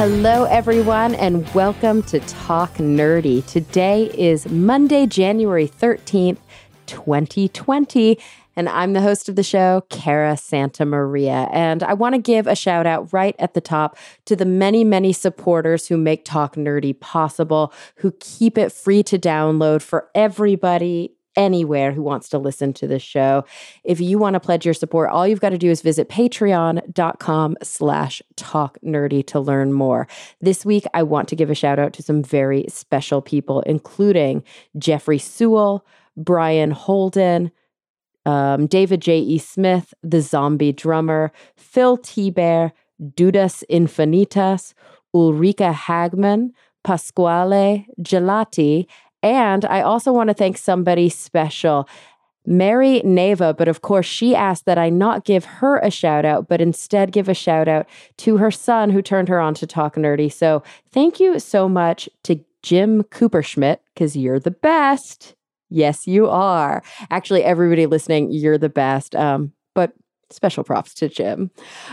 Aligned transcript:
Hello, 0.00 0.44
everyone, 0.44 1.14
and 1.16 1.46
welcome 1.52 2.02
to 2.04 2.20
Talk 2.20 2.72
Nerdy. 2.76 3.44
Today 3.44 4.10
is 4.14 4.48
Monday, 4.48 5.04
January 5.04 5.68
13th, 5.68 6.38
2020. 6.86 8.18
And 8.56 8.70
I'm 8.70 8.94
the 8.94 9.02
host 9.02 9.28
of 9.28 9.36
the 9.36 9.42
show, 9.42 9.82
Cara 9.90 10.38
Santa 10.38 10.86
Maria. 10.86 11.50
And 11.52 11.82
I 11.82 11.92
want 11.92 12.14
to 12.14 12.18
give 12.18 12.46
a 12.46 12.56
shout 12.56 12.86
out 12.86 13.12
right 13.12 13.36
at 13.38 13.52
the 13.52 13.60
top 13.60 13.98
to 14.24 14.34
the 14.34 14.46
many, 14.46 14.84
many 14.84 15.12
supporters 15.12 15.88
who 15.88 15.98
make 15.98 16.24
Talk 16.24 16.56
Nerdy 16.56 16.98
possible, 16.98 17.70
who 17.96 18.12
keep 18.20 18.56
it 18.56 18.72
free 18.72 19.02
to 19.02 19.18
download 19.18 19.82
for 19.82 20.08
everybody 20.14 21.12
anywhere 21.36 21.92
who 21.92 22.02
wants 22.02 22.28
to 22.30 22.38
listen 22.38 22.72
to 22.74 22.86
this 22.86 23.02
show. 23.02 23.44
If 23.84 24.00
you 24.00 24.18
want 24.18 24.34
to 24.34 24.40
pledge 24.40 24.64
your 24.64 24.74
support, 24.74 25.10
all 25.10 25.26
you've 25.26 25.40
got 25.40 25.50
to 25.50 25.58
do 25.58 25.70
is 25.70 25.82
visit 25.82 26.08
patreon.com 26.08 27.56
slash 27.62 28.22
talk 28.36 28.78
nerdy 28.84 29.26
to 29.28 29.40
learn 29.40 29.72
more. 29.72 30.08
This 30.40 30.64
week, 30.64 30.84
I 30.94 31.02
want 31.02 31.28
to 31.28 31.36
give 31.36 31.50
a 31.50 31.54
shout 31.54 31.78
out 31.78 31.92
to 31.94 32.02
some 32.02 32.22
very 32.22 32.64
special 32.68 33.22
people, 33.22 33.60
including 33.62 34.44
Jeffrey 34.78 35.18
Sewell, 35.18 35.86
Brian 36.16 36.70
Holden, 36.70 37.50
um, 38.26 38.66
David 38.66 39.00
J.E. 39.00 39.38
Smith, 39.38 39.94
the 40.02 40.20
zombie 40.20 40.72
drummer, 40.72 41.32
Phil 41.56 41.96
T. 41.96 42.30
Bear, 42.30 42.72
Dudas 43.00 43.64
Infinitas, 43.70 44.74
Ulrika 45.14 45.72
Hagman, 45.72 46.50
Pasquale 46.84 47.86
Gelati, 48.00 48.86
and 49.22 49.64
I 49.64 49.82
also 49.82 50.12
want 50.12 50.28
to 50.28 50.34
thank 50.34 50.58
somebody 50.58 51.08
special. 51.08 51.88
Mary 52.46 53.02
Neva, 53.04 53.52
but 53.52 53.68
of 53.68 53.82
course, 53.82 54.06
she 54.06 54.34
asked 54.34 54.64
that 54.64 54.78
I 54.78 54.88
not 54.88 55.24
give 55.24 55.44
her 55.44 55.78
a 55.78 55.90
shout 55.90 56.24
out, 56.24 56.48
but 56.48 56.60
instead 56.60 57.12
give 57.12 57.28
a 57.28 57.34
shout 57.34 57.68
out 57.68 57.86
to 58.16 58.38
her 58.38 58.50
son 58.50 58.90
who 58.90 59.02
turned 59.02 59.28
her 59.28 59.38
on 59.38 59.52
to 59.54 59.66
Talk 59.66 59.94
Nerdy. 59.96 60.32
So 60.32 60.62
thank 60.90 61.20
you 61.20 61.38
so 61.38 61.68
much 61.68 62.08
to 62.24 62.42
Jim 62.62 63.04
Cooperschmidt, 63.04 63.78
because 63.94 64.16
you're 64.16 64.40
the 64.40 64.50
best. 64.50 65.34
Yes, 65.68 66.06
you 66.06 66.28
are. 66.28 66.82
Actually, 67.10 67.44
everybody 67.44 67.86
listening, 67.86 68.32
you're 68.32 68.58
the 68.58 68.68
best. 68.68 69.14
Um, 69.14 69.52
but 69.74 69.92
special 70.30 70.64
props 70.64 70.94
to 70.94 71.08
Jim. 71.08 71.50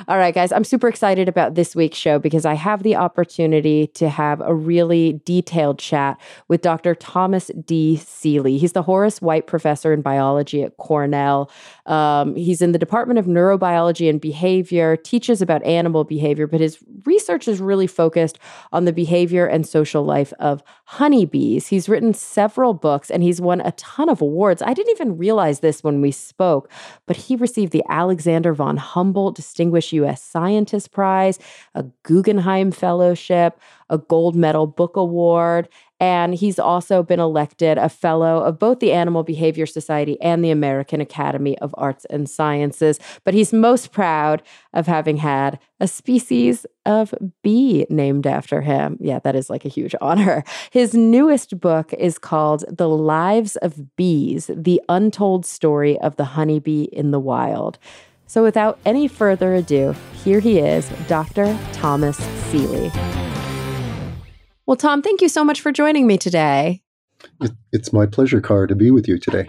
All 0.08 0.18
right, 0.18 0.34
guys, 0.34 0.52
I'm 0.52 0.64
super 0.64 0.88
excited 0.88 1.28
about 1.28 1.56
this 1.56 1.76
week's 1.76 1.98
show 1.98 2.20
because 2.20 2.46
I 2.46 2.54
have 2.54 2.84
the 2.84 2.96
opportunity 2.96 3.88
to 3.88 4.10
have 4.10 4.42
a 4.42 4.54
really 4.54 5.22
detailed 5.26 5.80
chat 5.80 6.20
with 6.48 6.62
Dr. 6.62 6.96
Thomas 6.96 7.52
D. 7.66 7.98
Seeley. 7.98 8.58
He's 8.58 8.74
the 8.74 8.84
Horace 8.84 9.22
White 9.22 9.48
Professor 9.48 9.94
in 9.94 10.02
Biology 10.02 10.64
at 10.64 10.78
Cornell. 10.78 11.52
Um, 11.88 12.36
he's 12.36 12.62
in 12.62 12.74
the 12.74 12.78
Department 12.80 13.18
of 13.18 13.26
Neurobiology 13.26 14.10
and 14.10 14.20
Behavior, 14.20 14.98
teaches 14.98 15.42
about 15.42 15.64
animal 15.64 16.04
behavior, 16.04 16.46
but 16.46 16.60
his 16.60 16.78
research 17.06 17.48
is 17.48 17.60
really 17.62 17.88
focused 17.88 18.38
on 18.72 18.86
the 18.86 18.94
behavior 18.94 19.46
and 19.46 19.66
social 19.66 20.04
life 20.04 20.34
of 20.40 20.62
honeybees. 20.86 21.68
He's 21.68 21.88
written 21.88 22.14
several 22.14 22.74
books 22.74 23.10
and 23.10 23.24
he's 23.24 23.40
won 23.40 23.62
a 23.62 23.72
ton 23.72 24.10
of 24.10 24.22
awards. 24.22 24.62
I 24.62 24.74
didn't 24.74 24.92
even 24.92 25.18
realize 25.18 25.62
this 25.62 25.84
when 25.84 26.02
we 26.02 26.12
spoke, 26.12 26.70
but 27.06 27.16
he 27.16 27.36
received 27.36 27.72
the 27.72 27.84
Alexander 27.90 28.54
von 28.54 28.78
Humboldt 28.78 29.36
Distinguished 29.36 29.94
U.S. 29.94 30.22
Scientist 30.22 30.92
Prize, 30.92 31.40
a 31.74 31.84
Guggenheim 32.04 32.72
Fellowship, 32.72 33.60
a 33.90 33.98
Gold 33.98 34.36
Medal 34.36 34.68
Book 34.68 34.98
Award, 34.98 35.70
and 36.00 36.36
he's 36.36 36.60
also 36.60 37.02
been 37.02 37.20
elected 37.20 37.78
a 37.78 37.90
fellow 37.90 38.44
of 38.44 38.60
both 38.60 38.80
the 38.80 38.92
Animal 38.92 39.24
Behavior 39.24 39.66
Society 39.66 40.20
and 40.22 40.44
the 40.44 40.52
American 40.52 41.02
Academy 41.02 41.58
of 41.60 41.74
Arts 41.78 42.06
and 42.06 42.30
Sciences. 42.30 43.00
But 43.24 43.34
he's 43.34 43.52
most 43.52 43.92
proud 43.92 44.44
of 44.74 44.86
having 44.86 45.18
had 45.18 45.60
a 45.80 45.88
species 45.88 46.66
of 46.86 47.14
bee 47.44 47.86
named 47.90 48.28
after 48.28 48.62
him. 48.62 48.98
Yeah, 49.00 49.20
that 49.20 49.36
is 49.36 49.50
like 49.50 49.66
a 49.66 49.70
huge 49.70 49.96
honor. 50.02 50.44
His 50.72 50.94
newest 50.94 51.60
book 51.60 51.94
is 51.94 52.20
called 52.20 52.64
The 52.70 52.90
Lives 52.90 53.56
of 53.58 53.96
Bees 53.96 54.52
The 54.56 54.82
Untold 54.90 55.46
Story 55.46 56.00
of 56.00 56.16
the 56.16 56.26
Honeybee 56.26 56.84
in 56.92 57.12
the 57.12 57.20
Wild. 57.20 57.80
So, 58.30 58.44
without 58.44 58.78
any 58.86 59.08
further 59.08 59.56
ado, 59.56 59.96
here 60.26 60.42
he 60.42 60.60
is, 60.60 60.90
Dr. 61.08 61.58
Thomas 61.72 62.18
Seeley. 62.50 62.92
Well, 64.68 64.76
Tom, 64.76 65.02
thank 65.02 65.22
you 65.22 65.30
so 65.30 65.46
much 65.46 65.62
for 65.62 65.72
joining 65.72 66.06
me 66.08 66.18
today. 66.18 66.82
It's 67.72 67.94
my 67.94 68.06
pleasure, 68.06 68.42
Cara, 68.42 68.68
to 68.68 68.76
be 68.76 68.92
with 68.92 69.08
you 69.08 69.18
today. 69.18 69.48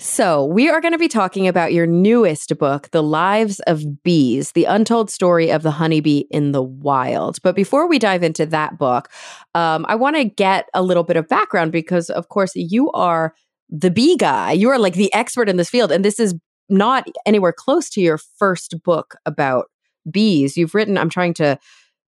So, 0.00 0.44
we 0.44 0.68
are 0.68 0.80
going 0.80 0.92
to 0.92 0.98
be 0.98 1.06
talking 1.06 1.46
about 1.46 1.72
your 1.72 1.86
newest 1.86 2.58
book, 2.58 2.90
The 2.90 3.02
Lives 3.02 3.60
of 3.60 4.02
Bees 4.02 4.50
The 4.50 4.64
Untold 4.64 5.08
Story 5.08 5.50
of 5.50 5.62
the 5.62 5.70
Honeybee 5.70 6.24
in 6.32 6.50
the 6.50 6.64
Wild. 6.64 7.38
But 7.44 7.54
before 7.54 7.86
we 7.88 8.00
dive 8.00 8.24
into 8.24 8.44
that 8.46 8.76
book, 8.76 9.08
um, 9.54 9.86
I 9.88 9.94
want 9.94 10.16
to 10.16 10.24
get 10.24 10.68
a 10.74 10.82
little 10.82 11.04
bit 11.04 11.16
of 11.16 11.28
background 11.28 11.70
because, 11.70 12.10
of 12.10 12.28
course, 12.28 12.56
you 12.56 12.90
are 12.90 13.34
the 13.70 13.90
bee 13.90 14.16
guy. 14.16 14.50
You 14.50 14.68
are 14.70 14.80
like 14.80 14.94
the 14.94 15.14
expert 15.14 15.48
in 15.48 15.58
this 15.58 15.70
field. 15.70 15.92
And 15.92 16.04
this 16.04 16.18
is 16.18 16.34
not 16.68 17.06
anywhere 17.24 17.54
close 17.56 17.88
to 17.90 18.00
your 18.00 18.18
first 18.18 18.82
book 18.82 19.14
about 19.26 19.66
bees. 20.10 20.56
You've 20.56 20.74
written, 20.74 20.98
I'm 20.98 21.10
trying 21.10 21.34
to 21.34 21.56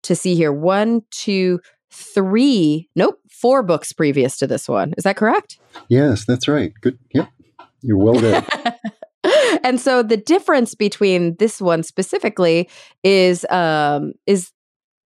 to 0.02 0.16
see 0.16 0.34
here, 0.34 0.52
one, 0.52 1.02
two, 1.10 1.60
three, 1.92 2.88
nope, 2.96 3.20
four 3.30 3.62
books 3.62 3.92
previous 3.92 4.38
to 4.38 4.46
this 4.46 4.68
one. 4.68 4.94
Is 4.96 5.04
that 5.04 5.16
correct? 5.16 5.58
Yes, 5.88 6.24
that's 6.24 6.48
right. 6.48 6.72
Good. 6.80 6.98
Yep. 7.14 7.28
You're 7.82 7.96
well 7.96 8.20
done. 8.20 8.44
and 9.64 9.80
so 9.80 10.02
the 10.02 10.16
difference 10.16 10.74
between 10.74 11.36
this 11.36 11.60
one 11.60 11.82
specifically 11.82 12.68
is 13.02 13.44
um 13.50 14.12
is 14.26 14.52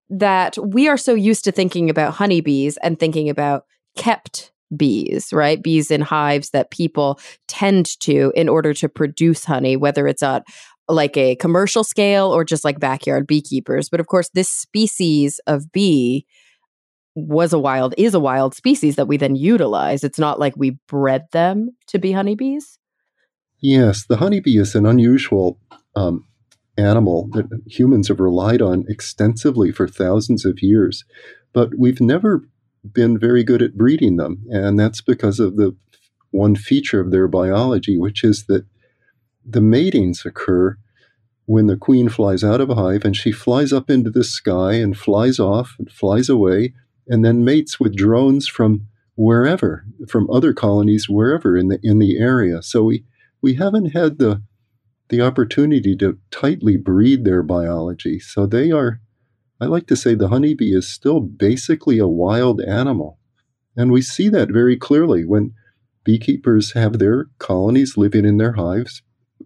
that 0.09 0.57
we 0.57 0.87
are 0.87 0.97
so 0.97 1.13
used 1.13 1.43
to 1.45 1.51
thinking 1.51 1.89
about 1.89 2.13
honeybees 2.13 2.77
and 2.77 2.99
thinking 2.99 3.29
about 3.29 3.65
kept 3.97 4.51
bees, 4.75 5.31
right? 5.31 5.61
Bees 5.61 5.89
in 5.89 6.01
hives 6.01 6.51
that 6.51 6.71
people 6.71 7.19
tend 7.47 7.99
to 8.01 8.31
in 8.35 8.49
order 8.49 8.73
to 8.73 8.89
produce 8.89 9.45
honey, 9.45 9.77
whether 9.77 10.07
it's 10.07 10.23
at 10.23 10.43
like 10.87 11.17
a 11.17 11.35
commercial 11.37 11.83
scale 11.83 12.27
or 12.27 12.43
just 12.43 12.63
like 12.63 12.79
backyard 12.79 13.25
beekeepers. 13.25 13.89
But 13.89 13.99
of 13.99 14.07
course, 14.07 14.29
this 14.33 14.49
species 14.49 15.39
of 15.47 15.71
bee 15.71 16.25
was 17.15 17.53
a 17.53 17.59
wild 17.59 17.95
is 17.97 18.13
a 18.13 18.19
wild 18.19 18.53
species 18.53 18.97
that 18.97 19.07
we 19.07 19.17
then 19.17 19.35
utilize. 19.35 20.03
It's 20.03 20.19
not 20.19 20.39
like 20.39 20.53
we 20.55 20.77
bred 20.87 21.25
them 21.31 21.69
to 21.87 21.97
be 21.97 22.11
honeybees. 22.11 22.77
Yes, 23.61 24.05
the 24.05 24.17
honeybee 24.17 24.57
is 24.57 24.75
an 24.75 24.85
unusual 24.85 25.57
um, 25.95 26.25
animal 26.77 27.29
that 27.31 27.47
humans 27.65 28.09
have 28.09 28.19
relied 28.19 28.61
on 28.61 28.85
extensively 28.89 29.71
for 29.71 29.87
thousands 29.87 30.45
of 30.45 30.61
years, 30.61 31.05
but 31.53 31.69
we've 31.77 32.01
never 32.01 32.47
been 32.93 33.17
very 33.17 33.43
good 33.43 33.61
at 33.61 33.77
breeding 33.77 34.17
them, 34.17 34.43
and 34.49 34.77
that's 34.77 35.01
because 35.01 35.39
of 35.39 35.55
the 35.55 35.75
one 36.31 36.55
feature 36.55 36.99
of 36.99 37.11
their 37.11 37.29
biology, 37.29 37.97
which 37.97 38.23
is 38.23 38.45
that 38.47 38.65
the 39.45 39.61
matings 39.61 40.25
occur 40.25 40.77
when 41.45 41.67
the 41.67 41.77
queen 41.77 42.09
flies 42.09 42.43
out 42.43 42.59
of 42.59 42.69
a 42.69 42.75
hive 42.75 43.05
and 43.05 43.15
she 43.15 43.31
flies 43.31 43.71
up 43.71 43.89
into 43.89 44.09
the 44.09 44.23
sky 44.23 44.73
and 44.73 44.97
flies 44.97 45.39
off 45.39 45.75
and 45.77 45.91
flies 45.91 46.27
away 46.27 46.73
and 47.07 47.23
then 47.23 47.45
mates 47.45 47.79
with 47.79 47.95
drones 47.95 48.47
from 48.47 48.87
wherever, 49.15 49.85
from 50.07 50.29
other 50.29 50.53
colonies 50.53 51.07
wherever 51.09 51.57
in 51.57 51.69
the 51.69 51.79
in 51.83 51.99
the 51.99 52.17
area. 52.17 52.61
So 52.61 52.83
we 52.83 53.05
we 53.41 53.55
haven't 53.55 53.91
had 53.91 54.17
the 54.17 54.41
the 55.09 55.21
opportunity 55.21 55.95
to 55.97 56.17
tightly 56.31 56.77
breed 56.77 57.23
their 57.23 57.43
biology. 57.43 58.19
So 58.19 58.45
they 58.45 58.71
are 58.71 59.01
I 59.61 59.65
like 59.65 59.87
to 59.87 59.95
say 59.95 60.15
the 60.15 60.27
honeybee 60.27 60.75
is 60.75 60.87
still 60.89 61.21
basically 61.21 61.97
a 61.97 62.07
wild 62.07 62.59
animal. 62.61 63.19
And 63.77 63.91
we 63.91 64.01
see 64.01 64.29
that 64.29 64.51
very 64.51 64.77
clearly 64.77 65.25
when 65.25 65.53
beekeepers 66.03 66.73
have 66.73 66.99
their 66.99 67.27
colonies 67.39 67.97
living 67.97 68.25
in 68.25 68.37
their 68.37 68.53
hives, 68.53 69.01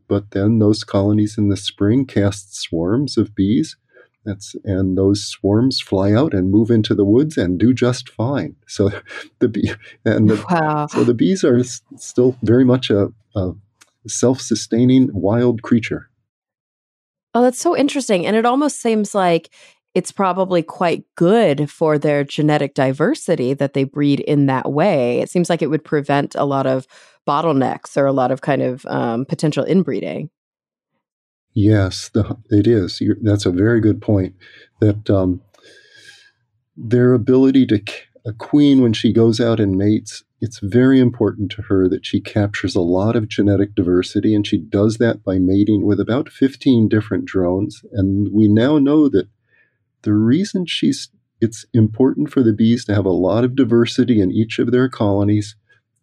but 0.08 0.32
then 0.32 0.60
those 0.60 0.84
colonies 0.84 1.38
in 1.38 1.50
the 1.50 1.58
spring 1.58 2.06
cast 2.06 2.56
swarms 2.56 3.18
of 3.18 3.36
bees 3.36 3.78
that's 4.26 4.56
and 4.64 4.98
those 4.98 5.26
swarms 5.26 5.80
fly 5.80 6.14
out 6.14 6.34
and 6.34 6.52
move 6.52 6.70
into 6.70 6.94
the 6.94 7.06
woods 7.06 7.38
and 7.38 7.60
do 7.60 7.74
just 7.74 8.10
fine. 8.10 8.56
So 8.68 8.90
the 9.40 9.48
bee 9.48 9.72
and 10.06 10.30
the, 10.30 10.46
wow. 10.50 10.88
so 10.88 11.04
the 11.04 11.14
bees 11.14 11.44
are 11.44 11.58
s- 11.58 11.82
still 11.98 12.38
very 12.44 12.66
much 12.66 12.90
a, 12.90 13.10
a 13.36 13.52
self-sustaining 14.08 15.10
wild 15.14 15.62
creature. 15.62 16.10
Oh, 17.34 17.44
that's 17.44 17.60
so 17.60 17.78
interesting, 17.78 18.26
and 18.26 18.36
it 18.36 18.46
almost 18.46 18.82
seems 18.82 19.14
like 19.14 19.50
it's 19.96 20.12
probably 20.12 20.62
quite 20.62 21.04
good 21.16 21.70
for 21.70 21.98
their 21.98 22.24
genetic 22.24 22.74
diversity 22.74 23.54
that 23.54 23.74
they 23.74 23.84
breed 23.84 24.20
in 24.20 24.46
that 24.46 24.72
way. 24.72 25.20
It 25.20 25.30
seems 25.30 25.50
like 25.50 25.62
it 25.62 25.70
would 25.70 25.84
prevent 25.84 26.36
a 26.36 26.46
lot 26.46 26.68
of 26.68 26.88
bottlenecks 27.28 27.98
or 27.98 28.06
a 28.06 28.14
lot 28.14 28.32
of 28.32 28.42
kind 28.42 28.62
of 28.62 28.86
um, 28.86 29.26
potential 29.26 29.64
inbreeding. 29.64 30.30
Yes, 31.54 32.10
the, 32.14 32.38
it 32.50 32.68
is. 32.68 33.02
You're, 33.02 33.18
that's 33.22 33.46
a 33.46 33.52
very 33.52 33.82
good 33.82 34.02
point. 34.02 34.36
That 34.80 35.10
um, 35.10 35.42
their 36.78 37.14
ability 37.14 37.66
to 37.68 37.82
a 38.26 38.34
queen 38.34 38.82
when 38.82 38.94
she 38.94 39.12
goes 39.12 39.40
out 39.40 39.60
and 39.60 39.78
mates, 39.78 40.24
it's 40.42 40.60
very 40.60 41.00
important 41.00 41.52
to 41.52 41.64
her 41.64 41.88
that 41.90 42.06
she 42.06 42.22
captures 42.22 42.76
a 42.76 42.82
lot 42.82 43.16
of 43.16 43.28
genetic 43.28 43.76
diversity, 43.76 44.34
and 44.36 44.46
she 44.46 44.58
does 44.58 44.98
that 44.98 45.24
by 45.24 45.38
mating 45.40 45.86
with 45.86 46.00
about 46.00 46.30
15 46.30 46.88
different 46.88 47.26
drones. 47.26 47.82
And 47.92 48.32
we 48.32 48.48
now 48.48 48.78
know 48.78 49.10
that 49.10 49.28
the 50.04 50.14
reason 50.14 50.66
she's 50.66 51.10
it's 51.42 51.66
important 51.74 52.30
for 52.30 52.44
the 52.44 52.52
bees 52.52 52.84
to 52.86 52.94
have 52.94 53.06
a 53.06 53.12
lot 53.12 53.46
of 53.46 53.56
diversity 53.56 54.20
in 54.20 54.30
each 54.30 54.60
of 54.60 54.72
their 54.72 54.90
colonies 54.90 55.56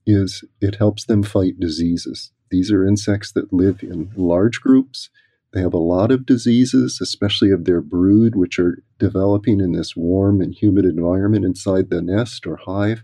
is 0.06 0.44
it 0.62 0.76
helps 0.76 1.04
them 1.04 1.22
fight 1.22 1.60
diseases. 1.60 2.32
These 2.50 2.70
are 2.70 2.86
insects 2.86 3.32
that 3.32 3.52
live 3.52 3.82
in 3.82 4.10
large 4.16 4.60
groups. 4.60 5.10
They 5.52 5.60
have 5.60 5.74
a 5.74 5.78
lot 5.78 6.10
of 6.10 6.26
diseases, 6.26 6.98
especially 7.00 7.50
of 7.50 7.64
their 7.64 7.80
brood, 7.80 8.34
which 8.36 8.58
are 8.58 8.82
developing 8.98 9.60
in 9.60 9.72
this 9.72 9.96
warm 9.96 10.40
and 10.40 10.54
humid 10.54 10.84
environment 10.84 11.44
inside 11.44 11.88
the 11.88 12.02
nest 12.02 12.46
or 12.46 12.56
hive. 12.56 13.02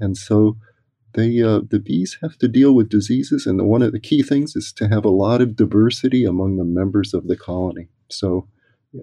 And 0.00 0.16
so 0.16 0.56
they, 1.14 1.40
uh, 1.42 1.60
the 1.70 1.78
bees 1.78 2.18
have 2.22 2.36
to 2.38 2.48
deal 2.48 2.74
with 2.74 2.88
diseases. 2.88 3.46
And 3.46 3.58
the, 3.58 3.64
one 3.64 3.82
of 3.82 3.92
the 3.92 4.00
key 4.00 4.22
things 4.22 4.56
is 4.56 4.72
to 4.74 4.88
have 4.88 5.04
a 5.04 5.10
lot 5.10 5.40
of 5.40 5.56
diversity 5.56 6.24
among 6.24 6.56
the 6.56 6.64
members 6.64 7.14
of 7.14 7.28
the 7.28 7.36
colony. 7.36 7.88
So 8.10 8.48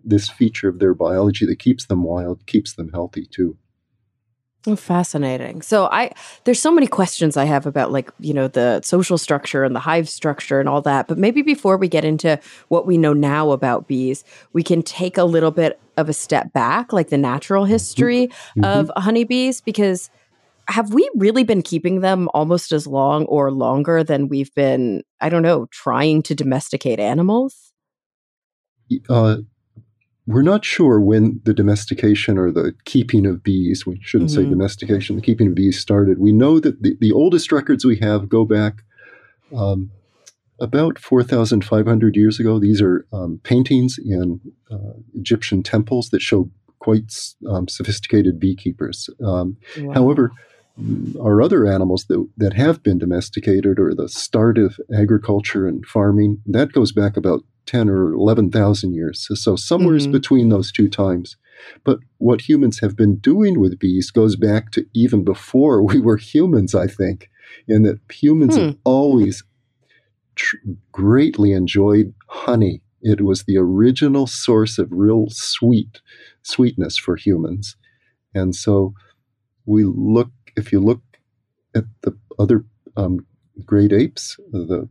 this 0.03 0.29
feature 0.29 0.69
of 0.69 0.79
their 0.79 0.93
biology 0.93 1.45
that 1.45 1.59
keeps 1.59 1.85
them 1.85 2.03
wild 2.03 2.45
keeps 2.45 2.73
them 2.73 2.89
healthy 2.91 3.27
too. 3.31 3.57
Oh, 4.65 4.77
fascinating. 4.77 5.61
So 5.61 5.89
I 5.91 6.11
there's 6.45 6.61
so 6.61 6.71
many 6.71 6.87
questions 6.87 7.35
I 7.35 7.43
have 7.43 7.65
about 7.65 7.91
like, 7.91 8.11
you 8.19 8.33
know, 8.33 8.47
the 8.47 8.81
social 8.81 9.17
structure 9.17 9.65
and 9.65 9.75
the 9.75 9.79
hive 9.79 10.07
structure 10.07 10.59
and 10.61 10.69
all 10.69 10.81
that. 10.83 11.07
But 11.07 11.17
maybe 11.17 11.41
before 11.41 11.75
we 11.75 11.89
get 11.89 12.05
into 12.05 12.39
what 12.69 12.87
we 12.87 12.97
know 12.97 13.11
now 13.11 13.51
about 13.51 13.87
bees, 13.87 14.23
we 14.53 14.63
can 14.63 14.81
take 14.81 15.17
a 15.17 15.25
little 15.25 15.51
bit 15.51 15.81
of 15.97 16.07
a 16.07 16.13
step 16.13 16.53
back, 16.53 16.93
like 16.93 17.09
the 17.09 17.17
natural 17.17 17.63
mm-hmm. 17.63 17.73
history 17.73 18.27
mm-hmm. 18.27 18.63
of 18.63 18.89
honeybees 18.95 19.59
because 19.59 20.09
have 20.69 20.93
we 20.93 21.09
really 21.15 21.43
been 21.43 21.61
keeping 21.61 21.99
them 21.99 22.29
almost 22.33 22.71
as 22.71 22.87
long 22.87 23.25
or 23.25 23.51
longer 23.51 24.01
than 24.01 24.29
we've 24.29 24.53
been, 24.55 25.03
I 25.19 25.27
don't 25.27 25.41
know, 25.41 25.65
trying 25.71 26.21
to 26.23 26.35
domesticate 26.35 27.01
animals? 27.01 27.73
Uh, 29.09 29.37
we're 30.25 30.41
not 30.41 30.63
sure 30.63 31.01
when 31.01 31.41
the 31.43 31.53
domestication 31.53 32.37
or 32.37 32.51
the 32.51 32.73
keeping 32.85 33.25
of 33.25 33.43
bees, 33.43 33.85
we 33.85 33.99
shouldn't 34.01 34.29
mm-hmm. 34.29 34.43
say 34.43 34.49
domestication, 34.49 35.15
the 35.15 35.21
keeping 35.21 35.47
of 35.47 35.55
bees 35.55 35.79
started. 35.79 36.19
We 36.19 36.31
know 36.31 36.59
that 36.59 36.81
the, 36.81 36.95
the 36.99 37.11
oldest 37.11 37.51
records 37.51 37.83
we 37.83 37.97
have 37.99 38.29
go 38.29 38.45
back 38.45 38.83
um, 39.55 39.91
about 40.61 40.97
4,500 40.97 42.15
years 42.15 42.39
ago. 42.39 42.57
These 42.57 42.81
are 42.81 43.05
um, 43.11 43.41
paintings 43.43 43.97
in 43.97 44.39
uh, 44.71 44.93
Egyptian 45.13 45.61
temples 45.61 46.09
that 46.09 46.21
show 46.21 46.49
quite 46.79 47.13
um, 47.49 47.67
sophisticated 47.67 48.39
beekeepers. 48.39 49.09
Um, 49.23 49.57
wow. 49.77 49.93
However, 49.93 50.31
our 51.21 51.41
other 51.41 51.67
animals 51.67 52.05
that, 52.09 52.27
that 52.37 52.53
have 52.53 52.81
been 52.81 52.97
domesticated 52.97 53.77
or 53.79 53.93
the 53.93 54.09
start 54.09 54.57
of 54.57 54.79
agriculture 54.93 55.67
and 55.67 55.85
farming, 55.85 56.41
that 56.45 56.71
goes 56.71 56.91
back 56.91 57.15
about 57.15 57.43
10 57.65 57.89
or 57.89 58.13
11,000 58.13 58.93
years. 58.93 59.25
So, 59.27 59.35
so 59.35 59.55
somewhere 59.55 59.97
mm-hmm. 59.97 60.11
between 60.11 60.49
those 60.49 60.71
two 60.71 60.89
times. 60.89 61.37
But 61.83 61.99
what 62.17 62.41
humans 62.41 62.79
have 62.79 62.95
been 62.95 63.17
doing 63.17 63.59
with 63.59 63.79
bees 63.79 64.11
goes 64.11 64.35
back 64.35 64.71
to 64.71 64.85
even 64.93 65.23
before 65.23 65.81
we 65.85 65.99
were 65.99 66.17
humans, 66.17 66.75
I 66.75 66.87
think, 66.87 67.29
in 67.67 67.83
that 67.83 67.99
humans 68.11 68.55
hmm. 68.55 68.61
have 68.61 68.77
always 68.83 69.43
tr- 70.35 70.57
greatly 70.91 71.51
enjoyed 71.51 72.13
honey. 72.27 72.81
It 73.01 73.21
was 73.21 73.43
the 73.43 73.57
original 73.57 74.27
source 74.27 74.77
of 74.79 74.87
real 74.91 75.27
sweet 75.29 76.01
sweetness 76.41 76.97
for 76.97 77.15
humans. 77.15 77.75
And 78.33 78.55
so 78.55 78.93
we 79.65 79.83
look, 79.83 80.31
if 80.55 80.71
you 80.71 80.79
look 80.79 81.01
at 81.75 81.85
the 82.01 82.17
other 82.39 82.65
um, 82.95 83.25
great 83.65 83.91
apes, 83.91 84.37
the 84.51 84.89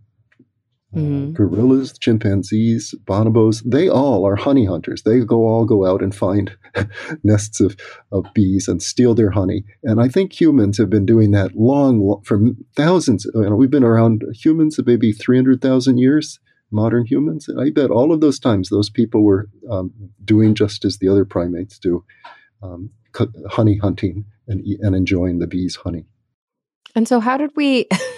Mm-hmm. 0.94 1.32
gorillas, 1.32 1.98
chimpanzees, 1.98 2.94
bonobos, 3.04 3.62
they 3.64 3.88
all 3.88 4.26
are 4.26 4.36
honey 4.36 4.66
hunters. 4.66 5.02
They 5.02 5.20
go 5.20 5.46
all 5.46 5.64
go 5.64 5.86
out 5.86 6.02
and 6.02 6.14
find 6.14 6.54
nests 7.24 7.60
of, 7.60 7.76
of 8.10 8.26
bees 8.34 8.68
and 8.68 8.82
steal 8.82 9.14
their 9.14 9.30
honey. 9.30 9.64
And 9.82 10.02
I 10.02 10.08
think 10.08 10.38
humans 10.38 10.76
have 10.76 10.90
been 10.90 11.06
doing 11.06 11.30
that 11.30 11.56
long, 11.56 12.20
for 12.24 12.40
thousands. 12.76 13.24
You 13.34 13.48
know, 13.48 13.56
we've 13.56 13.70
been 13.70 13.84
around 13.84 14.22
humans 14.34 14.78
maybe 14.84 15.12
300,000 15.12 15.96
years, 15.96 16.38
modern 16.70 17.06
humans. 17.06 17.48
And 17.48 17.58
I 17.58 17.70
bet 17.70 17.90
all 17.90 18.12
of 18.12 18.20
those 18.20 18.38
times 18.38 18.68
those 18.68 18.90
people 18.90 19.22
were 19.22 19.48
um, 19.70 19.92
doing 20.24 20.54
just 20.54 20.84
as 20.84 20.98
the 20.98 21.08
other 21.08 21.24
primates 21.24 21.78
do, 21.78 22.04
um, 22.62 22.90
honey 23.48 23.78
hunting 23.78 24.26
and, 24.46 24.62
and 24.80 24.94
enjoying 24.94 25.38
the 25.38 25.46
bees' 25.46 25.76
honey. 25.76 26.04
And 26.94 27.08
so, 27.08 27.20
how 27.20 27.38
did 27.38 27.50
we? 27.56 27.88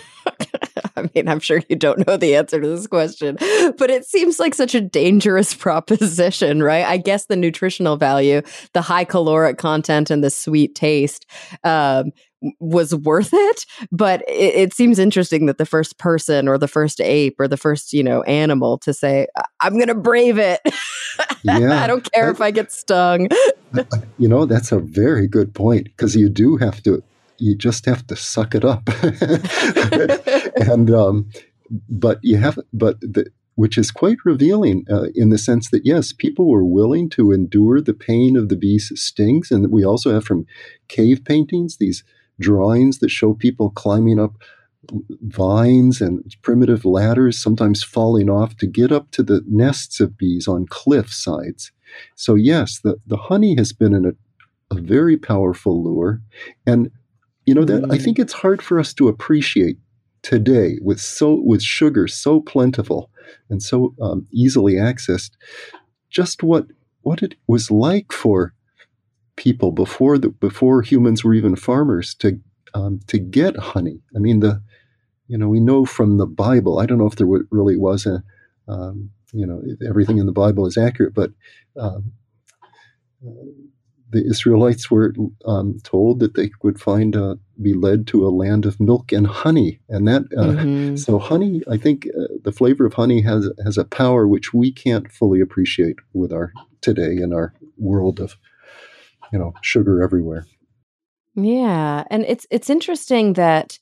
I 0.97 1.09
mean, 1.15 1.29
I'm 1.29 1.41
sure 1.41 1.63
you 1.69 1.77
don't 1.77 2.07
know 2.07 2.17
the 2.17 2.37
answer 2.37 2.61
to 2.61 2.69
this 2.69 2.87
question, 2.87 3.37
but 3.79 3.91
it 3.91 4.05
seems 4.05 4.39
like 4.39 4.55
such 4.55 4.75
a 4.75 4.81
dangerous 4.81 5.55
proposition, 5.65 6.63
right? 6.63 6.85
I 6.85 6.97
guess 6.97 7.27
the 7.27 7.37
nutritional 7.37 7.97
value, 7.97 8.43
the 8.73 8.83
high 8.83 9.05
caloric 9.05 9.59
content, 9.59 10.11
and 10.11 10.23
the 10.23 10.31
sweet 10.31 10.75
taste 10.75 11.27
um, 11.63 12.13
was 12.61 12.95
worth 12.95 13.31
it. 13.33 13.67
But 13.91 14.23
it, 14.29 14.55
it, 14.55 14.75
seems 14.75 14.99
interesting 14.99 15.47
that 15.47 15.59
the 15.59 15.67
first 15.67 15.99
person 15.99 16.49
or 16.49 16.59
the 16.59 16.69
first 16.69 17.01
ape 17.01 17.37
or 17.39 17.49
the 17.49 17.57
first, 17.57 17.93
you 17.93 18.03
know, 18.03 18.23
animal 18.25 18.79
to 18.79 18.93
say, 18.93 19.27
I'm 19.61 19.75
going 19.75 19.89
to 19.89 19.95
brave 19.95 20.39
it. 20.39 20.61
Yeah, 21.45 21.85
I 21.85 21.87
don't 21.87 22.11
care 22.11 22.31
if 22.31 22.41
I 22.41 22.51
get 22.51 22.73
stung. 22.73 23.29
you 24.19 24.29
know, 24.29 24.47
that's 24.47 24.73
a 24.73 24.79
very 24.79 25.29
good 25.29 25.55
point 25.55 25.85
because 25.85 26.17
you 26.17 26.31
do 26.31 26.57
have 26.57 26.83
to 26.85 27.05
you 27.39 27.57
just 27.57 27.87
have 27.87 28.07
to 28.07 28.17
suck 28.17 28.55
it 28.55 28.65
up. 28.65 28.89
and 30.57 30.91
um, 30.91 31.31
but 31.89 32.19
you 32.23 32.37
have 32.37 32.59
but 32.73 33.01
the, 33.01 33.27
which 33.57 33.79
is 33.79 33.91
quite 33.91 34.19
revealing 34.25 34.85
uh, 34.91 35.07
in 35.15 35.31
the 35.31 35.39
sense 35.39 35.71
that 35.71 35.85
yes, 35.85 36.13
people 36.13 36.49
were 36.49 36.65
willing 36.65 37.09
to 37.11 37.33
endure 37.33 37.81
the 37.81 37.95
pain 37.95 38.37
of 38.37 38.49
the 38.49 38.57
bee's 38.57 38.93
stings, 38.95 39.51
and 39.51 39.71
we 39.71 39.85
also 39.85 40.13
have 40.13 40.25
from 40.25 40.47
cave 40.89 41.25
paintings 41.25 41.77
these 41.77 42.05
drawings 42.41 42.99
that 42.99 43.11
show 43.11 43.35
people 43.35 43.71
climbing 43.71 44.19
up 44.19 44.35
vines 45.23 46.01
and 46.01 46.35
primitive 46.43 46.85
ladders, 46.85 47.41
sometimes 47.41 47.83
falling 47.83 48.29
off 48.29 48.57
to 48.57 48.67
get 48.67 48.93
up 48.93 49.11
to 49.13 49.23
the 49.23 49.43
nests 49.47 50.01
of 50.01 50.19
bees 50.19 50.47
on 50.47 50.67
cliff 50.67 51.13
sides. 51.13 51.73
So 52.17 52.35
yes, 52.35 52.81
the, 52.81 52.97
the 53.07 53.17
honey 53.17 53.57
has 53.57 53.73
been 53.73 53.95
a, 53.95 54.11
a 54.75 54.81
very 54.81 55.17
powerful 55.17 55.83
lure, 55.83 56.21
and 56.67 56.91
you 57.47 57.55
know 57.55 57.65
that 57.65 57.83
mm. 57.83 57.93
I 57.93 57.99
think 57.99 58.19
it's 58.19 58.33
hard 58.33 58.63
for 58.63 58.79
us 58.79 58.95
to 58.95 59.09
appreciate 59.09 59.79
today 60.23 60.79
with 60.81 61.01
so 61.01 61.41
with 61.45 61.63
sugar 61.63 62.09
so 62.09 62.41
plentiful 62.41 63.11
and 63.51 63.63
so 63.63 63.95
um, 64.01 64.27
easily 64.33 64.75
accessed, 64.75 65.33
just 66.11 66.43
what 66.43 66.67
what 67.03 67.23
it 67.23 67.35
was 67.47 67.71
like 67.71 68.13
for 68.13 68.55
people 69.37 69.73
before 69.73 70.19
the 70.19 70.29
before 70.29 70.83
humans 70.83 71.25
were 71.25 71.35
even 71.35 71.57
farmers 71.57 72.15
to 72.15 72.41
um, 72.75 73.01
to 73.09 73.19
get 73.19 73.57
honey. 73.57 74.01
I 74.17 74.19
mean 74.19 74.41
the 74.41 74.63
you 75.29 75.39
know 75.39 75.49
we 75.49 75.61
know 75.61 75.85
from 75.85 76.19
the 76.19 76.27
Bible. 76.27 76.79
I 76.79 76.87
don't 76.87 76.99
know 76.99 77.07
if 77.07 77.17
there 77.17 77.29
really 77.51 77.77
was 77.77 78.07
a 78.07 78.23
um, 78.69 79.11
you 79.33 79.47
know 79.47 79.63
everything 79.87 80.19
in 80.19 80.27
the 80.27 80.33
Bible 80.33 80.67
is 80.67 80.79
accurate, 80.79 81.15
but 81.15 81.31
um, 81.79 82.13
the 84.11 84.25
Israelites 84.25 84.91
were 84.91 85.15
um, 85.45 85.79
told 85.83 86.21
that 86.21 86.35
they 86.35 86.51
would 86.63 86.81
find 86.81 87.17
uh, 87.17 87.37
be 87.61 87.75
led 87.75 88.07
to 88.09 88.27
a 88.27 88.31
land 88.31 88.65
of 88.65 88.81
milk 88.81 89.13
and 89.13 89.27
honey, 89.27 89.81
and 89.89 90.07
that 90.07 90.23
uh, 90.37 90.47
mm-hmm. 90.47 90.97
so 90.97 91.19
honey. 91.19 91.63
I 91.69 91.77
think 91.77 92.07
uh, 92.07 92.27
the 92.43 92.53
flavor 92.53 92.87
of 92.87 92.95
honey 92.95 93.23
has 93.23 93.51
has 93.65 93.77
a 93.77 93.85
power 93.85 94.27
which 94.27 94.55
we 94.55 94.73
can't 94.73 95.11
fully 95.11 95.41
appreciate 95.41 95.97
with 96.13 96.33
our 96.33 96.53
today 96.81 97.17
in 97.17 97.33
our 97.33 97.55
world 97.77 98.21
of 98.21 98.37
you 99.33 99.39
know 99.39 99.55
sugar 99.63 100.03
everywhere. 100.03 100.47
Yeah, 101.35 102.05
and 102.11 102.25
it's 102.27 102.47
it's 102.51 102.71
interesting 102.71 103.35
that 103.35 103.79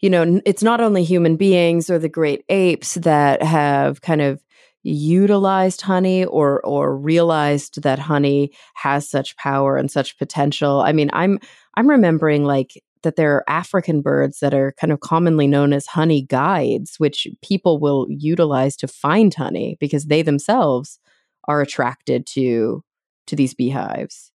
you 0.00 0.10
know 0.10 0.40
it's 0.44 0.62
not 0.62 0.80
only 0.80 1.04
human 1.04 1.36
beings 1.36 1.90
or 1.90 1.98
the 1.98 2.08
great 2.08 2.44
apes 2.48 2.94
that 2.94 3.42
have 3.42 4.00
kind 4.00 4.22
of 4.22 4.42
utilized 4.82 5.82
honey 5.82 6.24
or 6.24 6.64
or 6.64 6.96
realized 6.96 7.82
that 7.82 7.98
honey 7.98 8.52
has 8.74 9.08
such 9.08 9.36
power 9.36 9.76
and 9.76 9.90
such 9.90 10.18
potential. 10.18 10.80
I 10.80 10.92
mean, 10.92 11.10
I'm 11.12 11.38
I'm 11.76 11.88
remembering 11.88 12.44
like 12.44 12.82
that 13.02 13.16
there 13.16 13.34
are 13.34 13.44
African 13.48 14.02
birds 14.02 14.40
that 14.40 14.54
are 14.54 14.74
kind 14.80 14.92
of 14.92 15.00
commonly 15.00 15.46
known 15.46 15.72
as 15.72 15.86
honey 15.86 16.22
guides, 16.22 16.96
which 16.98 17.28
people 17.42 17.78
will 17.78 18.06
utilize 18.08 18.76
to 18.76 18.88
find 18.88 19.32
honey 19.34 19.76
because 19.80 20.06
they 20.06 20.22
themselves 20.22 20.98
are 21.46 21.60
attracted 21.60 22.26
to 22.26 22.82
to 23.26 23.36
these 23.36 23.54
beehives. 23.54 24.32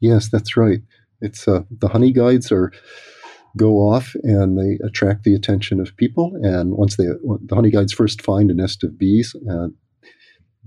Yes, 0.00 0.28
that's 0.30 0.56
right. 0.56 0.80
It's 1.20 1.46
uh, 1.46 1.62
the 1.70 1.88
honey 1.88 2.12
guides 2.12 2.50
are 2.50 2.72
go 3.56 3.78
off 3.78 4.14
and 4.22 4.58
they 4.58 4.78
attract 4.84 5.24
the 5.24 5.34
attention 5.34 5.80
of 5.80 5.96
people. 5.96 6.32
And 6.42 6.76
once 6.76 6.96
they, 6.96 7.04
the 7.04 7.54
honey 7.54 7.70
guides 7.70 7.92
first 7.92 8.22
find 8.22 8.50
a 8.50 8.54
nest 8.54 8.84
of 8.84 8.98
bees, 8.98 9.34
uh, 9.50 9.68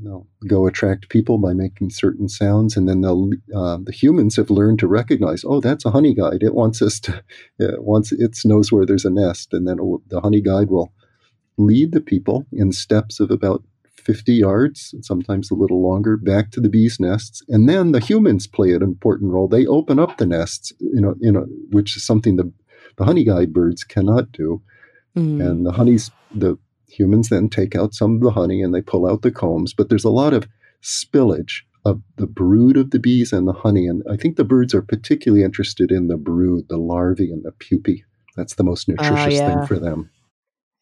they'll 0.05 0.27
go 0.47 0.67
attract 0.67 1.09
people 1.09 1.37
by 1.37 1.53
making 1.53 1.89
certain 1.89 2.27
sounds, 2.29 2.75
and 2.75 2.87
then 2.87 3.01
they'll 3.01 3.29
uh, 3.55 3.77
the 3.83 3.91
humans 3.91 4.35
have 4.35 4.49
learned 4.49 4.79
to 4.79 4.87
recognize, 4.87 5.43
oh, 5.45 5.59
that's 5.59 5.85
a 5.85 5.91
honey 5.91 6.13
guide. 6.13 6.43
It 6.43 6.55
wants 6.55 6.81
us 6.81 6.99
to, 7.01 7.23
it 7.59 7.83
wants 7.83 8.11
it 8.11 8.37
knows 8.45 8.71
where 8.71 8.85
there's 8.85 9.05
a 9.05 9.09
nest, 9.09 9.53
and 9.53 9.67
then 9.67 9.77
the 10.07 10.21
honey 10.21 10.41
guide 10.41 10.69
will 10.69 10.93
lead 11.57 11.91
the 11.91 12.01
people 12.01 12.45
in 12.51 12.71
steps 12.71 13.19
of 13.19 13.29
about 13.29 13.63
50 14.03 14.33
yards, 14.33 14.93
sometimes 15.01 15.49
a 15.49 15.55
little 15.55 15.81
longer, 15.81 16.17
back 16.17 16.51
to 16.51 16.59
the 16.59 16.69
bees' 16.69 16.99
nests. 16.99 17.41
And 17.47 17.69
then 17.69 17.91
the 17.91 17.99
humans 17.99 18.47
play 18.47 18.73
an 18.73 18.83
important 18.83 19.31
role. 19.31 19.47
They 19.47 19.65
open 19.65 19.99
up 19.99 20.17
the 20.17 20.25
nests, 20.25 20.73
you 20.79 20.99
know, 21.01 21.15
you 21.19 21.31
know 21.31 21.45
which 21.69 21.95
is 21.95 22.05
something 22.05 22.35
the, 22.35 22.51
the 22.97 23.05
honey 23.05 23.23
guide 23.23 23.53
birds 23.53 23.83
cannot 23.83 24.31
do. 24.31 24.61
Mm. 25.15 25.45
And 25.45 25.65
the 25.65 25.71
honeys, 25.71 26.11
the 26.33 26.57
humans 26.93 27.29
then 27.29 27.49
take 27.49 27.75
out 27.75 27.93
some 27.93 28.15
of 28.15 28.21
the 28.21 28.31
honey 28.31 28.61
and 28.61 28.73
they 28.73 28.81
pull 28.81 29.07
out 29.07 29.21
the 29.21 29.31
combs. 29.31 29.73
But 29.73 29.89
there's 29.89 30.03
a 30.03 30.09
lot 30.09 30.33
of 30.33 30.47
spillage 30.81 31.61
of 31.85 32.01
the 32.17 32.27
brood 32.27 32.77
of 32.77 32.91
the 32.91 32.99
bees 32.99 33.33
and 33.33 33.47
the 33.47 33.53
honey. 33.53 33.87
And 33.87 34.03
I 34.09 34.15
think 34.15 34.35
the 34.35 34.43
birds 34.43 34.73
are 34.73 34.81
particularly 34.81 35.43
interested 35.43 35.91
in 35.91 36.07
the 36.07 36.17
brood, 36.17 36.67
the 36.69 36.77
larvae 36.77 37.31
and 37.31 37.43
the 37.43 37.51
pupae. 37.51 38.03
That's 38.35 38.55
the 38.55 38.63
most 38.63 38.89
ah, 38.89 38.91
nutritious 38.93 39.39
uh, 39.39 39.43
yeah. 39.43 39.55
thing 39.55 39.67
for 39.67 39.79
them. 39.79 40.09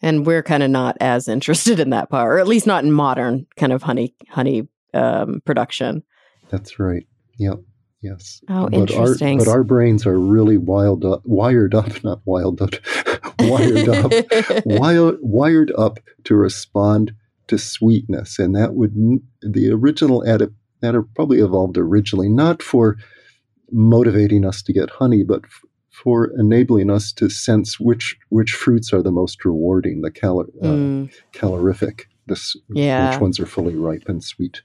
And 0.01 0.25
we're 0.25 0.43
kind 0.43 0.63
of 0.63 0.69
not 0.69 0.97
as 0.99 1.27
interested 1.27 1.79
in 1.79 1.91
that 1.91 2.09
part, 2.09 2.33
or 2.33 2.39
at 2.39 2.47
least 2.47 2.67
not 2.67 2.83
in 2.83 2.91
modern 2.91 3.45
kind 3.55 3.71
of 3.71 3.83
honey 3.83 4.15
honey 4.29 4.67
um, 4.93 5.41
production. 5.45 6.03
That's 6.49 6.79
right. 6.79 7.05
Yep. 7.37 7.59
Yes. 8.01 8.41
Oh, 8.49 8.67
but 8.67 8.73
interesting. 8.73 9.39
Our, 9.39 9.45
but 9.45 9.51
our 9.51 9.63
brains 9.63 10.07
are 10.07 10.19
really 10.19 10.57
wild 10.57 11.05
up, 11.05 11.21
wired 11.23 11.75
up, 11.75 12.03
not 12.03 12.21
wild 12.25 12.61
up, 12.61 12.73
wired 13.50 13.89
up, 13.89 14.12
wired, 14.65 15.17
wired 15.21 15.71
up 15.77 16.00
to 16.25 16.36
respond 16.36 17.13
to 17.48 17.57
sweetness, 17.57 18.39
and 18.39 18.55
that 18.55 18.75
would 18.75 18.93
the 19.41 19.69
original 19.71 20.24
adap- 20.24 20.53
that 20.81 20.95
probably 21.15 21.39
evolved 21.39 21.77
originally 21.77 22.29
not 22.29 22.62
for 22.63 22.98
motivating 23.71 24.45
us 24.45 24.62
to 24.63 24.74
get 24.74 24.89
honey, 24.89 25.24
but 25.24 25.41
f- 25.43 25.62
for 25.91 26.31
enabling 26.38 26.89
us 26.89 27.12
to 27.13 27.29
sense 27.29 27.79
which 27.79 28.17
which 28.29 28.53
fruits 28.53 28.93
are 28.93 29.01
the 29.01 29.12
most 29.12 29.43
rewarding, 29.45 30.01
the 30.01 30.10
uh, 30.10 30.67
mm. 30.67 31.13
calorific, 31.33 32.07
this, 32.27 32.55
yeah. 32.69 33.12
which 33.12 33.21
ones 33.21 33.39
are 33.39 33.45
fully 33.45 33.75
ripe 33.75 34.03
and 34.07 34.24
sweet. 34.24 34.62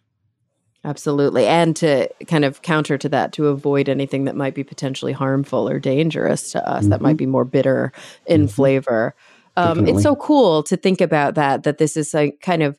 Absolutely. 0.86 1.46
And 1.46 1.74
to 1.76 2.08
kind 2.28 2.44
of 2.44 2.62
counter 2.62 2.96
to 2.96 3.08
that, 3.08 3.32
to 3.32 3.48
avoid 3.48 3.88
anything 3.88 4.24
that 4.24 4.36
might 4.36 4.54
be 4.54 4.62
potentially 4.62 5.12
harmful 5.12 5.68
or 5.68 5.80
dangerous 5.80 6.52
to 6.52 6.66
us, 6.66 6.82
mm-hmm. 6.82 6.90
that 6.90 7.00
might 7.00 7.10
mm-hmm. 7.10 7.16
be 7.16 7.26
more 7.26 7.44
bitter 7.44 7.92
in 8.24 8.42
mm-hmm. 8.42 8.48
flavor. 8.48 9.16
Um, 9.56 9.88
it's 9.88 10.02
so 10.02 10.14
cool 10.14 10.62
to 10.62 10.76
think 10.76 11.00
about 11.00 11.34
that, 11.34 11.64
that 11.64 11.78
this 11.78 11.96
is 11.96 12.14
a 12.14 12.30
kind 12.40 12.62
of 12.62 12.78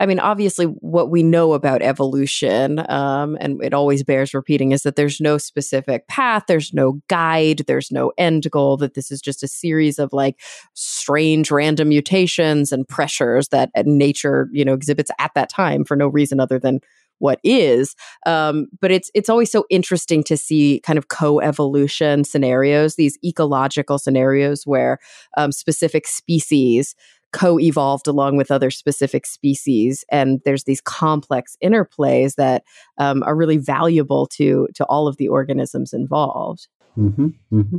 I 0.00 0.06
mean, 0.06 0.20
obviously, 0.20 0.66
what 0.66 1.10
we 1.10 1.24
know 1.24 1.54
about 1.54 1.82
evolution, 1.82 2.88
um, 2.88 3.36
and 3.40 3.60
it 3.64 3.74
always 3.74 4.04
bears 4.04 4.32
repeating, 4.32 4.70
is 4.70 4.82
that 4.84 4.94
there's 4.94 5.20
no 5.20 5.38
specific 5.38 6.06
path, 6.06 6.44
there's 6.46 6.72
no 6.72 7.00
guide, 7.08 7.64
there's 7.66 7.90
no 7.90 8.12
end 8.16 8.48
goal, 8.48 8.76
that 8.76 8.94
this 8.94 9.10
is 9.10 9.20
just 9.20 9.42
a 9.42 9.48
series 9.48 9.98
of 9.98 10.12
like 10.12 10.40
strange 10.74 11.50
random 11.50 11.88
mutations 11.88 12.70
and 12.70 12.86
pressures 12.86 13.48
that 13.48 13.70
nature, 13.86 14.48
you 14.52 14.64
know, 14.64 14.72
exhibits 14.72 15.10
at 15.18 15.34
that 15.34 15.50
time 15.50 15.84
for 15.84 15.96
no 15.96 16.06
reason 16.06 16.38
other 16.38 16.60
than 16.60 16.78
what 17.18 17.40
is. 17.42 17.94
Um, 18.26 18.66
but 18.80 18.90
it's 18.90 19.10
it's 19.14 19.28
always 19.28 19.50
so 19.50 19.64
interesting 19.70 20.22
to 20.24 20.36
see 20.36 20.80
kind 20.84 20.98
of 20.98 21.08
co-evolution 21.08 22.24
scenarios, 22.24 22.96
these 22.96 23.18
ecological 23.24 23.98
scenarios 23.98 24.64
where 24.64 24.98
um, 25.36 25.52
specific 25.52 26.06
species 26.06 26.94
co-evolved 27.32 28.06
along 28.06 28.36
with 28.36 28.50
other 28.50 28.70
specific 28.70 29.26
species 29.26 30.04
and 30.10 30.40
there's 30.44 30.64
these 30.64 30.80
complex 30.80 31.56
interplays 31.62 32.36
that 32.36 32.64
um, 32.96 33.22
are 33.22 33.36
really 33.36 33.58
valuable 33.58 34.26
to 34.26 34.66
to 34.74 34.84
all 34.86 35.06
of 35.06 35.18
the 35.18 35.28
organisms 35.28 35.92
involved 35.92 36.68
mm-hmm, 36.96 37.28
mm-hmm. 37.52 37.78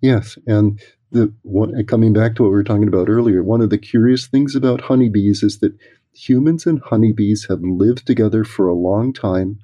yes 0.00 0.36
and 0.48 0.80
the 1.12 1.32
one 1.42 1.84
coming 1.86 2.12
back 2.12 2.34
to 2.34 2.42
what 2.42 2.48
we 2.48 2.56
were 2.56 2.64
talking 2.64 2.88
about 2.88 3.08
earlier 3.08 3.42
one 3.42 3.60
of 3.60 3.70
the 3.70 3.78
curious 3.78 4.26
things 4.26 4.56
about 4.56 4.80
honeybees 4.80 5.44
is 5.44 5.60
that 5.60 5.72
humans 6.18 6.66
and 6.66 6.80
honeybees 6.80 7.46
have 7.48 7.60
lived 7.62 8.06
together 8.06 8.44
for 8.44 8.68
a 8.68 8.74
long 8.74 9.12
time 9.12 9.58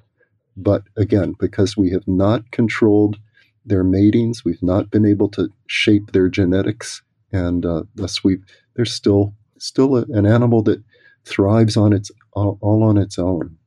but 0.55 0.83
again 0.95 1.35
because 1.39 1.75
we 1.75 1.89
have 1.91 2.07
not 2.07 2.49
controlled 2.51 3.17
their 3.65 3.83
matings 3.83 4.45
we've 4.45 4.63
not 4.63 4.89
been 4.89 5.05
able 5.05 5.29
to 5.29 5.49
shape 5.67 6.11
their 6.11 6.29
genetics 6.29 7.01
and 7.31 7.65
uh, 7.65 7.83
thus 7.95 8.23
we 8.23 8.37
there's 8.75 8.93
still 8.93 9.33
still 9.57 9.97
a, 9.97 10.03
an 10.09 10.25
animal 10.25 10.61
that 10.63 10.81
thrives 11.25 11.75
on 11.75 11.93
its 11.93 12.11
all, 12.33 12.57
all 12.61 12.83
on 12.83 12.97
its 12.97 13.17
own. 13.17 13.57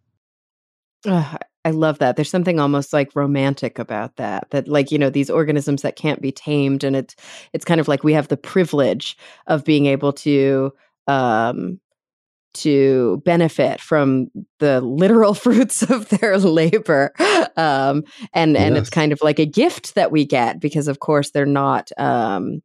I 1.64 1.70
love 1.70 1.98
that. 1.98 2.16
There's 2.16 2.30
something 2.30 2.58
almost 2.58 2.92
like 2.92 3.14
romantic 3.14 3.78
about 3.78 4.16
that. 4.16 4.48
That 4.50 4.68
like, 4.68 4.90
you 4.90 4.98
know, 4.98 5.10
these 5.10 5.30
organisms 5.30 5.82
that 5.82 5.96
can't 5.96 6.22
be 6.22 6.32
tamed 6.32 6.84
and 6.84 6.96
it's 6.96 7.14
it's 7.52 7.64
kind 7.64 7.80
of 7.80 7.88
like 7.88 8.04
we 8.04 8.14
have 8.14 8.28
the 8.28 8.36
privilege 8.36 9.16
of 9.46 9.64
being 9.64 9.86
able 9.86 10.12
to 10.14 10.72
um 11.06 11.80
to 12.54 13.22
benefit 13.24 13.80
from 13.80 14.28
the 14.58 14.80
literal 14.80 15.34
fruits 15.44 15.82
of 15.82 16.08
their 16.08 16.38
labor 16.38 17.12
um 17.56 18.02
and 18.32 18.56
and 18.56 18.74
yes. 18.74 18.82
it's 18.82 18.90
kind 18.90 19.12
of 19.12 19.20
like 19.22 19.38
a 19.38 19.46
gift 19.46 19.94
that 19.94 20.10
we 20.10 20.24
get 20.24 20.60
because 20.60 20.88
of 20.88 20.98
course 21.00 21.30
they're 21.30 21.46
not 21.46 21.90
um 21.98 22.62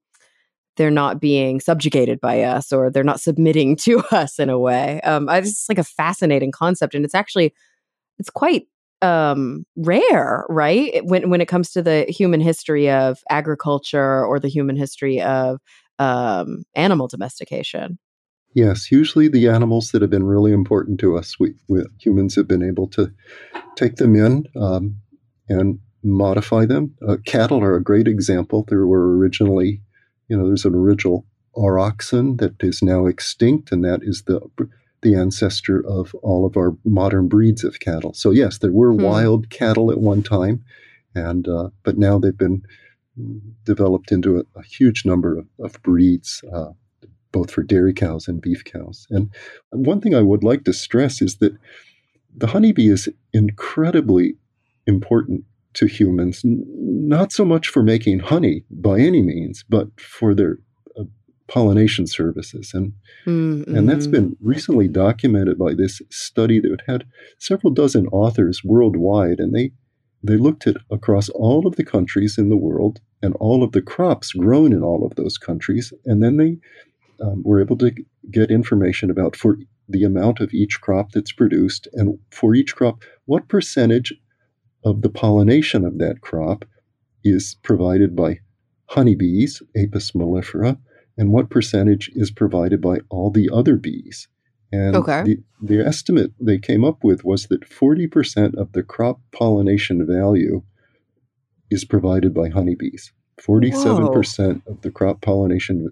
they're 0.76 0.92
not 0.92 1.20
being 1.20 1.60
subjugated 1.60 2.20
by 2.20 2.42
us 2.42 2.72
or 2.72 2.90
they're 2.90 3.04
not 3.04 3.22
submitting 3.22 3.76
to 3.84 4.00
us 4.12 4.40
in 4.40 4.50
a 4.50 4.60
way. 4.60 5.02
Um, 5.02 5.30
I, 5.30 5.40
it's 5.40 5.70
like 5.70 5.78
a 5.78 5.84
fascinating 5.84 6.52
concept, 6.52 6.96
and 6.96 7.06
it's 7.06 7.16
actually 7.16 7.54
it's 8.20 8.30
quite 8.30 8.68
um, 9.02 9.66
rare, 9.76 10.46
right? 10.50 11.04
When 11.06 11.30
when 11.30 11.42
it 11.42 11.48
comes 11.48 11.72
to 11.72 11.82
the 11.82 12.06
human 12.06 12.42
history 12.42 12.90
of 12.90 13.20
agriculture 13.30 14.26
or 14.26 14.40
the 14.40 14.48
human 14.48 14.76
history 14.76 15.22
of 15.22 15.60
um, 16.00 16.64
animal 16.76 17.08
domestication. 17.08 18.00
Yes, 18.54 18.92
usually 18.92 19.28
the 19.28 19.48
animals 19.48 19.92
that 19.92 20.02
have 20.02 20.12
been 20.12 20.26
really 20.26 20.52
important 20.52 21.00
to 21.00 21.18
us, 21.18 21.40
we, 21.40 21.56
we 21.68 21.84
humans 22.00 22.36
have 22.36 22.48
been 22.48 22.64
able 22.64 22.88
to 22.90 23.12
take 23.76 23.96
them 23.96 24.16
in 24.16 24.46
um, 24.56 24.98
and 25.50 25.80
modify 26.04 26.66
them. 26.66 26.94
Uh, 27.08 27.18
cattle 27.26 27.64
are 27.64 27.76
a 27.76 27.84
great 27.84 28.08
example. 28.08 28.66
There 28.68 28.86
were 28.86 29.18
originally 29.18 29.82
you 30.28 30.38
know, 30.38 30.48
there's 30.48 30.66
an 30.66 30.76
original 30.76 31.26
aurochsen 31.56 32.38
that 32.38 32.56
is 32.62 32.82
now 32.82 33.06
extinct, 33.06 33.72
and 33.72 33.84
that 33.84 34.02
is 34.04 34.24
the 34.24 34.42
the 35.02 35.16
ancestor 35.16 35.86
of 35.86 36.16
all 36.24 36.46
of 36.46 36.56
our 36.56 36.78
modern 36.86 37.28
breeds 37.28 37.66
of 37.66 37.82
cattle. 37.82 38.14
So 38.14 38.32
yes, 38.32 38.60
there 38.60 38.72
were 38.72 38.94
hmm. 38.94 39.04
wild 39.04 39.50
cattle 39.50 39.92
at 39.92 40.00
one 40.00 40.24
time, 40.24 40.64
and 41.14 41.48
uh, 41.48 41.70
but 41.84 41.98
now 41.98 42.20
they've 42.20 42.38
been 42.38 42.64
developed 43.64 44.12
into 44.12 44.38
a, 44.38 44.60
a 44.60 44.64
huge 44.64 45.06
number 45.06 45.38
of, 45.38 45.48
of 45.60 45.82
breeds, 45.84 46.44
uh, 46.52 46.72
both 47.34 47.52
for 47.52 47.64
dairy 47.64 47.94
cows 47.94 48.30
and 48.30 48.42
beef 48.42 48.64
cows. 48.64 49.06
And 49.10 49.30
one 49.72 50.00
thing 50.00 50.16
I 50.16 50.22
would 50.22 50.46
like 50.46 50.64
to 50.64 50.72
stress 50.72 51.22
is 51.22 51.38
that 51.38 51.58
the 52.34 52.48
honeybee 52.48 52.90
is 52.90 53.10
incredibly 53.34 54.36
important 54.88 55.44
to 55.74 55.88
humans, 55.88 56.42
not 56.46 57.32
so 57.32 57.44
much 57.44 57.68
for 57.68 57.84
making 57.84 58.20
honey 58.20 58.64
by 58.70 59.00
any 59.00 59.22
means, 59.22 59.66
but 59.68 59.88
for 60.00 60.36
their 60.36 60.60
uh, 60.98 61.04
pollination 61.48 62.06
services. 62.08 62.72
And, 62.74 62.94
mm-hmm. 63.26 63.76
and 63.76 63.90
that's 63.90 64.08
been 64.08 64.38
recently 64.40 64.88
documented 64.88 65.58
by 65.58 65.74
this 65.74 66.02
study 66.10 66.60
that 66.60 66.82
had 66.88 67.06
several 67.40 67.74
dozen 67.74 68.08
authors 68.08 68.62
worldwide, 68.64 69.40
and 69.40 69.56
they, 69.56 69.72
they 70.22 70.38
looked 70.38 70.68
at 70.68 70.78
across 70.92 71.30
all 71.30 71.66
of 71.66 71.76
the 71.76 71.86
countries 71.86 72.38
in 72.38 72.50
the 72.50 72.58
world 72.58 73.00
and 73.24 73.36
all 73.40 73.64
of 73.64 73.72
the 73.72 73.82
crops 73.82 74.34
grown 74.34 74.74
in 74.74 74.84
all 74.84 75.06
of 75.06 75.16
those 75.16 75.38
countries, 75.38 75.92
and 76.06 76.22
then 76.22 76.38
they 76.38 76.58
um, 77.24 77.42
were 77.44 77.62
able 77.62 77.78
to 77.78 77.92
get 78.32 78.52
information 78.52 79.10
about 79.10 79.36
for 79.36 79.58
the 79.88 80.04
amount 80.04 80.40
of 80.40 80.54
each 80.54 80.82
crop 80.82 81.12
that's 81.12 81.32
produced 81.32 81.88
and 81.94 82.18
for 82.32 82.56
each 82.56 82.76
crop 82.76 83.04
what 83.26 83.48
percentage 83.48 84.14
of 84.84 85.02
the 85.02 85.10
pollination 85.10 85.86
of 85.86 85.98
that 85.98 86.22
crop 86.22 86.66
is 87.24 87.56
provided 87.64 88.16
by 88.16 88.40
honeybees, 88.88 89.62
Apis 89.78 90.12
mellifera, 90.12 90.78
and 91.18 91.32
what 91.32 91.50
percentage 91.50 92.10
is 92.16 92.32
provided 92.32 92.82
by 92.82 93.00
all 93.10 93.32
the 93.32 93.50
other 93.52 93.76
bees. 93.78 94.28
And 94.72 94.96
okay. 94.96 95.24
the, 95.24 95.38
the 95.62 95.86
estimate 95.86 96.32
they 96.40 96.58
came 96.58 96.84
up 96.84 97.04
with 97.04 97.24
was 97.24 97.48
that 97.48 97.70
40% 97.70 98.56
of 98.56 98.72
the 98.74 98.84
crop 98.84 99.20
pollination 99.32 100.06
value 100.06 100.64
is 101.70 101.86
provided 101.86 102.34
by 102.34 102.50
honeybees. 102.50 103.14
47% 103.40 103.74
Whoa. 104.66 104.72
of 104.72 104.82
the 104.82 104.92
crop 104.92 105.22
pollination 105.22 105.92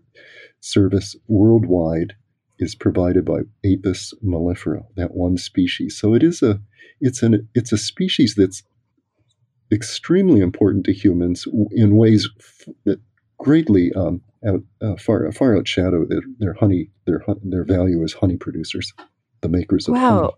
service 0.62 1.16
worldwide 1.28 2.14
is 2.60 2.76
provided 2.76 3.26
by 3.26 3.40
Apis 3.66 4.14
mellifera, 4.24 4.86
that 4.96 5.14
one 5.16 5.38
species. 5.38 5.98
So 5.98 6.14
it 6.14 6.24
is 6.24 6.42
a 6.42 6.62
it's 7.02 7.24
an 7.24 7.48
it's 7.54 7.72
a 7.72 7.78
species 7.78 8.36
that's 8.36 8.64
extremely 9.72 10.42
important 10.42 10.86
to 10.86 10.94
humans 10.94 11.48
in 11.72 11.96
ways 11.96 12.30
that 12.86 13.00
greatly 13.38 13.92
um, 13.94 14.22
out, 14.48 14.62
uh, 14.82 14.96
far 14.98 15.32
far 15.32 15.56
outshadow 15.56 16.08
their, 16.08 16.22
their 16.40 16.54
honey 16.54 16.90
their 17.06 17.24
their 17.44 17.64
value 17.64 18.04
as 18.04 18.14
honey 18.14 18.38
producers, 18.38 18.94
the 19.42 19.50
makers 19.50 19.88
of 19.88 19.96
wow. 19.96 20.20
honey. 20.20 20.34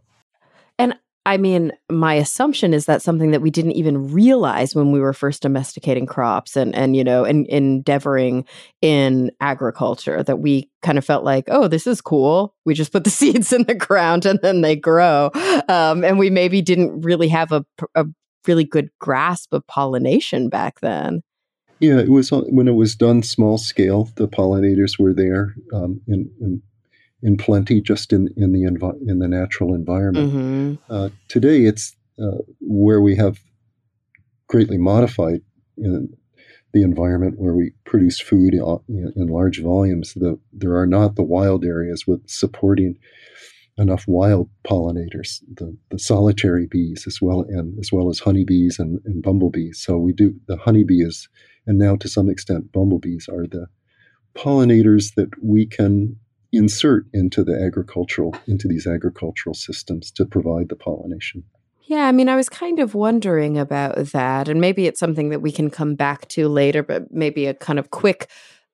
I 1.25 1.37
mean, 1.37 1.71
my 1.89 2.15
assumption 2.15 2.73
is 2.73 2.85
that 2.85 3.01
something 3.01 3.31
that 3.31 3.41
we 3.41 3.49
didn't 3.49 3.73
even 3.73 4.11
realize 4.11 4.75
when 4.75 4.91
we 4.91 4.99
were 4.99 5.13
first 5.13 5.41
domesticating 5.41 6.05
crops 6.05 6.57
and 6.57 6.75
and 6.75 6.95
you 6.95 7.03
know 7.03 7.23
and 7.23 7.47
endeavoring 7.47 8.45
in 8.81 9.31
agriculture 9.39 10.21
that 10.23 10.39
we 10.39 10.69
kind 10.81 10.97
of 10.97 11.05
felt 11.05 11.23
like, 11.23 11.45
oh, 11.47 11.67
this 11.67 11.87
is 11.87 12.01
cool. 12.01 12.53
We 12.65 12.73
just 12.73 12.91
put 12.91 13.05
the 13.05 13.09
seeds 13.21 13.53
in 13.53 13.63
the 13.63 13.75
ground 13.75 14.25
and 14.25 14.39
then 14.41 14.61
they 14.61 14.75
grow, 14.75 15.31
um, 15.69 16.03
and 16.03 16.19
we 16.19 16.29
maybe 16.29 16.61
didn't 16.61 17.01
really 17.01 17.29
have 17.29 17.51
a, 17.51 17.65
a 17.95 18.05
really 18.45 18.65
good 18.65 18.89
grasp 18.99 19.53
of 19.53 19.65
pollination 19.67 20.49
back 20.49 20.81
then. 20.81 21.21
Yeah, 21.79 21.99
it 21.99 22.09
was 22.09 22.31
when 22.31 22.67
it 22.67 22.75
was 22.75 22.95
done 22.95 23.23
small 23.23 23.57
scale. 23.57 24.09
The 24.15 24.27
pollinators 24.27 24.99
were 24.99 25.13
there 25.13 25.55
um, 25.73 26.01
in, 26.07 26.29
in 26.39 26.61
in 27.23 27.37
plenty 27.37 27.81
just 27.81 28.13
in 28.13 28.29
in 28.37 28.51
the 28.51 28.63
envi- 28.63 29.09
in 29.09 29.19
the 29.19 29.27
natural 29.27 29.73
environment. 29.73 30.33
Mm-hmm. 30.33 30.93
Uh, 30.93 31.09
today, 31.29 31.63
it's 31.63 31.95
uh, 32.21 32.37
where 32.59 33.01
we 33.01 33.15
have 33.15 33.39
greatly 34.47 34.77
modified 34.77 35.41
in 35.77 36.13
the 36.73 36.83
environment 36.83 37.35
where 37.39 37.53
we 37.53 37.71
produce 37.85 38.19
food 38.19 38.53
in, 38.53 39.13
in 39.15 39.27
large 39.27 39.61
volumes. 39.61 40.13
The, 40.15 40.39
there 40.51 40.75
are 40.75 40.87
not 40.87 41.15
the 41.15 41.23
wild 41.23 41.63
areas 41.63 42.05
with 42.05 42.27
supporting 42.27 42.97
enough 43.77 44.05
wild 44.07 44.49
pollinators, 44.67 45.41
the, 45.55 45.75
the 45.89 45.99
solitary 45.99 46.67
bees 46.67 47.05
as 47.07 47.19
well 47.21 47.41
and 47.41 47.79
as 47.79 47.91
well 47.91 48.09
as 48.09 48.19
honeybees 48.19 48.77
and, 48.79 48.99
and 49.05 49.23
bumblebees. 49.23 49.79
So 49.79 49.97
we 49.97 50.13
do 50.13 50.35
the 50.47 50.57
honeybee 50.57 51.01
is, 51.01 51.27
and 51.65 51.77
now 51.77 51.95
to 51.95 52.07
some 52.07 52.29
extent 52.29 52.71
bumblebees 52.71 53.27
are 53.27 53.47
the 53.47 53.67
pollinators 54.35 55.15
that 55.15 55.29
we 55.43 55.65
can 55.65 56.17
insert 56.53 57.07
into 57.13 57.43
the 57.43 57.59
agricultural 57.59 58.35
into 58.47 58.67
these 58.67 58.87
agricultural 58.87 59.55
systems 59.55 60.11
to 60.11 60.25
provide 60.25 60.69
the 60.69 60.75
pollination. 60.75 61.43
Yeah, 61.85 62.07
I 62.07 62.11
mean, 62.13 62.29
I 62.29 62.35
was 62.35 62.47
kind 62.47 62.79
of 62.79 62.95
wondering 62.95 63.57
about 63.57 63.97
that, 63.97 64.47
and 64.47 64.61
maybe 64.61 64.87
it's 64.87 64.99
something 64.99 65.29
that 65.29 65.41
we 65.41 65.51
can 65.51 65.69
come 65.69 65.95
back 65.95 66.27
to 66.29 66.47
later, 66.47 66.81
but 66.81 67.11
maybe 67.11 67.45
a 67.45 67.53
kind 67.53 67.77
of 67.77 67.91
quick, 67.91 68.29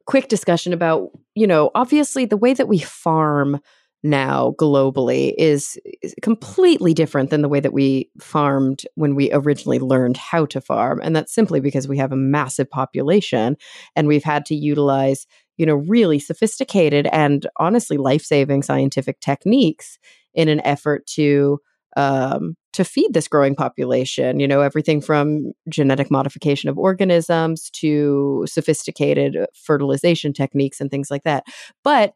quick 0.05 0.27
discussion 0.27 0.73
about, 0.73 1.09
you 1.33 1.47
know, 1.47 1.71
obviously 1.73 2.25
the 2.25 2.37
way 2.37 2.53
that 2.53 2.67
we 2.67 2.79
farm 2.79 3.59
now 4.03 4.55
globally 4.59 5.33
is, 5.37 5.77
is, 6.01 6.15
completely 6.21 6.93
different 6.93 7.29
than 7.29 7.41
the 7.41 7.49
way 7.49 7.59
that 7.59 7.73
we 7.73 8.09
farmed 8.19 8.83
when 8.95 9.15
we 9.15 9.31
originally 9.33 9.79
learned 9.79 10.15
how 10.15 10.45
to 10.45 10.61
farm 10.61 11.01
and 11.03 11.13
that's 11.13 11.33
simply 11.33 11.59
because 11.59 11.85
we 11.85 11.97
have 11.97 12.13
a 12.13 12.15
massive 12.15 12.69
population 12.69 13.57
and 13.97 14.07
we've 14.07 14.23
had 14.23 14.45
to 14.45 14.55
utilize 14.55 15.27
you 15.59 15.65
know 15.65 15.75
really 15.75 16.17
sophisticated 16.17 17.07
and 17.11 17.45
honestly 17.57 17.97
life-saving 17.97 18.63
scientific 18.63 19.19
techniques 19.19 19.99
in 20.33 20.47
an 20.47 20.61
effort 20.65 21.05
to 21.05 21.59
um, 21.97 22.55
to 22.73 22.83
feed 22.83 23.13
this 23.13 23.27
growing 23.27 23.55
population. 23.55 24.39
You 24.39 24.47
know, 24.47 24.61
everything 24.61 25.01
from 25.01 25.51
genetic 25.67 26.09
modification 26.09 26.69
of 26.69 26.77
organisms 26.77 27.69
to 27.71 28.45
sophisticated 28.47 29.37
fertilization 29.53 30.33
techniques 30.33 30.79
and 30.79 30.89
things 30.89 31.11
like 31.11 31.23
that. 31.23 31.43
But 31.83 32.13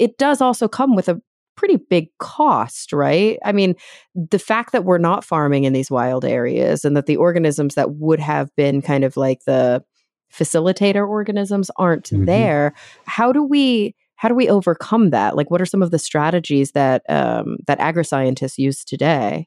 it 0.00 0.18
does 0.18 0.40
also 0.40 0.68
come 0.68 0.96
with 0.96 1.08
a 1.08 1.20
pretty 1.56 1.76
big 1.76 2.08
cost, 2.18 2.92
right? 2.92 3.38
I 3.44 3.52
mean, 3.52 3.74
the 4.14 4.38
fact 4.38 4.72
that 4.72 4.84
we're 4.84 4.98
not 4.98 5.24
farming 5.24 5.64
in 5.64 5.72
these 5.72 5.90
wild 5.90 6.24
areas 6.24 6.84
and 6.84 6.96
that 6.96 7.06
the 7.06 7.16
organisms 7.16 7.74
that 7.74 7.92
would 7.92 8.20
have 8.20 8.54
been 8.56 8.82
kind 8.82 9.04
of 9.04 9.16
like 9.16 9.44
the 9.46 9.82
facilitator 10.32 11.08
organisms 11.08 11.70
aren't 11.76 12.10
mm-hmm. 12.10 12.24
there, 12.24 12.74
how 13.06 13.32
do 13.32 13.42
we 13.42 13.94
how 14.16 14.28
do 14.28 14.34
we 14.34 14.48
overcome 14.48 15.10
that? 15.10 15.36
Like, 15.36 15.50
what 15.50 15.60
are 15.60 15.66
some 15.66 15.82
of 15.82 15.90
the 15.90 15.98
strategies 15.98 16.72
that 16.72 17.02
um, 17.08 17.58
that 17.66 17.78
agri 17.80 18.04
scientists 18.04 18.58
use 18.58 18.84
today? 18.84 19.46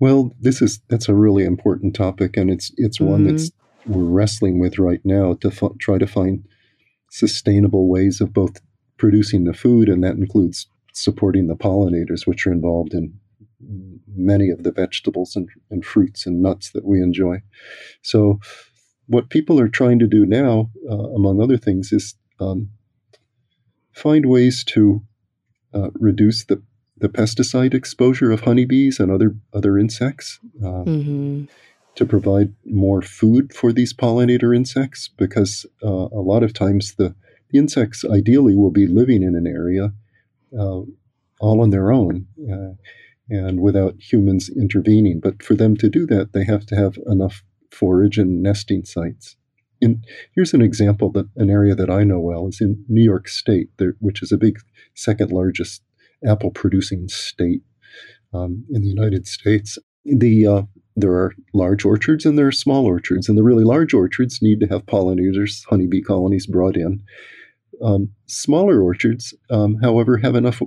Well, 0.00 0.32
this 0.40 0.60
is 0.60 0.80
that's 0.88 1.08
a 1.08 1.14
really 1.14 1.44
important 1.44 1.94
topic, 1.94 2.36
and 2.36 2.50
it's 2.50 2.72
it's 2.76 2.98
mm-hmm. 2.98 3.10
one 3.10 3.24
that's 3.24 3.50
we're 3.86 4.02
wrestling 4.04 4.58
with 4.58 4.78
right 4.78 5.00
now 5.04 5.34
to 5.34 5.48
f- 5.48 5.78
try 5.78 5.98
to 5.98 6.06
find 6.06 6.46
sustainable 7.10 7.88
ways 7.88 8.20
of 8.20 8.32
both 8.32 8.60
producing 8.96 9.44
the 9.44 9.54
food, 9.54 9.88
and 9.88 10.02
that 10.02 10.16
includes 10.16 10.66
supporting 10.92 11.46
the 11.46 11.56
pollinators, 11.56 12.26
which 12.26 12.46
are 12.46 12.52
involved 12.52 12.94
in 12.94 13.18
many 14.16 14.50
of 14.50 14.62
the 14.62 14.72
vegetables 14.72 15.36
and, 15.36 15.48
and 15.70 15.84
fruits 15.84 16.26
and 16.26 16.42
nuts 16.42 16.70
that 16.70 16.84
we 16.84 17.00
enjoy. 17.00 17.42
So, 18.02 18.40
what 19.06 19.30
people 19.30 19.60
are 19.60 19.68
trying 19.68 19.98
to 19.98 20.06
do 20.06 20.26
now, 20.26 20.70
uh, 20.90 21.08
among 21.14 21.40
other 21.40 21.56
things, 21.56 21.92
is 21.92 22.14
um, 22.40 22.70
find 23.92 24.26
ways 24.26 24.64
to 24.64 25.02
uh, 25.72 25.90
reduce 25.94 26.44
the, 26.44 26.62
the 26.98 27.08
pesticide 27.08 27.74
exposure 27.74 28.30
of 28.30 28.40
honeybees 28.40 29.00
and 29.00 29.10
other 29.10 29.34
other 29.52 29.78
insects. 29.78 30.40
Uh, 30.62 30.84
mm-hmm. 30.84 31.44
To 31.96 32.04
provide 32.04 32.52
more 32.64 33.02
food 33.02 33.54
for 33.54 33.72
these 33.72 33.94
pollinator 33.94 34.56
insects, 34.56 35.08
because 35.16 35.64
uh, 35.80 36.08
a 36.10 36.22
lot 36.22 36.42
of 36.42 36.52
times 36.52 36.96
the, 36.96 37.14
the 37.50 37.58
insects 37.58 38.04
ideally 38.04 38.56
will 38.56 38.72
be 38.72 38.88
living 38.88 39.22
in 39.22 39.36
an 39.36 39.46
area 39.46 39.92
uh, 40.58 40.80
all 41.38 41.60
on 41.60 41.70
their 41.70 41.92
own 41.92 42.26
uh, 42.50 42.74
and 43.30 43.60
without 43.60 43.94
humans 44.00 44.48
intervening. 44.48 45.20
But 45.20 45.40
for 45.40 45.54
them 45.54 45.76
to 45.76 45.88
do 45.88 46.04
that, 46.06 46.32
they 46.32 46.44
have 46.44 46.66
to 46.66 46.74
have 46.74 46.98
enough 47.06 47.44
forage 47.74 48.18
and 48.18 48.42
nesting 48.42 48.84
sites. 48.84 49.36
In, 49.80 50.02
here's 50.34 50.54
an 50.54 50.62
example 50.62 51.10
that 51.12 51.28
an 51.36 51.50
area 51.50 51.74
that 51.74 51.90
I 51.90 52.04
know 52.04 52.20
well 52.20 52.46
is 52.48 52.60
in 52.60 52.84
New 52.88 53.02
York 53.02 53.28
State, 53.28 53.68
there, 53.78 53.96
which 54.00 54.22
is 54.22 54.32
a 54.32 54.38
big 54.38 54.58
second 54.94 55.30
largest 55.30 55.82
apple 56.26 56.50
producing 56.50 57.08
state 57.08 57.62
um, 58.32 58.64
in 58.70 58.82
the 58.82 58.88
United 58.88 59.26
States. 59.26 59.78
The 60.04 60.46
uh, 60.46 60.62
there 60.96 61.12
are 61.12 61.34
large 61.52 61.84
orchards 61.84 62.24
and 62.24 62.38
there 62.38 62.46
are 62.46 62.52
small 62.52 62.86
orchards, 62.86 63.28
and 63.28 63.36
the 63.36 63.42
really 63.42 63.64
large 63.64 63.92
orchards 63.92 64.40
need 64.40 64.60
to 64.60 64.66
have 64.68 64.86
pollinators, 64.86 65.64
honeybee 65.68 66.02
colonies 66.02 66.46
brought 66.46 66.76
in. 66.76 67.02
Um, 67.82 68.10
smaller 68.26 68.80
orchards, 68.80 69.34
um, 69.50 69.76
however, 69.82 70.16
have 70.18 70.36
enough 70.36 70.62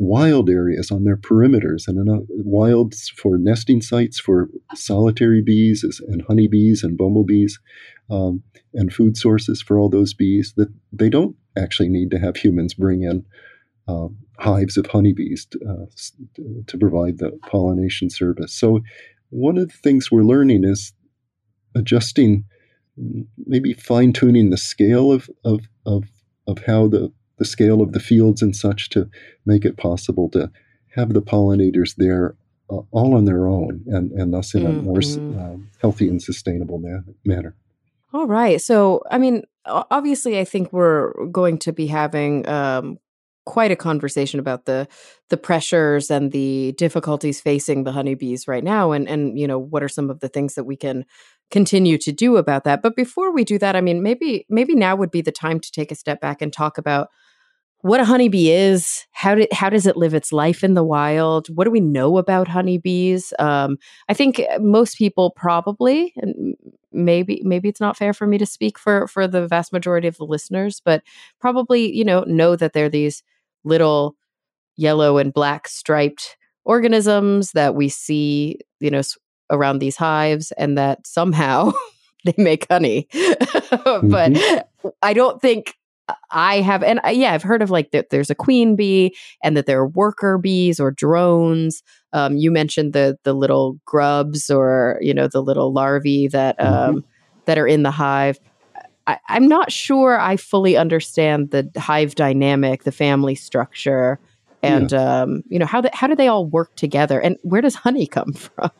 wild 0.00 0.48
areas 0.48 0.90
on 0.90 1.04
their 1.04 1.16
perimeters 1.16 1.86
and 1.86 1.98
enough 1.98 2.22
wilds 2.30 3.10
for 3.10 3.36
nesting 3.36 3.82
sites 3.82 4.18
for 4.18 4.48
solitary 4.74 5.42
bees 5.42 5.84
and 6.08 6.22
honeybees 6.22 6.82
and 6.82 6.96
bumblebees 6.96 7.60
um, 8.08 8.42
and 8.72 8.94
food 8.94 9.14
sources 9.14 9.60
for 9.60 9.78
all 9.78 9.90
those 9.90 10.14
bees 10.14 10.54
that 10.56 10.72
they 10.90 11.10
don't 11.10 11.36
actually 11.58 11.90
need 11.90 12.10
to 12.10 12.18
have 12.18 12.34
humans 12.34 12.72
bring 12.72 13.02
in 13.02 13.24
uh, 13.88 14.08
hives 14.38 14.78
of 14.78 14.86
honeybees 14.86 15.44
to, 15.44 15.60
uh, 15.68 16.42
to 16.66 16.78
provide 16.78 17.18
the 17.18 17.38
pollination 17.46 18.08
service. 18.08 18.54
So, 18.54 18.80
one 19.28 19.58
of 19.58 19.68
the 19.68 19.74
things 19.74 20.10
we're 20.10 20.22
learning 20.22 20.64
is 20.64 20.92
adjusting, 21.76 22.44
maybe 23.46 23.74
fine 23.74 24.12
tuning 24.12 24.50
the 24.50 24.56
scale 24.56 25.12
of, 25.12 25.30
of, 25.44 25.60
of 25.86 26.04
of 26.50 26.58
how 26.66 26.88
the, 26.88 27.12
the 27.40 27.44
scale 27.46 27.80
of 27.80 27.92
the 27.92 27.98
fields 27.98 28.42
and 28.42 28.54
such 28.54 28.90
to 28.90 29.08
make 29.46 29.64
it 29.64 29.78
possible 29.78 30.28
to 30.28 30.52
have 30.94 31.14
the 31.14 31.22
pollinators 31.22 31.96
there 31.96 32.36
uh, 32.70 32.82
all 32.92 33.16
on 33.16 33.24
their 33.24 33.48
own 33.48 33.82
and, 33.86 34.12
and 34.12 34.32
thus 34.32 34.54
in 34.54 34.62
mm-hmm. 34.62 34.78
a 34.78 34.82
more 34.82 35.00
uh, 35.40 35.56
healthy 35.80 36.06
and 36.06 36.22
sustainable 36.22 36.78
man- 36.78 37.14
manner. 37.24 37.56
All 38.12 38.26
right. 38.26 38.60
So, 38.60 39.02
I 39.10 39.16
mean, 39.18 39.44
obviously, 39.64 40.38
I 40.38 40.44
think 40.44 40.70
we're 40.72 41.12
going 41.26 41.58
to 41.60 41.72
be 41.72 41.86
having 41.86 42.46
um, 42.46 42.98
quite 43.46 43.70
a 43.70 43.76
conversation 43.76 44.38
about 44.38 44.66
the 44.66 44.86
the 45.30 45.36
pressures 45.36 46.10
and 46.10 46.32
the 46.32 46.72
difficulties 46.72 47.40
facing 47.40 47.84
the 47.84 47.92
honeybees 47.92 48.46
right 48.46 48.64
now, 48.64 48.92
and 48.92 49.08
and 49.08 49.38
you 49.38 49.46
know 49.46 49.58
what 49.58 49.82
are 49.82 49.88
some 49.88 50.10
of 50.10 50.20
the 50.20 50.28
things 50.28 50.56
that 50.56 50.64
we 50.64 50.76
can 50.76 51.06
continue 51.50 51.98
to 51.98 52.12
do 52.12 52.36
about 52.36 52.64
that. 52.64 52.82
But 52.82 52.96
before 52.96 53.32
we 53.32 53.44
do 53.44 53.58
that, 53.58 53.76
I 53.76 53.80
mean, 53.80 54.02
maybe 54.02 54.44
maybe 54.48 54.74
now 54.74 54.96
would 54.96 55.10
be 55.10 55.22
the 55.22 55.32
time 55.32 55.60
to 55.60 55.70
take 55.70 55.92
a 55.92 55.96
step 55.96 56.20
back 56.20 56.42
and 56.42 56.52
talk 56.52 56.78
about 56.78 57.08
what 57.82 58.00
a 58.00 58.04
honeybee 58.04 58.50
is. 58.50 59.06
How 59.12 59.34
did 59.34 59.52
how 59.52 59.70
does 59.70 59.86
it 59.86 59.96
live 59.96 60.14
its 60.14 60.32
life 60.32 60.62
in 60.62 60.74
the 60.74 60.84
wild? 60.84 61.48
What 61.48 61.64
do 61.64 61.70
we 61.70 61.80
know 61.80 62.18
about 62.18 62.48
honeybees? 62.48 63.32
Um, 63.38 63.78
I 64.08 64.14
think 64.14 64.42
most 64.58 64.98
people 64.98 65.30
probably, 65.30 66.12
and 66.16 66.54
maybe 66.92 67.40
maybe 67.44 67.68
it's 67.68 67.80
not 67.80 67.96
fair 67.96 68.12
for 68.12 68.26
me 68.26 68.38
to 68.38 68.46
speak 68.46 68.78
for 68.78 69.06
for 69.06 69.26
the 69.26 69.46
vast 69.46 69.72
majority 69.72 70.08
of 70.08 70.16
the 70.18 70.24
listeners, 70.24 70.82
but 70.84 71.02
probably 71.40 71.94
you 71.94 72.04
know 72.04 72.24
know 72.26 72.54
that 72.56 72.72
they're 72.72 72.90
these 72.90 73.22
little 73.64 74.16
yellow 74.76 75.18
and 75.18 75.32
black 75.32 75.68
striped 75.68 76.36
organisms 76.64 77.52
that 77.52 77.74
we 77.74 77.88
see 77.88 78.58
you 78.80 78.90
know 78.90 79.02
around 79.50 79.78
these 79.78 79.96
hives 79.96 80.52
and 80.52 80.76
that 80.76 81.06
somehow 81.06 81.72
they 82.24 82.34
make 82.36 82.66
honey. 82.70 83.08
but 83.12 84.32
mm-hmm. 84.32 84.88
I 85.02 85.14
don't 85.14 85.40
think 85.40 85.74
I 86.30 86.60
have, 86.60 86.82
and 86.82 87.00
uh, 87.04 87.10
yeah, 87.10 87.32
I've 87.32 87.42
heard 87.42 87.62
of 87.62 87.70
like 87.70 87.90
that 87.92 88.10
there's 88.10 88.30
a 88.30 88.34
queen 88.34 88.76
bee 88.76 89.16
and 89.42 89.56
that 89.56 89.66
there 89.66 89.80
are 89.80 89.88
worker 89.88 90.38
bees 90.38 90.80
or 90.80 90.90
drones. 90.90 91.82
Um, 92.12 92.36
you 92.36 92.50
mentioned 92.50 92.92
the 92.92 93.18
the 93.24 93.34
little 93.34 93.78
grubs 93.84 94.50
or 94.50 94.98
you 95.00 95.14
know 95.14 95.28
the 95.28 95.42
little 95.42 95.72
larvae 95.72 96.28
that 96.28 96.58
mm-hmm. 96.58 96.96
um, 96.96 97.04
that 97.46 97.58
are 97.58 97.66
in 97.66 97.82
the 97.82 97.90
hive. 97.90 98.38
I, 99.06 99.18
I'm 99.28 99.48
not 99.48 99.72
sure 99.72 100.20
I 100.20 100.36
fully 100.36 100.76
understand 100.76 101.50
the 101.50 101.70
hive 101.76 102.14
dynamic, 102.14 102.84
the 102.84 102.92
family 102.92 103.34
structure 103.34 104.20
and 104.62 104.92
yeah. 104.92 105.22
um, 105.22 105.42
you 105.48 105.58
know 105.58 105.66
how 105.66 105.80
the, 105.80 105.90
how 105.92 106.06
do 106.06 106.14
they 106.14 106.28
all 106.28 106.46
work 106.46 106.74
together, 106.76 107.20
and 107.20 107.36
where 107.42 107.60
does 107.60 107.74
honey 107.74 108.06
come 108.06 108.32
from? 108.34 108.70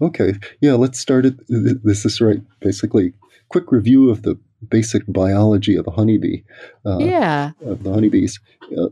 Okay, 0.00 0.34
yeah, 0.60 0.74
let's 0.74 0.98
start 0.98 1.26
it. 1.26 1.34
This 1.48 2.04
is 2.04 2.20
right. 2.20 2.42
Basically, 2.60 3.12
quick 3.48 3.72
review 3.72 4.10
of 4.10 4.22
the 4.22 4.38
basic 4.68 5.02
biology 5.08 5.76
of 5.76 5.86
a 5.86 5.90
honeybee. 5.90 6.42
Uh, 6.84 6.98
yeah, 6.98 7.52
of 7.64 7.82
the 7.82 7.92
honeybees. 7.92 8.40
Uh, 8.76 8.88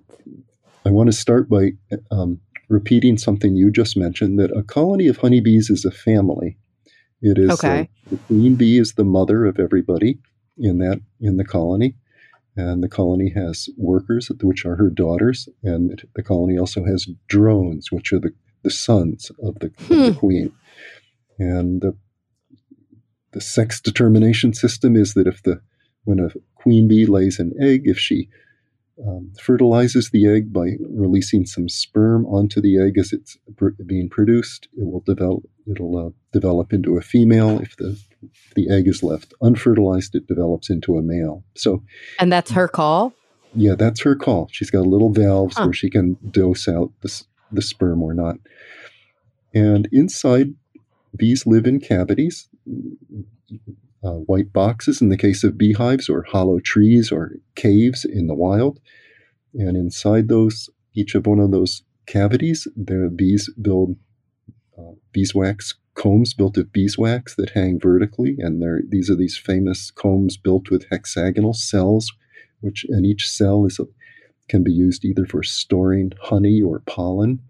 I 0.87 0.91
want 0.91 1.09
to 1.09 1.17
start 1.17 1.49
by 1.49 1.73
um, 2.11 2.41
repeating 2.69 3.17
something 3.19 3.57
you 3.57 3.71
just 3.71 3.97
mentioned 3.97 4.39
that 4.39 4.57
a 4.57 4.63
colony 4.63 5.09
of 5.09 5.19
honeybees 5.19 5.71
is 5.71 5.85
a 5.85 5.91
family. 5.91 6.57
It 7.23 7.39
is 7.39 7.51
uh, 7.51 7.55
okay. 7.55 7.89
the 8.11 8.19
queen 8.19 8.55
bee 8.55 8.79
is 8.79 8.95
the 8.95 9.05
mother 9.05 9.47
of 9.47 9.59
everybody 9.59 10.19
in 10.59 10.79
that 10.79 11.01
in 11.21 11.37
the 11.37 11.45
colony, 11.45 11.97
and 12.57 12.83
the 12.83 12.89
colony 12.89 13.31
has 13.31 13.69
workers, 13.77 14.31
which 14.43 14.65
are 14.65 14.77
her 14.77 14.91
daughters, 14.91 15.49
and 15.63 16.05
the 16.15 16.23
colony 16.23 16.59
also 16.59 16.85
has 16.85 17.09
drones, 17.29 17.91
which 17.91 18.13
are 18.13 18.21
the, 18.21 18.33
the 18.63 18.71
sons 18.71 19.31
of 19.43 19.59
the, 19.61 19.69
hmm. 19.69 19.93
of 19.93 19.99
the 19.99 20.13
hmm. 20.13 20.19
queen. 20.19 20.53
And 21.39 21.81
the 21.81 21.97
the 23.35 23.41
sex 23.41 23.81
determination 23.81 24.55
system 24.55 24.97
is 24.97 25.15
that 25.15 25.27
if 25.27 25.43
the 25.43 25.61
when 26.05 26.21
a 26.21 26.31
queen 26.55 26.89
bee 26.89 27.07
lays 27.07 27.39
an 27.39 27.53
egg, 27.61 27.83
if 27.85 27.99
she 27.99 28.29
um, 29.05 29.33
fertilizes 29.41 30.11
the 30.11 30.27
egg 30.29 30.53
by 30.53 30.77
releasing 30.89 31.47
some 31.47 31.69
sperm 31.69 32.27
onto 32.27 32.61
the 32.61 32.79
egg 32.79 32.97
as 32.97 33.13
it's 33.13 33.37
pr- 33.57 33.71
being 33.85 34.09
produced. 34.09 34.69
It 34.77 34.87
will 34.87 35.01
develop. 35.01 35.43
It'll 35.67 36.07
uh, 36.07 36.11
develop 36.33 36.73
into 36.73 36.97
a 36.97 37.01
female. 37.01 37.61
If 37.61 37.77
the 37.77 37.99
if 38.23 38.55
the 38.55 38.71
egg 38.71 38.87
is 38.87 39.03
left 39.03 39.35
unfertilized, 39.43 40.15
it 40.15 40.27
develops 40.27 40.71
into 40.71 40.97
a 40.97 41.03
male. 41.03 41.43
So, 41.57 41.83
and 42.21 42.33
that's 42.33 42.53
her 42.53 42.69
call. 42.69 43.13
Yeah, 43.55 43.75
that's 43.75 44.03
her 44.03 44.15
call. 44.15 44.49
She's 44.53 44.71
got 44.71 44.87
little 44.87 45.13
valves 45.13 45.57
huh. 45.57 45.65
where 45.65 45.73
she 45.73 45.91
can 45.91 46.17
dose 46.31 46.69
out 46.69 46.93
the 47.01 47.25
the 47.51 47.63
sperm 47.63 48.03
or 48.03 48.15
not. 48.15 48.37
And 49.53 49.89
inside, 49.93 50.55
bees 51.17 51.47
live 51.47 51.67
in 51.67 51.81
cavities 51.81 52.49
uh, 54.03 54.19
white 54.27 54.53
boxes 54.53 55.01
in 55.01 55.09
the 55.09 55.17
case 55.17 55.45
of 55.45 55.59
beehives, 55.59 56.09
or 56.09 56.23
hollow 56.23 56.61
trees, 56.61 57.11
or 57.11 57.33
caves 57.55 58.05
in 58.05 58.27
the 58.27 58.35
wild. 58.35 58.79
And 59.55 59.77
inside 59.77 60.29
those, 60.29 60.69
each 60.95 61.15
of 61.15 61.27
one 61.27 61.41
of 61.41 61.51
those 61.51 61.83
cavities, 62.07 62.69
the 62.77 63.11
bees 63.15 63.51
build 63.61 63.97
uh, 64.79 64.93
beeswax 65.13 65.75
combs 65.95 66.35
built 66.35 66.57
of 66.57 66.73
beeswax 66.73 67.37
that 67.37 67.51
hang 67.51 67.79
vertically, 67.79 68.37
and 68.39 68.63
these 68.91 69.09
are 69.09 69.15
these 69.15 69.39
famous 69.39 69.91
combs 69.91 70.37
built 70.37 70.71
with 70.71 70.87
hexagonal 70.91 71.55
cells, 71.55 72.13
which 72.61 72.85
and 72.89 73.07
each 73.07 73.29
cell 73.29 73.65
is 73.65 73.79
a, 73.79 73.85
can 74.49 74.63
be 74.63 74.73
used 74.73 75.05
either 75.05 75.25
for 75.25 75.43
storing 75.43 76.13
honey 76.21 76.61
or 76.61 76.81
pollen, 76.81 77.41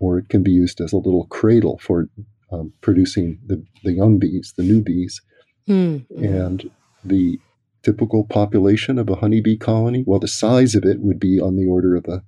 or 0.00 0.18
it 0.18 0.28
can 0.28 0.42
be 0.42 0.50
used 0.50 0.80
as 0.80 0.92
a 0.92 0.98
little 0.98 1.26
cradle 1.26 1.78
for 1.78 2.08
um, 2.52 2.72
producing 2.80 3.38
the, 3.46 3.62
the 3.84 3.92
young 3.92 4.18
bees, 4.18 4.54
the 4.56 4.62
new 4.62 4.80
bees. 4.80 5.20
Mm-hmm. 5.68 6.24
And 6.24 6.70
the 7.04 7.38
typical 7.82 8.24
population 8.24 8.98
of 8.98 9.08
a 9.08 9.16
honeybee 9.16 9.56
colony, 9.56 10.02
well, 10.06 10.20
the 10.20 10.28
size 10.28 10.74
of 10.74 10.84
it 10.84 11.00
would 11.00 11.20
be 11.20 11.40
on 11.40 11.56
the 11.56 11.66
order 11.66 11.94
of 11.94 12.06
a, 12.06 12.22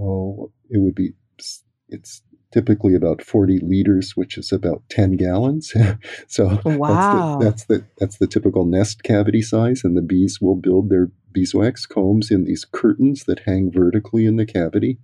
oh, 0.00 0.50
it 0.70 0.78
would 0.78 0.94
be, 0.94 1.10
it's 1.88 2.22
typically 2.52 2.94
about 2.94 3.22
40 3.22 3.60
liters, 3.60 4.12
which 4.14 4.36
is 4.36 4.52
about 4.52 4.82
10 4.90 5.16
gallons. 5.16 5.72
so 6.28 6.60
wow. 6.64 7.38
that's, 7.40 7.64
the, 7.64 7.74
that's 7.74 7.82
the 7.82 7.84
that's 7.98 8.18
the 8.18 8.26
typical 8.26 8.64
nest 8.64 9.02
cavity 9.02 9.42
size, 9.42 9.82
and 9.82 9.96
the 9.96 10.02
bees 10.02 10.40
will 10.40 10.56
build 10.56 10.90
their 10.90 11.10
beeswax 11.32 11.86
combs 11.86 12.30
in 12.30 12.44
these 12.44 12.64
curtains 12.64 13.24
that 13.24 13.40
hang 13.40 13.72
vertically 13.72 14.26
in 14.26 14.36
the 14.36 14.46
cavity, 14.46 14.98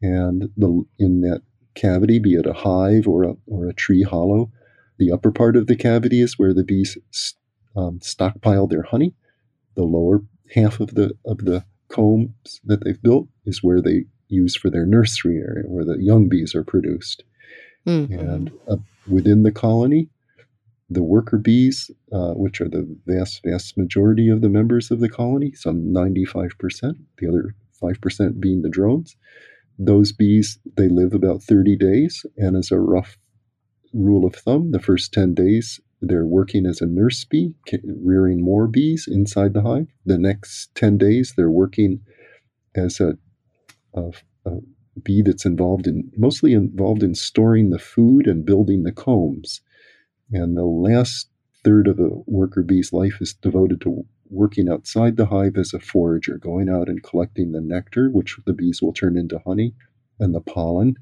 and 0.00 0.50
the 0.56 0.84
in 0.98 1.22
that 1.22 1.42
cavity, 1.74 2.18
be 2.18 2.34
it 2.34 2.46
a 2.46 2.52
hive 2.52 3.06
or 3.06 3.24
a 3.24 3.34
or 3.46 3.68
a 3.68 3.74
tree 3.74 4.02
hollow, 4.02 4.50
the 4.98 5.12
upper 5.12 5.30
part 5.30 5.56
of 5.56 5.66
the 5.66 5.76
cavity 5.76 6.20
is 6.20 6.38
where 6.38 6.54
the 6.54 6.64
bees 6.64 6.96
um, 7.76 8.00
stockpile 8.02 8.66
their 8.66 8.82
honey. 8.82 9.14
The 9.74 9.84
lower 9.84 10.22
half 10.54 10.80
of 10.80 10.94
the 10.94 11.12
of 11.24 11.38
the 11.38 11.64
combs 11.88 12.60
that 12.64 12.84
they've 12.84 13.02
built 13.02 13.28
is 13.44 13.62
where 13.62 13.80
they 13.80 14.04
use 14.28 14.56
for 14.56 14.70
their 14.70 14.86
nursery 14.86 15.38
area, 15.38 15.64
where 15.66 15.84
the 15.84 15.98
young 15.98 16.28
bees 16.28 16.54
are 16.54 16.64
produced. 16.64 17.24
Mm-hmm. 17.86 18.18
And 18.18 18.52
uh, 18.68 18.76
within 19.08 19.42
the 19.42 19.52
colony, 19.52 20.08
the 20.90 21.02
worker 21.02 21.38
bees, 21.38 21.90
uh, 22.12 22.32
which 22.32 22.60
are 22.60 22.68
the 22.68 22.86
vast, 23.06 23.42
vast 23.44 23.76
majority 23.76 24.28
of 24.28 24.40
the 24.40 24.48
members 24.48 24.90
of 24.90 25.00
the 25.00 25.08
colony, 25.08 25.52
some 25.52 25.92
95%, 25.92 26.96
the 27.18 27.28
other 27.28 27.54
5% 27.82 28.40
being 28.40 28.62
the 28.62 28.68
drones, 28.68 29.16
those 29.78 30.12
bees, 30.12 30.58
they 30.76 30.88
live 30.88 31.14
about 31.14 31.42
30 31.42 31.76
days. 31.76 32.24
And 32.36 32.56
as 32.56 32.70
a 32.70 32.78
rough 32.78 33.18
rule 33.92 34.26
of 34.26 34.34
thumb 34.34 34.72
the 34.72 34.80
first 34.80 35.12
10 35.12 35.34
days 35.34 35.80
they're 36.08 36.26
working 36.26 36.66
as 36.66 36.80
a 36.80 36.86
nurse 36.86 37.24
bee, 37.24 37.54
rearing 37.84 38.42
more 38.42 38.66
bees 38.66 39.08
inside 39.10 39.54
the 39.54 39.62
hive. 39.62 39.88
The 40.04 40.18
next 40.18 40.74
10 40.74 40.98
days, 40.98 41.34
they're 41.36 41.50
working 41.50 42.00
as 42.74 43.00
a, 43.00 43.16
a, 43.94 44.12
a, 44.44 44.58
bee 45.02 45.22
that's 45.22 45.44
involved 45.44 45.86
in, 45.86 46.10
mostly 46.16 46.52
involved 46.52 47.02
in 47.02 47.14
storing 47.14 47.70
the 47.70 47.78
food 47.78 48.26
and 48.26 48.44
building 48.44 48.84
the 48.84 48.92
combs. 48.92 49.60
And 50.30 50.56
the 50.56 50.64
last 50.64 51.28
third 51.64 51.88
of 51.88 51.98
a 51.98 52.10
worker 52.26 52.62
bee's 52.62 52.92
life 52.92 53.18
is 53.20 53.34
devoted 53.34 53.80
to 53.82 54.04
working 54.30 54.68
outside 54.68 55.16
the 55.16 55.26
hive 55.26 55.56
as 55.56 55.74
a 55.74 55.80
forager, 55.80 56.38
going 56.38 56.68
out 56.68 56.88
and 56.88 57.02
collecting 57.02 57.52
the 57.52 57.60
nectar, 57.60 58.10
which 58.10 58.38
the 58.46 58.52
bees 58.52 58.80
will 58.82 58.92
turn 58.92 59.16
into 59.16 59.40
honey, 59.46 59.74
and 60.18 60.34
the 60.34 60.40
pollen 60.40 60.96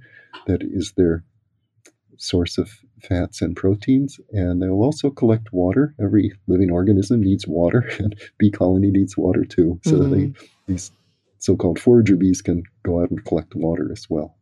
that 0.46 0.62
is 0.62 0.92
their 0.96 1.24
source 2.16 2.58
of 2.58 2.70
fats 3.02 3.42
and 3.42 3.56
proteins. 3.56 4.20
And 4.30 4.62
they'll 4.62 4.82
also 4.82 5.10
collect 5.10 5.52
water. 5.52 5.94
Every 6.00 6.32
living 6.46 6.70
organism 6.70 7.20
needs 7.20 7.46
water, 7.46 7.88
and 7.98 8.18
bee 8.38 8.50
colony 8.50 8.90
needs 8.90 9.16
water 9.16 9.44
too. 9.44 9.80
So 9.84 9.92
mm-hmm. 9.92 10.12
they, 10.12 10.32
these 10.66 10.92
so-called 11.38 11.80
forager 11.80 12.16
bees 12.16 12.40
can 12.40 12.62
go 12.84 13.02
out 13.02 13.10
and 13.10 13.24
collect 13.24 13.54
water 13.54 13.90
as 13.90 14.08
well. 14.08 14.36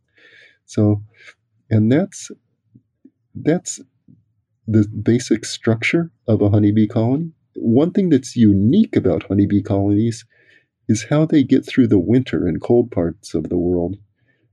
So, 0.67 1.03
and 1.71 1.91
that's 1.91 2.31
that's 3.35 3.81
the 4.67 4.87
basic 4.89 5.45
structure 5.45 6.11
of 6.29 6.43
a 6.43 6.51
honeybee 6.51 6.87
colony. 6.87 7.33
One 7.55 7.93
thing 7.93 8.11
that's 8.11 8.37
unique 8.37 8.97
about 8.97 9.25
honeybee 9.25 9.63
colonies 9.63 10.25
is 10.89 11.07
how 11.11 11.25
they 11.27 11.43
get 11.43 11.67
through 11.67 11.89
the 11.89 11.99
winter 11.99 12.49
in 12.49 12.61
cold 12.61 12.91
parts 12.91 13.35
of 13.35 13.49
the 13.49 13.59
world. 13.59 13.97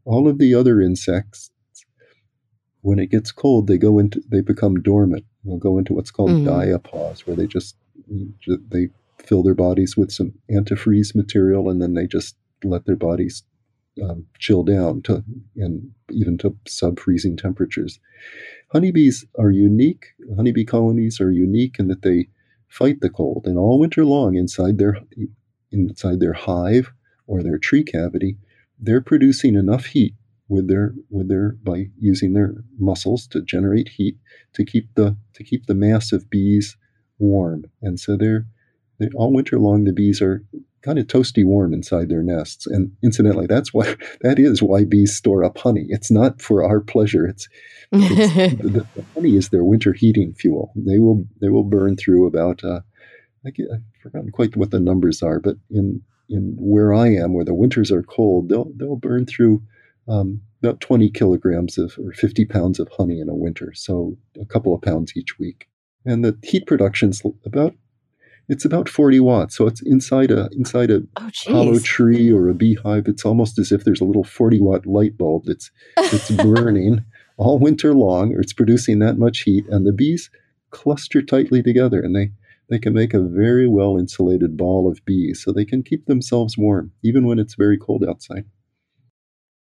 All 0.06 0.28
of 0.28 0.38
the 0.38 0.56
other 0.56 0.82
insects 0.82 1.52
when 2.88 3.00
it 3.00 3.12
gets 3.12 3.34
cold, 3.34 3.68
they 3.68 3.78
go 3.78 4.00
into 4.00 4.22
they 4.32 4.40
become 4.40 4.82
dormant. 4.82 5.26
They'll 5.44 5.58
go 5.58 5.78
into 5.78 5.94
what's 5.94 6.10
called 6.10 6.32
mm-hmm. 6.32 6.48
diapause, 6.48 7.28
where 7.28 7.36
they 7.36 7.46
just 7.46 7.76
they 8.70 8.88
fill 9.26 9.44
their 9.44 9.56
bodies 9.56 9.98
with 9.98 10.10
some 10.12 10.34
antifreeze 10.50 11.14
material, 11.14 11.70
and 11.70 11.82
then 11.82 11.96
they 11.96 12.08
just 12.08 12.38
let 12.64 12.86
their 12.86 12.96
bodies 12.96 13.44
um, 14.02 14.26
chill 14.40 14.64
down 14.64 15.02
to 15.04 15.22
and 15.58 15.92
even 16.12 16.38
to 16.38 16.56
sub 16.66 16.98
freezing 16.98 17.36
temperatures. 17.36 18.00
Honeybees 18.72 19.26
are 19.38 19.52
unique. 19.52 20.06
Honeybee 20.38 20.66
colonies 20.66 21.20
are 21.20 21.32
unique 21.32 21.80
in 21.80 21.88
that 21.88 22.04
they 22.04 22.30
fight 22.68 23.02
the 23.02 23.10
cold, 23.10 23.44
and 23.46 23.58
all 23.58 23.80
winter 23.80 24.06
long 24.06 24.36
inside 24.36 24.78
their 24.78 24.98
inside 25.72 26.20
their 26.20 26.34
hive 26.34 26.92
or 27.26 27.44
their 27.44 27.58
tree 27.58 27.84
cavity, 27.84 28.38
they're 28.80 29.02
producing 29.02 29.56
enough 29.56 29.86
heat 29.86 30.14
with 30.48 30.68
their 30.68 30.94
with 31.10 31.28
their 31.28 31.56
by 31.64 31.88
using 32.00 32.34
their 32.34 32.56
muscles 32.78 33.28
to 33.28 33.42
generate 33.42 33.90
heat 33.90 34.18
to 34.54 34.64
keep 34.64 34.94
the 34.96 35.18
to 35.34 35.44
keep 35.44 35.66
the 35.66 35.76
mass 35.76 36.12
of 36.12 36.30
bees 36.30 36.78
warm. 37.20 37.66
And 37.82 38.00
so 38.00 38.16
they're, 38.16 38.46
they 39.00 39.10
all 39.16 39.34
winter 39.34 39.60
long 39.60 39.84
the 39.84 39.94
bees 39.94 40.22
are 40.22 40.44
kind 40.88 41.00
of 41.00 41.08
toasty 41.08 41.46
warm 41.46 41.74
inside 41.74 42.08
their 42.08 42.24
nests. 42.24 42.66
And 42.66 42.94
incidentally, 43.04 43.46
that's 43.46 43.74
why 43.74 43.96
that 44.22 44.40
is 44.40 44.64
why 44.64 44.86
bees 44.86 45.16
store 45.16 45.44
up 45.44 45.58
honey. 45.58 45.86
It's 45.90 46.10
not 46.10 46.42
for 46.42 46.64
our 46.64 46.80
pleasure. 46.80 47.28
It's, 47.28 47.50
it's 47.92 48.34
the, 48.62 48.88
the, 48.96 49.06
honey 49.14 49.36
is 49.36 49.50
their 49.50 49.66
winter 49.66 49.92
heating 49.92 50.34
fuel. 50.34 50.72
They 50.76 51.00
will 51.00 51.26
they 51.42 51.50
will 51.50 51.64
burn 51.64 51.98
through 51.98 52.26
about 52.26 52.64
uh, 52.64 52.80
I 53.46 53.50
get, 53.50 53.68
I've 53.72 53.82
forgotten 54.02 54.32
quite 54.32 54.56
what 54.56 54.72
the 54.72 54.80
numbers 54.80 55.22
are, 55.22 55.40
but 55.40 55.58
in 55.70 56.02
in 56.30 56.56
where 56.58 56.94
I 56.94 57.08
am, 57.10 57.34
where 57.34 57.46
the 57.46 57.54
winters 57.54 57.92
are 57.92 58.04
cold, 58.04 58.48
they'll 58.48 58.72
they'll 58.76 58.96
burn 58.96 59.26
through 59.26 59.62
um, 60.08 60.42
about 60.64 60.80
20 60.80 61.10
kilograms 61.12 61.78
of 61.78 61.98
or 62.00 62.14
50 62.14 62.46
pounds 62.46 62.80
of 62.80 62.88
honey 62.98 63.20
in 63.20 63.28
a 63.28 63.36
winter, 63.36 63.74
so 63.76 64.18
a 64.40 64.46
couple 64.46 64.74
of 64.74 64.82
pounds 64.82 65.12
each 65.18 65.38
week. 65.38 65.68
And 66.06 66.24
the 66.24 66.38
heat 66.44 66.66
production's 66.66 67.22
about 67.46 67.76
it's 68.50 68.66
about 68.66 68.88
40 68.88 69.20
watts. 69.20 69.58
So 69.58 69.68
it's 69.68 69.82
inside 69.82 70.32
a 70.32 70.50
inside 70.54 70.90
a 70.92 71.02
oh, 71.18 71.30
hollow 71.48 71.80
tree 71.80 72.32
or 72.32 72.50
a 72.50 72.54
beehive. 72.54 73.08
It's 73.08 73.26
almost 73.26 73.60
as 73.60 73.72
if 73.72 73.84
there's 73.84 74.02
a 74.02 74.06
little 74.06 74.24
40 74.24 74.62
watt 74.62 74.86
light 74.86 75.18
bulb 75.18 75.46
that's 75.46 75.72
that's 75.96 76.32
burning 76.44 77.04
all 77.38 77.60
winter 77.60 77.94
long, 77.94 78.34
or 78.34 78.42
it's 78.42 78.54
producing 78.54 79.00
that 79.00 79.18
much 79.18 79.42
heat, 79.42 79.66
and 79.70 79.86
the 79.86 79.92
bees 79.92 80.30
cluster 80.72 81.22
tightly 81.22 81.62
together, 81.62 82.00
and 82.02 82.16
they 82.16 82.32
they 82.70 82.80
can 82.80 82.94
make 82.94 83.14
a 83.14 83.22
very 83.22 83.68
well 83.68 83.98
insulated 83.98 84.58
ball 84.58 84.90
of 84.90 85.04
bees, 85.06 85.42
so 85.44 85.52
they 85.52 85.66
can 85.66 85.84
keep 85.84 86.06
themselves 86.06 86.58
warm 86.58 86.92
even 87.04 87.26
when 87.26 87.40
it's 87.40 87.56
very 87.56 87.78
cold 87.78 88.04
outside. 88.08 88.46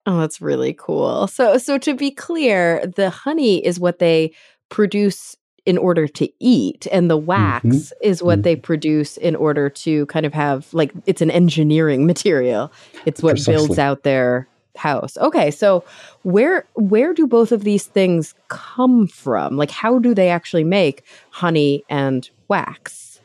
Oh, 0.04 0.18
that's 0.18 0.40
really 0.40 0.74
cool. 0.74 1.28
So 1.28 1.58
so 1.58 1.78
to 1.78 1.94
be 1.94 2.10
clear, 2.10 2.84
the 2.96 3.10
honey 3.10 3.64
is 3.64 3.78
what 3.78 4.00
they 4.00 4.34
produce 4.68 5.36
in 5.64 5.79
order 5.79 6.09
to 6.09 6.29
eat 6.40 6.87
and 6.90 7.09
the 7.09 7.16
wax 7.16 7.64
Mhm. 7.64 7.92
is 8.03 8.22
what 8.22 8.42
they 8.42 8.57
Mhm. 8.57 8.62
produce 8.62 9.16
in 9.16 9.37
order 9.37 9.68
to 9.70 10.07
kind 10.07 10.27
of 10.27 10.35
have 10.35 10.66
like 10.72 10.92
it's 11.07 11.22
an 11.22 11.31
engineering 11.31 12.05
material. 12.12 12.72
It's 13.07 13.22
what 13.22 13.44
builds 13.46 13.79
out 13.79 14.03
their 14.03 14.48
house. 14.77 15.16
Okay, 15.18 15.51
so 15.51 15.85
where 16.22 16.66
where 16.75 17.14
do 17.14 17.27
both 17.27 17.53
of 17.53 17.62
these 17.62 17.85
things 17.87 18.35
come 18.48 19.07
from? 19.07 19.57
Like 19.57 19.70
how 19.70 19.98
do 19.98 20.14
they 20.14 20.31
actually 20.31 20.64
make 20.64 21.05
honey 21.31 21.85
and 21.88 22.29
wax? 22.48 23.20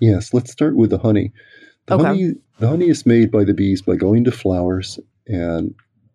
Yes, 0.00 0.32
let's 0.32 0.50
start 0.50 0.76
with 0.76 0.90
the 0.90 0.98
honey. 0.98 1.32
The 1.86 1.94
Okay. 1.96 2.04
honey 2.04 2.34
the 2.58 2.68
honey 2.68 2.88
is 2.88 3.04
made 3.04 3.30
by 3.30 3.44
the 3.44 3.54
bees 3.54 3.82
by 3.82 3.96
going 3.96 4.24
to 4.24 4.30
flowers 4.32 4.98
and 5.26 5.74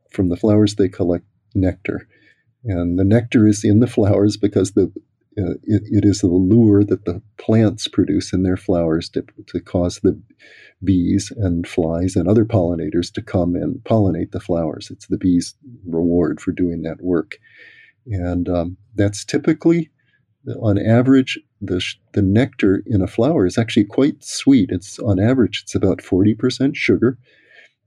from 0.10 0.30
the 0.30 0.38
flowers 0.38 0.76
they 0.76 0.88
collect 0.90 1.26
nectar. 1.54 2.08
And 2.64 2.98
the 2.98 3.04
nectar 3.04 3.46
is 3.48 3.64
in 3.64 3.80
the 3.80 3.88
flowers 3.88 4.38
because 4.38 4.72
the 4.72 4.92
uh, 5.40 5.54
it, 5.64 5.84
it 5.86 6.06
is 6.06 6.22
the 6.22 6.28
lure 6.28 6.84
that 6.84 7.06
the 7.06 7.22
plants 7.38 7.88
produce 7.88 8.34
in 8.34 8.44
their 8.44 8.58
flowers 8.58 9.10
to, 9.10 9.24
to 9.48 9.60
cause 9.60 10.00
the 10.00 10.20
bees 10.84 11.32
and 11.38 11.68
flies 11.68 12.16
and 12.16 12.28
other 12.28 12.46
pollinators 12.46 13.12
to 13.14 13.22
come 13.22 13.56
and 13.56 13.78
pollinate 13.84 14.32
the 14.32 14.40
flowers. 14.40 14.90
It's 14.92 15.08
the 15.08 15.18
bees' 15.18 15.56
reward 15.86 16.40
for 16.40 16.52
doing 16.52 16.82
that 16.84 17.02
work. 17.02 17.38
And 18.06 18.48
um, 18.48 18.78
that's 18.96 19.26
typically, 19.26 19.90
on 20.62 20.78
average, 20.78 21.40
the, 21.62 21.80
sh- 21.80 22.00
the 22.14 22.22
nectar 22.22 22.84
in 22.86 23.02
a 23.02 23.08
flower 23.08 23.46
is 23.46 23.58
actually 23.58 23.86
quite 23.86 24.24
sweet. 24.24 24.70
It's 24.72 25.00
on 25.00 25.20
average, 25.20 25.62
it's 25.64 25.76
about 25.76 26.00
40% 26.00 26.76
sugar. 26.76 27.18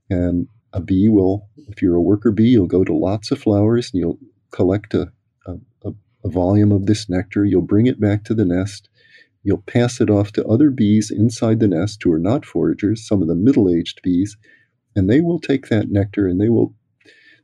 And 0.09 0.47
a 0.73 0.81
bee 0.81 1.09
will, 1.09 1.47
if 1.69 1.81
you're 1.81 1.95
a 1.95 2.01
worker 2.01 2.31
bee, 2.31 2.49
you'll 2.49 2.67
go 2.67 2.83
to 2.83 2.93
lots 2.93 3.31
of 3.31 3.41
flowers 3.41 3.91
and 3.91 3.99
you'll 3.99 4.19
collect 4.51 4.93
a, 4.93 5.11
a, 5.45 5.53
a, 5.85 5.91
a 6.23 6.29
volume 6.29 6.71
of 6.71 6.85
this 6.85 7.09
nectar. 7.09 7.45
You'll 7.45 7.61
bring 7.61 7.87
it 7.87 7.99
back 7.99 8.23
to 8.25 8.33
the 8.33 8.45
nest. 8.45 8.89
You'll 9.43 9.63
pass 9.65 9.99
it 9.99 10.09
off 10.09 10.31
to 10.33 10.45
other 10.45 10.69
bees 10.69 11.09
inside 11.11 11.59
the 11.59 11.67
nest 11.67 12.01
who 12.03 12.11
are 12.11 12.19
not 12.19 12.45
foragers, 12.45 13.07
some 13.07 13.21
of 13.21 13.27
the 13.27 13.35
middle-aged 13.35 14.01
bees, 14.03 14.37
and 14.95 15.09
they 15.09 15.21
will 15.21 15.39
take 15.39 15.67
that 15.69 15.89
nectar 15.89 16.27
and 16.27 16.39
they 16.39 16.49
will 16.49 16.73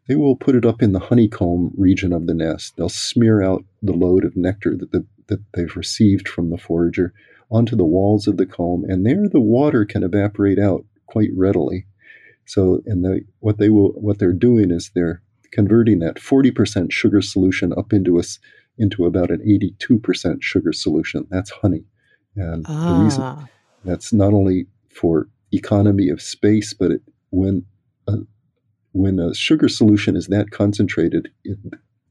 they 0.08 0.16
will 0.16 0.38
put 0.38 0.56
it 0.56 0.66
up 0.66 0.82
in 0.82 0.94
the 0.94 1.00
honeycomb 1.00 1.74
region 1.78 2.14
of 2.14 2.28
the 2.28 2.34
nest. 2.34 2.78
They'll 2.78 2.88
smear 2.88 3.42
out 3.42 3.66
the 3.82 3.92
load 3.92 4.24
of 4.24 4.38
nectar 4.38 4.78
that, 4.78 4.92
the, 4.92 5.06
that 5.28 5.42
they've 5.54 5.76
received 5.76 6.30
from 6.30 6.50
the 6.50 6.58
forager 6.58 7.14
onto 7.52 7.76
the 7.76 7.86
walls 7.86 8.26
of 8.26 8.38
the 8.38 8.46
comb, 8.46 8.86
and 8.88 9.06
there 9.06 9.28
the 9.28 9.42
water 9.42 9.86
can 9.86 10.04
evaporate 10.04 10.60
out 10.60 10.86
quite 11.08 11.30
readily. 11.36 11.86
So, 12.46 12.82
and 12.86 13.04
they, 13.04 13.24
what 13.40 13.58
they 13.58 13.70
will, 13.70 13.90
what 13.90 14.20
they're 14.20 14.32
doing 14.32 14.72
is 14.72 14.92
they're 14.96 15.22
converting 15.52 16.00
that 16.00 16.16
40% 16.16 16.92
sugar 16.92 17.22
solution 17.22 17.74
up 17.74 17.92
into 17.92 18.18
a, 18.20 18.24
into 18.78 19.06
about 19.06 19.32
an 19.32 19.40
82% 19.40 20.38
sugar 20.42 20.74
solution. 20.74 21.28
That's 21.30 21.52
honey, 21.52 21.84
and 22.36 22.66
the 22.66 23.04
reason 23.04 23.24
Ah. 23.24 23.48
that's 23.84 24.14
not 24.14 24.34
only 24.34 24.68
for 24.90 25.28
economy 25.52 26.10
of 26.10 26.22
space, 26.22 26.74
but 26.74 26.92
it, 26.92 27.02
when 27.32 27.66
a, 28.08 28.18
when 28.92 29.20
a 29.20 29.34
sugar 29.34 29.70
solution 29.70 30.16
is 30.16 30.28
that 30.28 30.52
concentrated, 30.52 31.30
it, 31.44 31.58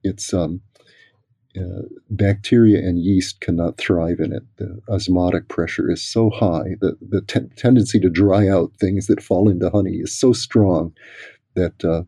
it's 0.03 0.33
um, 0.33 0.61
uh, 1.59 1.83
bacteria 2.11 2.79
and 2.79 2.99
yeast 2.99 3.41
cannot 3.41 3.79
thrive 3.79 4.21
in 4.21 4.33
it. 4.33 4.43
The 4.57 4.79
osmotic 4.89 5.49
pressure 5.49 5.91
is 5.91 6.03
so 6.03 6.29
high 6.31 6.77
that 6.81 6.99
the 7.01 7.23
te- 7.23 7.49
tendency 7.57 7.99
to 8.01 8.11
dry 8.11 8.47
out 8.49 8.73
things 8.79 9.07
that 9.07 9.23
fall 9.23 9.49
into 9.49 9.71
honey 9.71 9.97
is 9.97 10.15
so 10.15 10.33
strong 10.35 10.93
that 11.55 11.83
uh, 11.85 12.03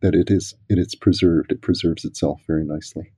that 0.00 0.14
it 0.14 0.30
is 0.30 0.54
it 0.68 0.78
is 0.78 0.94
preserved. 0.94 1.50
It 1.50 1.62
preserves 1.62 2.04
itself 2.04 2.42
very 2.46 2.64
nicely. 2.64 3.13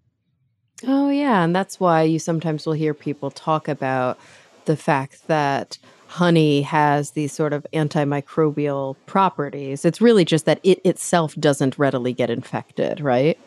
Oh, 0.85 1.09
yeah. 1.09 1.43
And 1.43 1.55
that's 1.55 1.81
why 1.81 2.03
you 2.03 2.19
sometimes 2.19 2.67
will 2.67 2.75
hear 2.75 2.95
people 2.95 3.31
talk 3.31 3.69
about 3.69 4.19
the 4.67 4.77
fact 4.77 5.27
that 5.29 5.79
honey 6.07 6.63
has 6.63 7.13
these 7.13 7.33
sort 7.33 7.53
of 7.53 7.67
antimicrobial 7.73 8.97
properties. 9.07 9.85
It's 9.85 10.01
really 10.01 10.25
just 10.25 10.45
that 10.45 10.61
it 10.63 10.81
itself 10.85 11.35
doesn't 11.37 11.79
readily 11.79 12.13
get 12.13 12.31
infected, 12.31 13.01
right? 13.01 13.39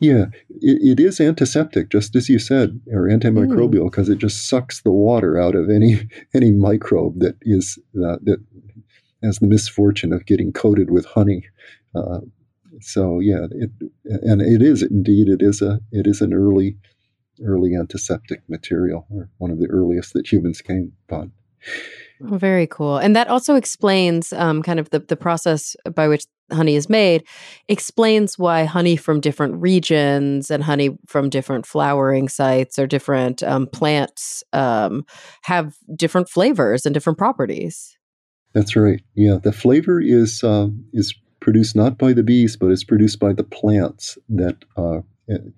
Yeah, 0.00 0.26
it, 0.60 0.98
it 0.98 1.00
is 1.00 1.20
antiseptic, 1.20 1.88
just 1.88 2.14
as 2.14 2.28
you 2.28 2.38
said, 2.38 2.80
or 2.92 3.08
antimicrobial, 3.08 3.90
because 3.90 4.08
it 4.08 4.18
just 4.18 4.48
sucks 4.48 4.82
the 4.82 4.90
water 4.90 5.40
out 5.40 5.54
of 5.54 5.70
any 5.70 6.08
any 6.34 6.50
microbe 6.50 7.20
that 7.20 7.36
is 7.42 7.78
uh, 7.96 8.18
that 8.22 8.38
has 9.22 9.38
the 9.38 9.46
misfortune 9.46 10.12
of 10.12 10.26
getting 10.26 10.52
coated 10.52 10.90
with 10.90 11.06
honey. 11.06 11.46
Uh, 11.94 12.20
so 12.82 13.20
yeah, 13.20 13.46
it, 13.50 13.70
and 14.04 14.42
it 14.42 14.62
is 14.62 14.82
indeed 14.82 15.28
it 15.28 15.42
is 15.42 15.62
a 15.62 15.80
it 15.90 16.06
is 16.06 16.20
an 16.20 16.32
early 16.32 16.76
early 17.44 17.74
antiseptic 17.74 18.42
material, 18.48 19.06
or 19.10 19.28
one 19.38 19.50
of 19.50 19.58
the 19.58 19.68
earliest 19.68 20.12
that 20.14 20.30
humans 20.30 20.60
came 20.60 20.92
upon. 21.08 21.32
Very 22.20 22.66
cool. 22.68 22.98
And 22.98 23.16
that 23.16 23.28
also 23.28 23.56
explains 23.56 24.32
um, 24.32 24.62
kind 24.62 24.78
of 24.78 24.90
the, 24.90 25.00
the 25.00 25.16
process 25.16 25.74
by 25.94 26.06
which 26.06 26.24
honey 26.52 26.76
is 26.76 26.88
made, 26.88 27.24
explains 27.68 28.38
why 28.38 28.64
honey 28.64 28.96
from 28.96 29.20
different 29.20 29.60
regions 29.60 30.50
and 30.50 30.62
honey 30.62 30.96
from 31.06 31.30
different 31.30 31.66
flowering 31.66 32.28
sites 32.28 32.78
or 32.78 32.86
different 32.86 33.42
um, 33.42 33.66
plants 33.66 34.44
um, 34.52 35.04
have 35.42 35.76
different 35.96 36.28
flavors 36.28 36.86
and 36.86 36.94
different 36.94 37.18
properties. 37.18 37.96
That's 38.54 38.76
right. 38.76 39.00
Yeah, 39.14 39.38
the 39.42 39.52
flavor 39.52 40.00
is 40.00 40.44
uh, 40.44 40.68
is 40.92 41.14
produced 41.42 41.74
not 41.74 41.98
by 41.98 42.12
the 42.12 42.22
bees, 42.22 42.56
but 42.56 42.70
it's 42.70 42.84
produced 42.84 43.18
by 43.18 43.32
the 43.32 43.44
plants. 43.44 44.16
That 44.28 44.64
uh, 44.76 45.00
and 45.28 45.52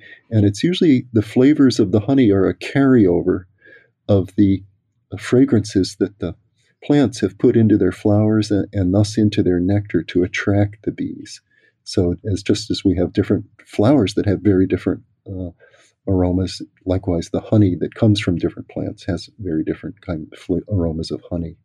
it's 0.44 0.64
usually 0.64 1.06
the 1.12 1.22
flavors 1.22 1.78
of 1.78 1.92
the 1.92 2.00
honey 2.00 2.30
are 2.30 2.48
a 2.48 2.58
carryover 2.58 3.44
of 4.08 4.30
the 4.36 4.62
fragrances 5.18 5.96
that 6.00 6.18
the 6.18 6.34
plants 6.82 7.20
have 7.20 7.38
put 7.38 7.56
into 7.56 7.78
their 7.78 7.92
flowers 7.92 8.50
and, 8.50 8.66
and 8.72 8.92
thus 8.92 9.16
into 9.16 9.42
their 9.42 9.60
nectar 9.60 10.02
to 10.02 10.22
attract 10.22 10.84
the 10.84 10.90
bees. 10.90 11.40
So, 11.84 12.14
as 12.30 12.42
just 12.42 12.70
as 12.70 12.84
we 12.84 12.96
have 12.96 13.12
different 13.12 13.44
flowers 13.66 14.14
that 14.14 14.26
have 14.26 14.40
very 14.40 14.66
different 14.66 15.02
uh, 15.26 15.50
aromas, 16.08 16.62
likewise 16.86 17.30
the 17.30 17.40
honey 17.40 17.76
that 17.80 17.94
comes 17.94 18.20
from 18.20 18.36
different 18.36 18.68
plants 18.68 19.04
has 19.04 19.28
very 19.38 19.64
different 19.64 20.00
kind 20.00 20.26
of 20.32 20.60
aromas 20.68 21.10
of 21.10 21.22
honey. 21.30 21.56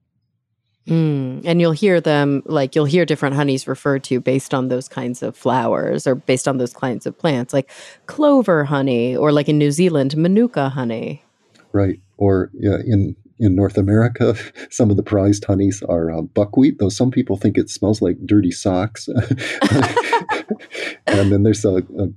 Mm. 0.90 1.42
And 1.46 1.62
you'll 1.62 1.72
hear 1.72 2.02
them, 2.02 2.42
like 2.46 2.76
you'll 2.76 2.86
hear 2.86 3.06
different 3.06 3.36
honeys 3.36 3.68
referred 3.68 4.04
to 4.06 4.20
based 4.20 4.54
on 4.54 4.70
those 4.70 4.88
kinds 4.88 5.22
of 5.22 5.38
flowers 5.38 6.08
or 6.08 6.16
based 6.16 6.48
on 6.48 6.58
those 6.58 6.74
kinds 6.74 7.06
of 7.06 7.18
plants, 7.18 7.54
like 7.54 7.70
clover 8.08 8.64
honey 8.64 9.16
or 9.16 9.32
like 9.32 9.48
in 9.48 9.58
New 9.58 9.72
Zealand, 9.72 10.18
manuka 10.18 10.70
honey. 10.70 11.24
Right. 11.72 12.00
Or 12.18 12.50
yeah, 12.54 12.78
in 12.86 13.16
in 13.40 13.56
North 13.56 13.78
America, 13.78 14.36
some 14.70 14.90
of 14.90 14.98
the 14.98 15.04
prized 15.04 15.46
honeys 15.46 15.82
are 15.84 16.12
uh, 16.12 16.22
buckwheat, 16.22 16.80
though 16.80 16.90
some 16.90 17.12
people 17.12 17.38
think 17.38 17.58
it 17.58 17.70
smells 17.70 18.02
like 18.02 18.18
dirty 18.26 18.52
socks. 18.52 19.08
and 21.08 21.32
then 21.32 21.44
there's 21.44 21.64
a, 21.64 21.78
a 21.78 22.08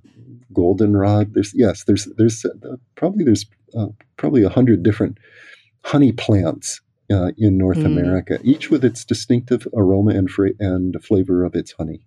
goldenrod. 0.53 1.35
There's 1.35 1.53
yes, 1.55 1.85
there's 1.85 2.07
there's 2.17 2.45
uh, 2.47 2.77
probably 2.95 3.25
there's 3.25 3.45
uh, 3.77 3.89
probably 4.17 4.43
a 4.43 4.49
hundred 4.49 4.83
different 4.83 5.19
honey 5.85 6.13
plants 6.13 6.81
uh, 7.11 7.33
in 7.39 7.57
North 7.59 7.79
Mm. 7.79 7.87
America, 7.87 8.39
each 8.43 8.71
with 8.71 8.85
its 8.85 9.05
distinctive 9.05 9.67
aroma 9.75 10.13
and 10.13 10.31
fra- 10.31 10.53
and 10.61 10.97
flavor 11.03 11.45
of 11.45 11.55
its 11.55 11.73
honey. 11.73 12.01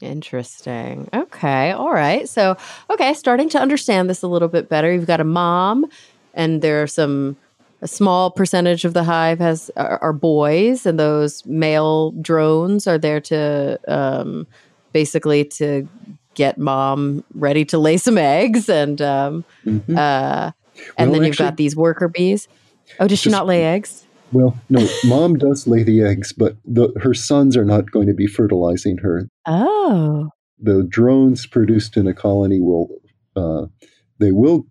Interesting. 0.00 1.08
Okay. 1.14 1.70
All 1.72 1.92
right. 1.92 2.28
So, 2.28 2.56
okay, 2.90 3.14
starting 3.14 3.48
to 3.50 3.58
understand 3.58 4.10
this 4.10 4.22
a 4.22 4.28
little 4.28 4.48
bit 4.48 4.68
better. 4.68 4.92
You've 4.92 5.06
got 5.06 5.20
a 5.20 5.24
mom, 5.24 5.86
and 6.34 6.60
there 6.62 6.82
are 6.82 6.86
some 6.86 7.36
a 7.82 7.88
small 7.88 8.30
percentage 8.30 8.84
of 8.86 8.94
the 8.94 9.04
hive 9.04 9.38
has 9.38 9.70
are, 9.76 9.98
are 10.02 10.12
boys, 10.12 10.86
and 10.86 10.98
those 10.98 11.44
male 11.46 12.10
drones 12.12 12.86
are 12.86 12.98
there 12.98 13.20
to 13.22 13.78
um, 13.88 14.46
basically 14.92 15.44
to 15.44 15.86
get 16.34 16.58
mom 16.58 17.24
ready 17.34 17.64
to 17.66 17.78
lay 17.78 17.96
some 17.96 18.18
eggs, 18.18 18.68
and 18.68 19.00
um, 19.02 19.44
Mhm. 19.64 19.96
uh, 19.96 20.52
and 20.98 21.10
Well, 21.10 21.20
then 21.20 21.24
you've 21.26 21.32
actually- 21.32 21.44
got 21.46 21.56
these 21.56 21.74
worker 21.76 22.08
bees. 22.08 22.48
Oh, 23.00 23.08
does 23.08 23.18
she 23.18 23.30
not 23.30 23.46
lay 23.46 23.64
eggs? 23.64 24.05
Well, 24.32 24.58
no, 24.68 24.86
mom 25.04 25.36
does 25.36 25.66
lay 25.66 25.82
the 25.82 26.02
eggs, 26.02 26.32
but 26.32 26.56
the, 26.64 26.92
her 27.00 27.14
sons 27.14 27.56
are 27.56 27.64
not 27.64 27.90
going 27.90 28.08
to 28.08 28.14
be 28.14 28.26
fertilizing 28.26 28.98
her. 28.98 29.28
Oh, 29.46 30.30
the 30.58 30.82
drones 30.82 31.46
produced 31.46 31.96
in 31.96 32.06
a 32.06 32.14
colony 32.14 32.60
will 32.60 32.88
uh, 33.36 33.66
they 34.18 34.32
will 34.32 34.66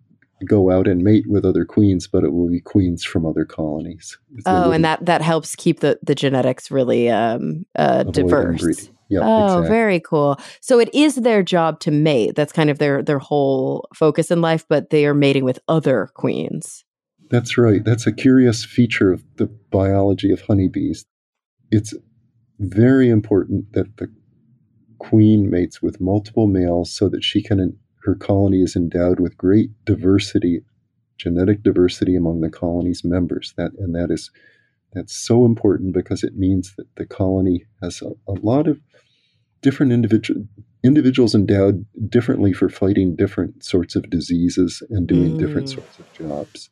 go 0.46 0.72
out 0.72 0.88
and 0.88 1.04
mate 1.04 1.26
with 1.28 1.46
other 1.46 1.66
queens, 1.66 2.08
but 2.08 2.24
it 2.24 2.34
will 2.34 2.50
be 2.50 2.60
queens 2.60 3.04
from 3.04 3.26
other 3.26 3.46
colonies. 3.46 4.18
Oh, 4.46 4.72
and 4.72 4.84
that 4.84 5.06
that 5.06 5.22
helps 5.22 5.56
keep 5.56 5.80
the 5.80 6.00
the 6.04 6.16
genetics 6.16 6.72
really 6.72 7.10
um, 7.10 7.66
uh, 7.76 8.04
diverse. 8.04 8.90
Yeah, 9.08 9.20
Oh, 9.22 9.46
exactly. 9.46 9.68
very 9.70 10.00
cool. 10.00 10.38
So 10.62 10.80
it 10.80 10.94
is 10.94 11.16
their 11.16 11.44
job 11.44 11.80
to 11.82 11.92
mate. 11.92 12.36
That's 12.36 12.52
kind 12.52 12.70
of 12.70 12.80
their 12.80 13.04
their 13.04 13.20
whole 13.20 13.88
focus 13.94 14.32
in 14.32 14.42
life, 14.42 14.66
but 14.68 14.90
they 14.90 15.06
are 15.06 15.14
mating 15.14 15.44
with 15.44 15.60
other 15.68 16.10
queens. 16.16 16.84
That's 17.30 17.58
right. 17.58 17.84
That's 17.84 18.08
a 18.08 18.12
curious 18.12 18.64
feature 18.64 19.12
of 19.12 19.24
the 19.38 19.48
biology 19.48 20.32
of 20.32 20.42
honeybees. 20.42 21.06
It's 21.72 21.94
very 22.60 23.10
important 23.10 23.74
that 23.74 23.98
the 23.98 24.12
queen 25.00 25.50
mates 25.50 25.82
with 25.82 26.00
multiple 26.00 26.48
males 26.48 26.92
so 26.92 27.10
that 27.10 27.24
she 27.24 27.42
can 27.42 27.78
her 28.04 28.16
colony 28.16 28.62
is 28.62 28.76
endowed 28.76 29.20
with 29.20 29.38
great 29.38 29.72
diversity, 29.84 30.62
genetic 31.18 31.64
diversity 31.64 32.16
among 32.16 32.42
the 32.42 32.50
colony's 32.50 33.04
members. 33.04 33.54
That 33.58 33.72
and 33.80 33.96
that 33.96 34.12
is 34.12 34.30
that's 34.94 35.16
so 35.16 35.44
important 35.44 35.94
because 35.94 36.24
it 36.24 36.38
means 36.38 36.74
that 36.78 36.88
the 36.96 37.06
colony 37.06 37.66
has 37.82 38.02
a, 38.02 38.12
a 38.32 38.34
lot 38.34 38.68
of 38.68 38.80
different 39.62 39.92
individual 39.92 40.44
individuals 40.84 41.34
endowed 41.34 41.86
differently 42.08 42.54
for 42.54 42.70
fighting 42.70 43.16
different 43.16 43.64
sorts 43.64 43.96
of 43.96 44.10
diseases 44.10 44.84
and 44.92 45.08
doing 45.08 45.36
mm. 45.36 45.40
different 45.40 45.68
sorts 45.68 45.98
of 45.98 46.14
jobs. 46.14 46.70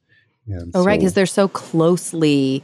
And 0.47 0.71
oh, 0.75 0.81
so, 0.81 0.85
right, 0.85 0.99
because 0.99 1.13
they're 1.13 1.25
so 1.25 1.47
closely 1.47 2.63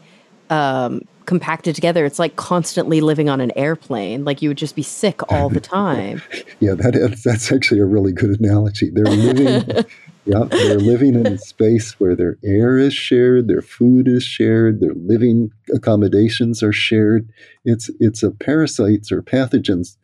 um, 0.49 1.01
compacted 1.25 1.75
together. 1.75 2.05
It's 2.05 2.19
like 2.19 2.35
constantly 2.35 3.01
living 3.01 3.29
on 3.29 3.39
an 3.39 3.51
airplane. 3.55 4.25
Like 4.25 4.41
you 4.41 4.49
would 4.49 4.57
just 4.57 4.75
be 4.75 4.83
sick 4.83 5.21
all 5.31 5.49
the 5.49 5.59
time. 5.61 6.21
yeah, 6.59 6.73
that 6.73 6.95
is, 6.95 7.23
that's 7.23 7.51
actually 7.51 7.79
a 7.79 7.85
really 7.85 8.11
good 8.11 8.39
analogy. 8.39 8.89
They're 8.89 9.05
living, 9.05 9.85
yeah, 10.25 10.45
they're 10.49 10.79
living 10.79 11.15
in 11.15 11.27
a 11.27 11.37
space 11.37 11.99
where 11.99 12.15
their 12.15 12.37
air 12.43 12.77
is 12.77 12.93
shared, 12.93 13.47
their 13.47 13.61
food 13.61 14.07
is 14.07 14.23
shared, 14.23 14.81
their 14.81 14.95
living 14.95 15.51
accommodations 15.73 16.63
are 16.63 16.73
shared. 16.73 17.29
It's 17.63 17.89
it's 17.99 18.23
a 18.23 18.31
parasites 18.31 19.11
or 19.11 19.21
pathogens 19.21 19.97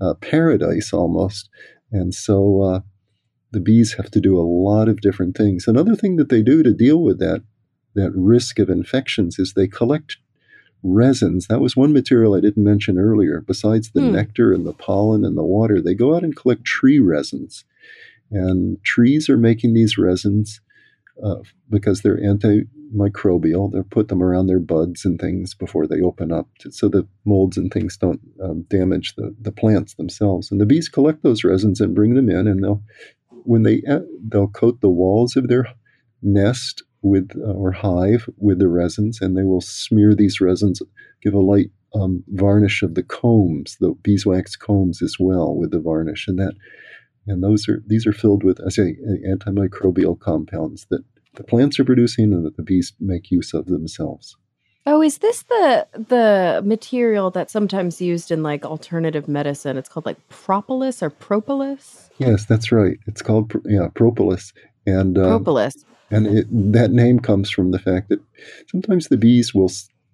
uh, 0.00 0.14
paradise 0.14 0.92
almost. 0.92 1.48
And 1.92 2.12
so 2.12 2.62
uh, 2.62 2.80
the 3.52 3.60
bees 3.60 3.94
have 3.94 4.10
to 4.10 4.20
do 4.20 4.38
a 4.38 4.42
lot 4.42 4.88
of 4.88 5.00
different 5.00 5.36
things. 5.36 5.66
Another 5.66 5.94
thing 5.94 6.16
that 6.16 6.28
they 6.28 6.42
do 6.42 6.62
to 6.62 6.72
deal 6.72 7.02
with 7.02 7.18
that 7.20 7.42
that 7.94 8.12
risk 8.14 8.58
of 8.58 8.70
infections 8.70 9.38
is 9.38 9.52
they 9.52 9.68
collect 9.68 10.16
resins. 10.82 11.46
That 11.46 11.60
was 11.60 11.76
one 11.76 11.92
material 11.92 12.34
I 12.34 12.40
didn't 12.40 12.64
mention 12.64 12.98
earlier. 12.98 13.40
Besides 13.40 13.90
the 13.90 14.00
hmm. 14.00 14.12
nectar 14.12 14.52
and 14.52 14.66
the 14.66 14.72
pollen 14.72 15.24
and 15.24 15.36
the 15.36 15.44
water, 15.44 15.80
they 15.80 15.94
go 15.94 16.16
out 16.16 16.24
and 16.24 16.34
collect 16.34 16.64
tree 16.64 16.98
resins. 16.98 17.64
And 18.30 18.82
trees 18.82 19.28
are 19.28 19.36
making 19.36 19.74
these 19.74 19.98
resins 19.98 20.60
uh, 21.22 21.42
because 21.68 22.00
they're 22.00 22.16
antimicrobial. 22.16 23.70
They 23.70 23.82
put 23.82 24.08
them 24.08 24.22
around 24.22 24.46
their 24.46 24.58
buds 24.58 25.04
and 25.04 25.20
things 25.20 25.54
before 25.54 25.86
they 25.86 26.00
open 26.00 26.32
up, 26.32 26.48
to, 26.60 26.72
so 26.72 26.88
the 26.88 27.06
molds 27.26 27.58
and 27.58 27.70
things 27.70 27.98
don't 27.98 28.20
um, 28.42 28.62
damage 28.62 29.14
the, 29.16 29.34
the 29.38 29.52
plants 29.52 29.94
themselves. 29.94 30.50
And 30.50 30.60
the 30.60 30.66
bees 30.66 30.88
collect 30.88 31.22
those 31.22 31.44
resins 31.44 31.80
and 31.80 31.94
bring 31.94 32.14
them 32.14 32.30
in, 32.30 32.46
and 32.46 32.64
they'll 32.64 32.82
when 33.44 33.62
they 33.62 33.82
uh, 33.88 34.00
they'll 34.28 34.48
coat 34.48 34.80
the 34.80 34.90
walls 34.90 35.36
of 35.36 35.48
their 35.48 35.66
nest 36.22 36.82
with 37.02 37.30
uh, 37.36 37.52
or 37.52 37.72
hive 37.72 38.28
with 38.38 38.58
the 38.58 38.68
resins, 38.68 39.20
and 39.20 39.36
they 39.36 39.44
will 39.44 39.60
smear 39.60 40.14
these 40.14 40.40
resins, 40.40 40.80
give 41.22 41.34
a 41.34 41.40
light 41.40 41.70
um, 41.94 42.24
varnish 42.28 42.82
of 42.82 42.94
the 42.94 43.02
combs, 43.02 43.76
the 43.80 43.92
beeswax 44.02 44.56
combs 44.56 45.02
as 45.02 45.16
well 45.18 45.54
with 45.54 45.70
the 45.70 45.80
varnish, 45.80 46.26
and 46.28 46.38
that 46.38 46.54
and 47.26 47.42
those 47.42 47.68
are 47.68 47.82
these 47.86 48.06
are 48.06 48.12
filled 48.12 48.44
with, 48.44 48.60
I 48.64 48.70
say, 48.70 48.96
antimicrobial 49.26 50.18
compounds 50.18 50.86
that 50.90 51.04
the 51.34 51.44
plants 51.44 51.78
are 51.78 51.84
producing 51.84 52.32
and 52.32 52.44
that 52.44 52.56
the 52.56 52.62
bees 52.62 52.92
make 53.00 53.30
use 53.30 53.54
of 53.54 53.66
themselves. 53.66 54.36
Oh, 54.84 55.00
is 55.00 55.18
this 55.18 55.42
the 55.44 55.86
the 55.92 56.60
material 56.64 57.30
that's 57.30 57.52
sometimes 57.52 58.00
used 58.00 58.30
in 58.30 58.42
like 58.42 58.64
alternative 58.64 59.28
medicine? 59.28 59.76
It's 59.76 59.88
called 59.88 60.06
like 60.06 60.28
propolis 60.28 61.02
or 61.02 61.10
propolis. 61.10 62.10
Yes, 62.18 62.46
that's 62.46 62.72
right. 62.72 62.98
It's 63.06 63.22
called 63.22 63.52
yeah 63.64 63.88
propolis 63.94 64.52
and 64.86 65.16
uh, 65.16 65.38
propolis. 65.38 65.84
And 66.10 66.26
it, 66.26 66.46
that 66.72 66.90
name 66.90 67.20
comes 67.20 67.50
from 67.50 67.70
the 67.70 67.78
fact 67.78 68.08
that 68.08 68.20
sometimes 68.70 69.08
the 69.08 69.16
bees 69.16 69.54
will 69.54 69.70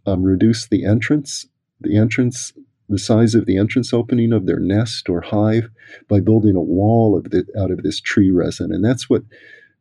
um, 0.06 0.22
reduce 0.22 0.68
the 0.68 0.84
entrance 0.84 1.46
the 1.80 1.96
entrance 1.96 2.52
the 2.88 2.98
size 2.98 3.34
of 3.34 3.46
the 3.46 3.58
entrance 3.58 3.92
opening 3.92 4.32
of 4.32 4.46
their 4.46 4.58
nest 4.58 5.08
or 5.08 5.20
hive 5.20 5.70
by 6.08 6.20
building 6.20 6.56
a 6.56 6.60
wall 6.60 7.16
of 7.16 7.30
the, 7.30 7.44
out 7.58 7.70
of 7.70 7.82
this 7.82 8.00
tree 8.00 8.30
resin. 8.30 8.72
And 8.72 8.84
that's 8.84 9.10
what 9.10 9.22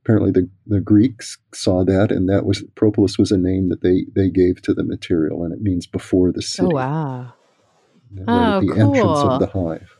apparently 0.07 0.31
the, 0.31 0.49
the 0.65 0.79
Greeks 0.79 1.37
saw 1.53 1.83
that, 1.83 2.13
and 2.13 2.29
that 2.29 2.45
was 2.45 2.63
propolis 2.75 3.17
was 3.17 3.29
a 3.29 3.37
name 3.37 3.67
that 3.67 3.81
they, 3.81 4.05
they 4.15 4.29
gave 4.29 4.61
to 4.61 4.73
the 4.73 4.83
material, 4.83 5.43
and 5.43 5.51
it 5.51 5.61
means 5.61 5.85
before 5.85 6.31
the 6.31 6.41
city. 6.41 6.69
Oh, 6.71 6.75
wow. 6.75 7.33
Right 8.13 8.25
oh, 8.55 8.61
the 8.61 8.67
cool. 8.67 8.95
entrance 8.95 9.19
of 9.19 9.39
the 9.41 9.47
hive. 9.47 9.97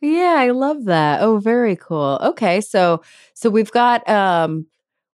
Yeah, 0.00 0.36
I 0.38 0.50
love 0.50 0.86
that. 0.86 1.20
Oh, 1.20 1.38
very 1.38 1.76
cool. 1.76 2.18
Okay, 2.22 2.62
so 2.62 3.02
so 3.34 3.50
we've 3.50 3.70
got 3.70 4.08
um 4.08 4.66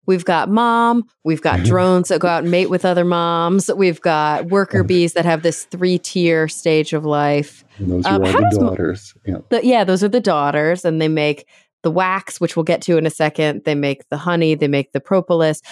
We've 0.06 0.24
got 0.24 0.50
mom, 0.50 1.04
we've 1.24 1.40
got 1.40 1.60
drones 1.64 2.08
that 2.08 2.20
go 2.20 2.28
out 2.28 2.42
and 2.42 2.50
mate 2.50 2.68
with 2.68 2.84
other 2.84 3.04
moms, 3.04 3.70
we've 3.74 4.00
got 4.00 4.46
worker 4.46 4.84
bees 4.84 5.14
that 5.14 5.24
have 5.24 5.42
this 5.42 5.64
three 5.64 5.98
tier 5.98 6.46
stage 6.48 6.92
of 6.92 7.04
life. 7.04 7.64
And 7.78 7.90
those 7.90 8.06
um, 8.06 8.22
are 8.22 8.32
the 8.32 8.58
daughters. 8.58 9.14
Yeah. 9.24 9.38
The, 9.48 9.64
yeah, 9.64 9.84
those 9.84 10.04
are 10.04 10.08
the 10.08 10.20
daughters, 10.20 10.84
and 10.84 11.00
they 11.00 11.08
make 11.08 11.46
the 11.84 11.90
wax, 11.90 12.40
which 12.40 12.56
we'll 12.56 12.64
get 12.64 12.82
to 12.82 12.98
in 12.98 13.06
a 13.06 13.10
second. 13.10 13.62
They 13.64 13.76
make 13.76 14.08
the 14.08 14.16
honey, 14.16 14.56
they 14.56 14.66
make 14.66 14.90
the 14.92 15.00
propolis. 15.00 15.62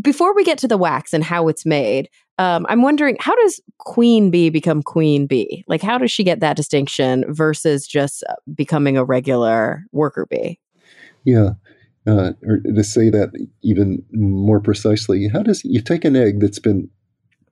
Before 0.00 0.34
we 0.34 0.42
get 0.42 0.58
to 0.58 0.68
the 0.68 0.78
wax 0.78 1.12
and 1.12 1.22
how 1.22 1.48
it's 1.48 1.66
made, 1.66 2.08
um, 2.38 2.64
I'm 2.70 2.80
wondering 2.80 3.18
how 3.20 3.34
does 3.36 3.60
queen 3.78 4.30
bee 4.30 4.48
become 4.48 4.82
queen 4.82 5.26
bee? 5.26 5.64
Like, 5.68 5.82
how 5.82 5.98
does 5.98 6.10
she 6.10 6.24
get 6.24 6.40
that 6.40 6.56
distinction 6.56 7.24
versus 7.28 7.86
just 7.86 8.24
uh, 8.28 8.34
becoming 8.54 8.96
a 8.96 9.04
regular 9.04 9.84
worker 9.92 10.26
bee? 10.30 10.58
Yeah 11.24 11.50
uh, 12.06 12.32
or 12.46 12.58
to 12.58 12.84
say 12.84 13.10
that 13.10 13.30
even 13.62 14.02
more 14.12 14.60
precisely, 14.60 15.28
how 15.28 15.42
does 15.42 15.64
you 15.64 15.80
take 15.80 16.04
an 16.04 16.14
egg 16.14 16.40
that's 16.40 16.58
been 16.58 16.88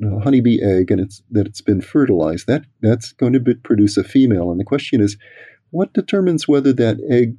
a 0.02 0.20
honeybee 0.20 0.62
egg 0.62 0.90
and 0.90 1.00
it's 1.00 1.22
that 1.30 1.46
it's 1.46 1.60
been 1.60 1.80
fertilized 1.80 2.46
that 2.46 2.64
that's 2.80 3.12
going 3.12 3.32
to 3.32 3.40
be, 3.40 3.54
produce 3.54 3.96
a 3.96 4.04
female, 4.04 4.50
and 4.50 4.60
the 4.60 4.64
question 4.64 5.00
is, 5.00 5.16
what 5.70 5.92
determines 5.92 6.46
whether 6.46 6.72
that 6.72 6.98
egg 7.10 7.36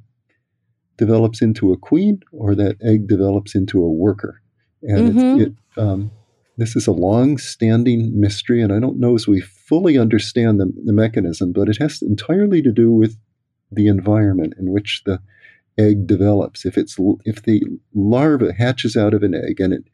develops 0.96 1.42
into 1.42 1.72
a 1.72 1.76
queen 1.76 2.22
or 2.32 2.54
that 2.54 2.76
egg 2.82 3.06
develops 3.06 3.54
into 3.54 3.82
a 3.82 3.90
worker? 3.90 4.42
And 4.82 5.14
mm-hmm. 5.14 5.40
it, 5.40 5.52
um, 5.76 6.10
this 6.56 6.76
is 6.76 6.86
a 6.86 6.92
long-standing 6.92 8.18
mystery, 8.18 8.62
and 8.62 8.72
I 8.72 8.80
don't 8.80 8.98
know 8.98 9.14
as 9.14 9.26
we 9.26 9.40
fully 9.40 9.98
understand 9.98 10.58
the, 10.60 10.72
the 10.84 10.92
mechanism, 10.92 11.52
but 11.52 11.68
it 11.68 11.78
has 11.78 12.00
entirely 12.00 12.62
to 12.62 12.72
do 12.72 12.92
with 12.92 13.16
the 13.70 13.88
environment 13.88 14.54
in 14.58 14.70
which 14.70 15.02
the 15.04 15.20
egg 15.78 16.06
develops. 16.06 16.64
If 16.64 16.78
it's 16.78 16.96
if 17.24 17.42
the 17.42 17.62
larva 17.94 18.52
hatches 18.52 18.96
out 18.96 19.14
of 19.14 19.22
an 19.22 19.34
egg 19.34 19.60
and 19.60 19.72
it 19.72 19.84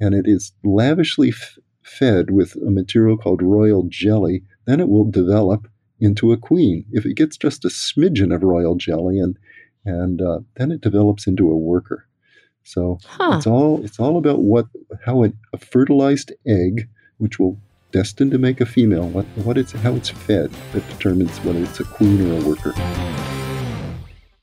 and 0.00 0.14
it 0.14 0.26
is 0.26 0.52
lavishly 0.64 1.30
f- 1.30 1.58
fed 1.82 2.30
with 2.30 2.54
a 2.56 2.70
material 2.70 3.16
called 3.16 3.42
royal 3.42 3.84
jelly, 3.88 4.42
then 4.66 4.80
it 4.80 4.88
will 4.88 5.10
develop 5.10 5.68
into 6.00 6.32
a 6.32 6.36
queen. 6.36 6.84
If 6.92 7.04
it 7.04 7.16
gets 7.16 7.36
just 7.36 7.64
a 7.64 7.68
smidgen 7.68 8.34
of 8.34 8.42
royal 8.42 8.76
jelly 8.76 9.18
and 9.18 9.36
and 9.88 10.20
uh, 10.20 10.40
then 10.56 10.70
it 10.70 10.80
develops 10.80 11.26
into 11.26 11.50
a 11.50 11.56
worker. 11.56 12.06
So 12.62 12.98
huh. 13.06 13.34
it's 13.36 13.46
all 13.46 13.82
it's 13.84 13.98
all 13.98 14.18
about 14.18 14.40
what 14.40 14.66
how 15.04 15.22
an, 15.22 15.36
a 15.52 15.58
fertilized 15.58 16.32
egg, 16.46 16.88
which 17.16 17.38
will 17.38 17.58
destined 17.90 18.32
to 18.32 18.38
make 18.38 18.60
a 18.60 18.66
female, 18.66 19.08
what 19.08 19.24
what 19.44 19.56
it's 19.56 19.72
how 19.72 19.94
it's 19.94 20.10
fed 20.10 20.50
that 20.72 20.86
determines 20.90 21.38
whether 21.38 21.62
it's 21.62 21.80
a 21.80 21.84
queen 21.84 22.30
or 22.30 22.40
a 22.40 22.44
worker. 22.46 22.74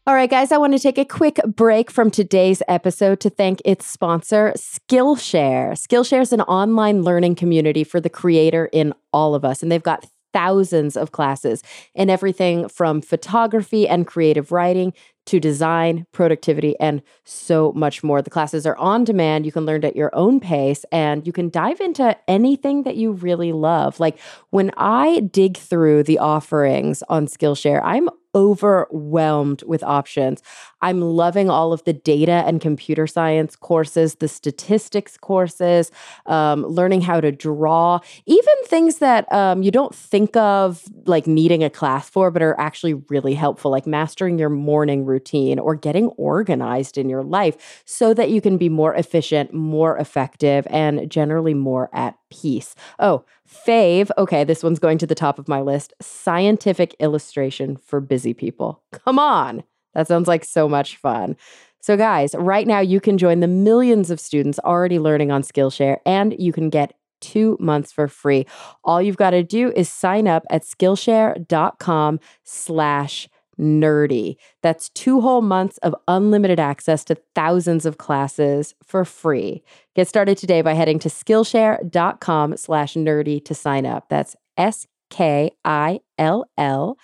All 0.08 0.14
right, 0.14 0.30
guys, 0.30 0.52
I 0.52 0.58
want 0.58 0.74
to 0.74 0.80
take 0.80 1.00
a 1.00 1.06
quick 1.06 1.40
break 1.48 1.90
from 1.90 2.12
today's 2.12 2.62
episode 2.68 3.20
to 3.22 3.30
thank 3.32 3.60
its 3.66 3.88
sponsor, 3.88 4.54
Skillshare. 4.56 5.72
Skillshare 5.72 6.22
is 6.22 6.32
an 6.32 6.42
online 6.42 7.02
learning 7.02 7.34
community 7.34 7.84
for 7.84 8.00
the 8.00 8.10
creator 8.10 8.70
in 8.72 8.94
all 9.12 9.34
of 9.34 9.44
us, 9.44 9.64
and 9.64 9.72
they've 9.72 9.82
got 9.82 10.06
thousands 10.36 10.98
of 10.98 11.14
classes 11.14 11.64
in 11.94 12.10
everything 12.10 12.68
from 12.68 13.00
photography 13.00 13.88
and 13.88 14.06
creative 14.06 14.52
writing 14.52 14.92
to 15.28 15.40
design, 15.40 16.06
productivity, 16.12 16.78
and 16.78 17.02
so 17.24 17.72
much 17.72 18.04
more. 18.04 18.22
The 18.22 18.30
classes 18.30 18.66
are 18.66 18.76
on 18.76 19.06
demand. 19.06 19.46
You 19.46 19.54
can 19.54 19.66
learn 19.66 19.86
at 19.86 19.96
your 19.96 20.14
own 20.14 20.42
pace 20.42 20.84
and 20.92 21.26
you 21.26 21.32
can 21.32 21.50
dive 21.50 21.80
into 21.80 22.18
anything 22.28 22.84
that 22.84 22.98
you 22.98 23.14
really 23.14 23.54
love. 23.54 23.98
Like 24.00 24.20
when 24.50 24.72
I 24.76 25.22
dig 25.22 25.56
through 25.58 26.04
the 26.04 26.20
offerings 26.20 27.02
on 27.08 27.28
Skillshare, 27.28 27.82
I'm 27.82 28.10
overwhelmed 28.36 29.64
with 29.64 29.82
options. 29.84 30.44
I'm 30.82 31.02
loving 31.02 31.50
all 31.50 31.74
of 31.74 31.84
the 31.86 31.94
data 31.94 32.44
and 32.46 32.62
computer 32.62 33.08
science 33.08 33.56
courses, 33.56 34.16
the 34.16 34.28
statistics 34.28 35.18
courses, 35.18 35.90
um, 36.28 36.64
learning 36.66 37.02
how 37.02 37.22
to 37.22 37.32
draw, 37.32 38.00
even 38.26 38.54
things 38.66 39.00
that 39.00 39.32
um, 39.32 39.64
you 39.64 39.72
don't 39.72 39.96
think 39.96 40.36
of 40.36 40.84
like 41.06 41.26
needing 41.26 41.64
a 41.64 41.70
class 41.70 42.10
for, 42.10 42.30
but 42.30 42.44
are 42.44 42.60
actually 42.60 42.94
really 43.10 43.34
helpful, 43.34 43.72
like 43.72 43.88
mastering 43.88 44.38
your 44.38 44.50
morning 44.50 45.06
routine 45.06 45.58
or 45.58 45.74
getting 45.74 46.08
organized 46.10 46.98
in 46.98 47.10
your 47.10 47.24
life 47.24 47.84
so 47.86 48.14
that 48.14 48.30
you 48.30 48.42
can 48.42 48.58
be 48.58 48.70
more 48.70 48.94
efficient, 48.96 49.54
more 49.54 49.98
effective, 49.98 50.68
and 50.70 51.10
generally 51.10 51.54
more 51.54 51.90
at 51.94 52.16
peace. 52.30 52.76
Oh, 53.00 53.26
fave. 53.48 54.10
Okay, 54.18 54.44
this 54.44 54.64
one's 54.64 54.80
going 54.80 54.98
to 55.00 55.08
the 55.08 55.16
top 55.16 55.40
of 55.40 55.48
my 55.48 55.62
list 55.62 55.94
scientific 56.02 56.96
illustration 57.00 57.78
for 57.78 58.00
busy 58.02 58.34
people. 58.34 58.84
Come 58.92 59.20
on. 59.20 59.64
That 59.94 60.08
sounds 60.08 60.28
like 60.28 60.44
so 60.44 60.68
much 60.68 60.98
fun. 60.98 61.38
So, 61.82 61.96
guys, 61.96 62.34
right 62.38 62.66
now 62.66 62.80
you 62.80 63.00
can 63.00 63.18
join 63.18 63.40
the 63.42 63.48
millions 63.48 64.10
of 64.10 64.20
students 64.20 64.60
already 64.60 65.00
learning 65.00 65.32
on 65.32 65.44
Skillshare 65.44 65.98
and 66.06 66.36
you 66.40 66.52
can 66.52 66.70
get 66.70 66.94
two 67.22 67.58
months 67.60 67.92
for 67.92 68.08
free. 68.08 68.46
All 68.84 69.02
you've 69.02 69.18
got 69.18 69.32
to 69.32 69.44
do 69.44 69.72
is 69.76 69.90
sign 69.90 70.28
up 70.28 70.46
at 70.50 70.64
Skillshare.com 70.64 72.20
slash 72.44 73.30
nerdy. 73.60 74.36
That's 74.62 74.90
two 74.90 75.22
whole 75.22 75.42
months 75.42 75.78
of 75.80 75.96
unlimited 76.08 76.60
access 76.60 77.04
to 77.06 77.16
thousands 77.34 77.86
of 77.86 77.98
classes 77.98 78.76
for 78.84 79.06
free. 79.06 79.64
Get 79.96 80.08
started 80.08 80.38
today 80.38 80.62
by 80.62 80.74
heading 80.74 81.00
to 81.00 81.10
Skillshare.com 81.10 82.58
slash 82.58 82.94
nerdy 82.96 83.44
to 83.46 83.54
sign 83.54 83.86
up. 83.86 84.10
That's 84.10 84.36
S 84.58 84.88
K 85.10 85.52
I 85.64 86.02
L 86.18 86.46
L 86.58 86.98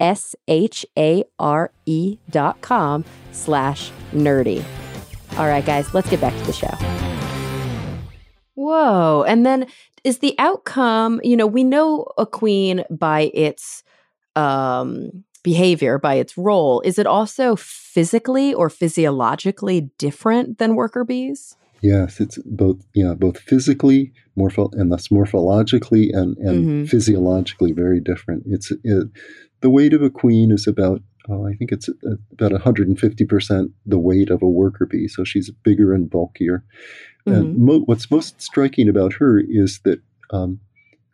S 0.00 0.34
H 0.48 0.84
A 0.98 1.24
R 1.38 1.72
E 1.86 2.18
dot 2.30 2.60
com 2.60 3.04
slash 3.32 3.90
nerdy. 4.12 4.64
All 5.38 5.46
right, 5.46 5.64
guys, 5.64 5.92
let's 5.94 6.10
get 6.10 6.20
back 6.20 6.36
to 6.36 6.44
the 6.44 6.52
show. 6.52 6.74
Whoa. 8.54 9.24
And 9.26 9.44
then 9.44 9.66
is 10.04 10.18
the 10.18 10.34
outcome, 10.38 11.20
you 11.24 11.36
know, 11.36 11.46
we 11.46 11.64
know 11.64 12.06
a 12.18 12.26
queen 12.26 12.84
by 12.90 13.30
its 13.34 13.82
um 14.36 15.24
behavior, 15.44 15.98
by 15.98 16.14
its 16.14 16.36
role. 16.36 16.80
Is 16.80 16.98
it 16.98 17.06
also 17.06 17.54
physically 17.54 18.52
or 18.52 18.68
physiologically 18.68 19.90
different 19.98 20.58
than 20.58 20.74
worker 20.74 21.04
bees? 21.04 21.56
Yes, 21.80 22.18
it's 22.18 22.38
both 22.46 22.78
yeah, 22.94 23.14
both 23.14 23.38
physically, 23.38 24.12
morpho 24.36 24.70
and 24.72 24.90
thus 24.90 25.08
morphologically 25.08 26.08
and, 26.12 26.36
and 26.38 26.64
mm-hmm. 26.64 26.84
physiologically 26.86 27.72
very 27.72 28.00
different. 28.00 28.42
It's 28.46 28.72
it, 28.82 29.08
the 29.60 29.70
weight 29.70 29.92
of 29.92 30.02
a 30.02 30.10
queen 30.10 30.50
is 30.50 30.66
about 30.66 31.02
uh, 31.28 31.42
I 31.42 31.54
think 31.54 31.72
it's 31.72 31.88
uh, 31.88 32.16
about 32.32 32.52
150% 32.52 33.72
the 33.86 33.98
weight 33.98 34.30
of 34.30 34.42
a 34.42 34.48
worker 34.48 34.86
bee, 34.86 35.08
so 35.08 35.24
she's 35.24 35.50
bigger 35.62 35.94
and 35.94 36.08
bulkier. 36.08 36.64
Mm-hmm. 37.26 37.38
And 37.38 37.58
mo- 37.58 37.80
what's 37.80 38.10
most 38.10 38.40
striking 38.40 38.88
about 38.88 39.14
her 39.14 39.40
is 39.46 39.80
that 39.84 40.00
um, 40.30 40.60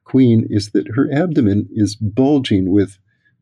queen 0.04 0.46
is 0.50 0.70
that 0.70 0.88
her 0.94 1.08
abdomen 1.12 1.68
is 1.72 1.96
bulging 1.96 2.70
with 2.70 2.98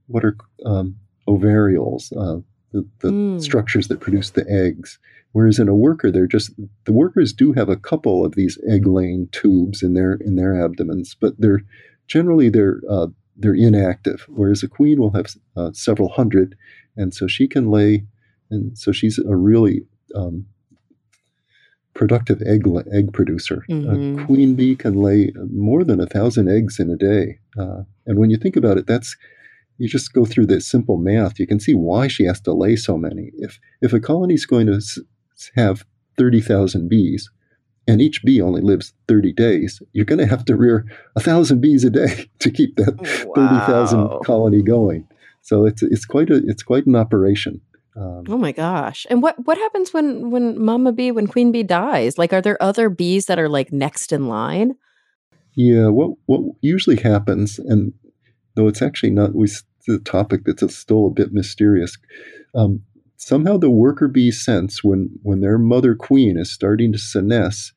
what 0.09 0.25
are 0.25 0.37
um, 0.65 0.97
ovarioles, 1.29 2.13
uh, 2.13 2.41
the, 2.73 2.87
the 3.01 3.11
mm. 3.11 3.41
structures 3.41 3.89
that 3.89 4.01
produce 4.01 4.31
the 4.31 4.45
eggs. 4.51 4.99
Whereas 5.33 5.59
in 5.59 5.69
a 5.69 5.75
worker, 5.75 6.11
they're 6.11 6.27
just 6.27 6.51
the 6.85 6.93
workers 6.93 7.33
do 7.33 7.53
have 7.53 7.69
a 7.69 7.77
couple 7.77 8.25
of 8.25 8.35
these 8.35 8.59
egg-laying 8.69 9.29
tubes 9.31 9.83
in 9.83 9.95
their 9.95 10.15
in 10.15 10.37
their 10.37 10.61
abdomens, 10.61 11.15
but 11.15 11.35
they're 11.39 11.61
generally 12.07 12.49
they're 12.49 12.81
uh, 12.91 13.09
they're 13.37 13.55
inactive. 13.55 14.27
Whereas 14.29 14.63
a 14.63 14.69
queen 14.69 14.99
will 14.99 15.13
have 15.13 15.27
uh, 15.57 15.71
several 15.73 16.09
hundred, 16.09 16.57
and 16.97 17.15
so 17.15 17.27
she 17.27 17.47
can 17.47 17.71
lay, 17.71 18.05
and 18.51 18.77
so 18.77 18.91
she's 18.91 19.19
a 19.19 19.37
really 19.37 19.83
um, 20.15 20.47
productive 21.93 22.41
egg 22.43 22.67
egg 22.93 23.13
producer. 23.13 23.65
Mm-hmm. 23.69 24.21
A 24.21 24.25
queen 24.25 24.55
bee 24.55 24.77
can 24.77 24.95
lay 24.95 25.33
more 25.53 25.85
than 25.85 26.01
a 26.01 26.07
thousand 26.07 26.49
eggs 26.49 26.81
in 26.81 26.91
a 26.91 26.97
day, 26.97 27.39
uh, 27.59 27.83
and 28.07 28.19
when 28.19 28.31
you 28.31 28.39
think 28.39 28.57
about 28.57 28.79
it, 28.79 28.87
that's 28.87 29.15
you 29.79 29.89
just 29.89 30.13
go 30.13 30.25
through 30.25 30.47
this 30.47 30.69
simple 30.69 30.97
math. 30.97 31.39
You 31.39 31.47
can 31.47 31.61
see 31.61 31.75
why 31.75 32.09
she 32.09 32.25
has 32.25 32.41
to 32.43 32.53
lay 32.53 32.77
so 32.77 32.99
many. 32.99 33.31
If 33.39 33.59
if 33.81 33.93
a 33.93 34.01
colony 34.01 34.35
is 34.35 34.47
going 34.47 34.67
to 34.67 34.81
have 35.55 35.85
30,000 36.19 36.89
bees, 36.89 37.31
and 37.87 38.03
each 38.03 38.23
bee 38.23 38.43
only 38.43 38.61
lives 38.61 38.93
30 39.07 39.33
days, 39.33 39.81
you're 39.93 40.05
going 40.05 40.19
to 40.19 40.27
have 40.27 40.45
to 40.47 40.57
rear 40.57 40.85
a 41.17 41.21
thousand 41.21 41.61
bees 41.61 41.85
a 41.85 41.91
day 41.91 42.29
to 42.41 42.51
keep 42.51 42.77
that 42.77 42.97
wow. 43.35 43.65
30,000 43.67 44.25
colony 44.25 44.63
going. 44.63 45.09
So 45.41 45.65
it's 45.65 45.83
it's 45.83 46.05
quite 46.05 46.29
a 46.29 46.43
it's 46.47 46.63
quite 46.63 46.87
an 46.87 46.95
operation. 46.95 47.63
Um, 47.97 48.25
oh 48.29 48.37
my 48.37 48.53
gosh! 48.53 49.07
And 49.09 49.23
what 49.23 49.35
what 49.47 49.57
happens 49.57 49.93
when 49.95 50.31
when 50.31 50.63
Mama 50.63 50.93
bee 50.93 51.11
when 51.11 51.27
Queen 51.27 51.51
bee 51.53 51.63
dies? 51.63 52.19
Like, 52.19 52.33
are 52.33 52.43
there 52.43 52.63
other 52.63 52.91
bees 52.91 53.27
that 53.27 53.39
are 53.39 53.49
like 53.49 53.73
next 53.73 54.13
in 54.13 54.29
line? 54.29 54.75
Yeah. 55.55 55.87
What 55.87 56.19
what 56.27 56.43
usually 56.61 56.97
happens, 56.97 57.59
and 57.59 57.95
though 58.55 58.69
it's 58.69 58.83
actually 58.83 59.11
not 59.11 59.35
we 59.35 59.49
the 59.89 59.99
topic 59.99 60.43
that's 60.45 60.77
still 60.77 61.07
a 61.07 61.11
bit 61.11 61.33
mysterious. 61.33 61.97
Um, 62.55 62.83
somehow 63.17 63.57
the 63.57 63.71
worker 63.71 64.09
bee 64.09 64.31
sense 64.31 64.85
when 64.85 65.11
when 65.23 65.41
their 65.41 65.59
mother 65.59 65.95
queen 65.95 66.37
is 66.39 66.53
starting 66.53 66.93
to 66.93 66.99
senesce, 66.99 67.73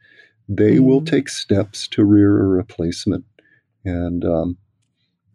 they 0.48 0.76
mm-hmm. 0.76 0.86
will 0.86 1.04
take 1.04 1.30
steps 1.30 1.88
to 1.90 2.06
rear 2.06 2.40
a 2.40 2.48
replacement, 2.48 3.26
and 3.84 4.24
um, 4.26 4.58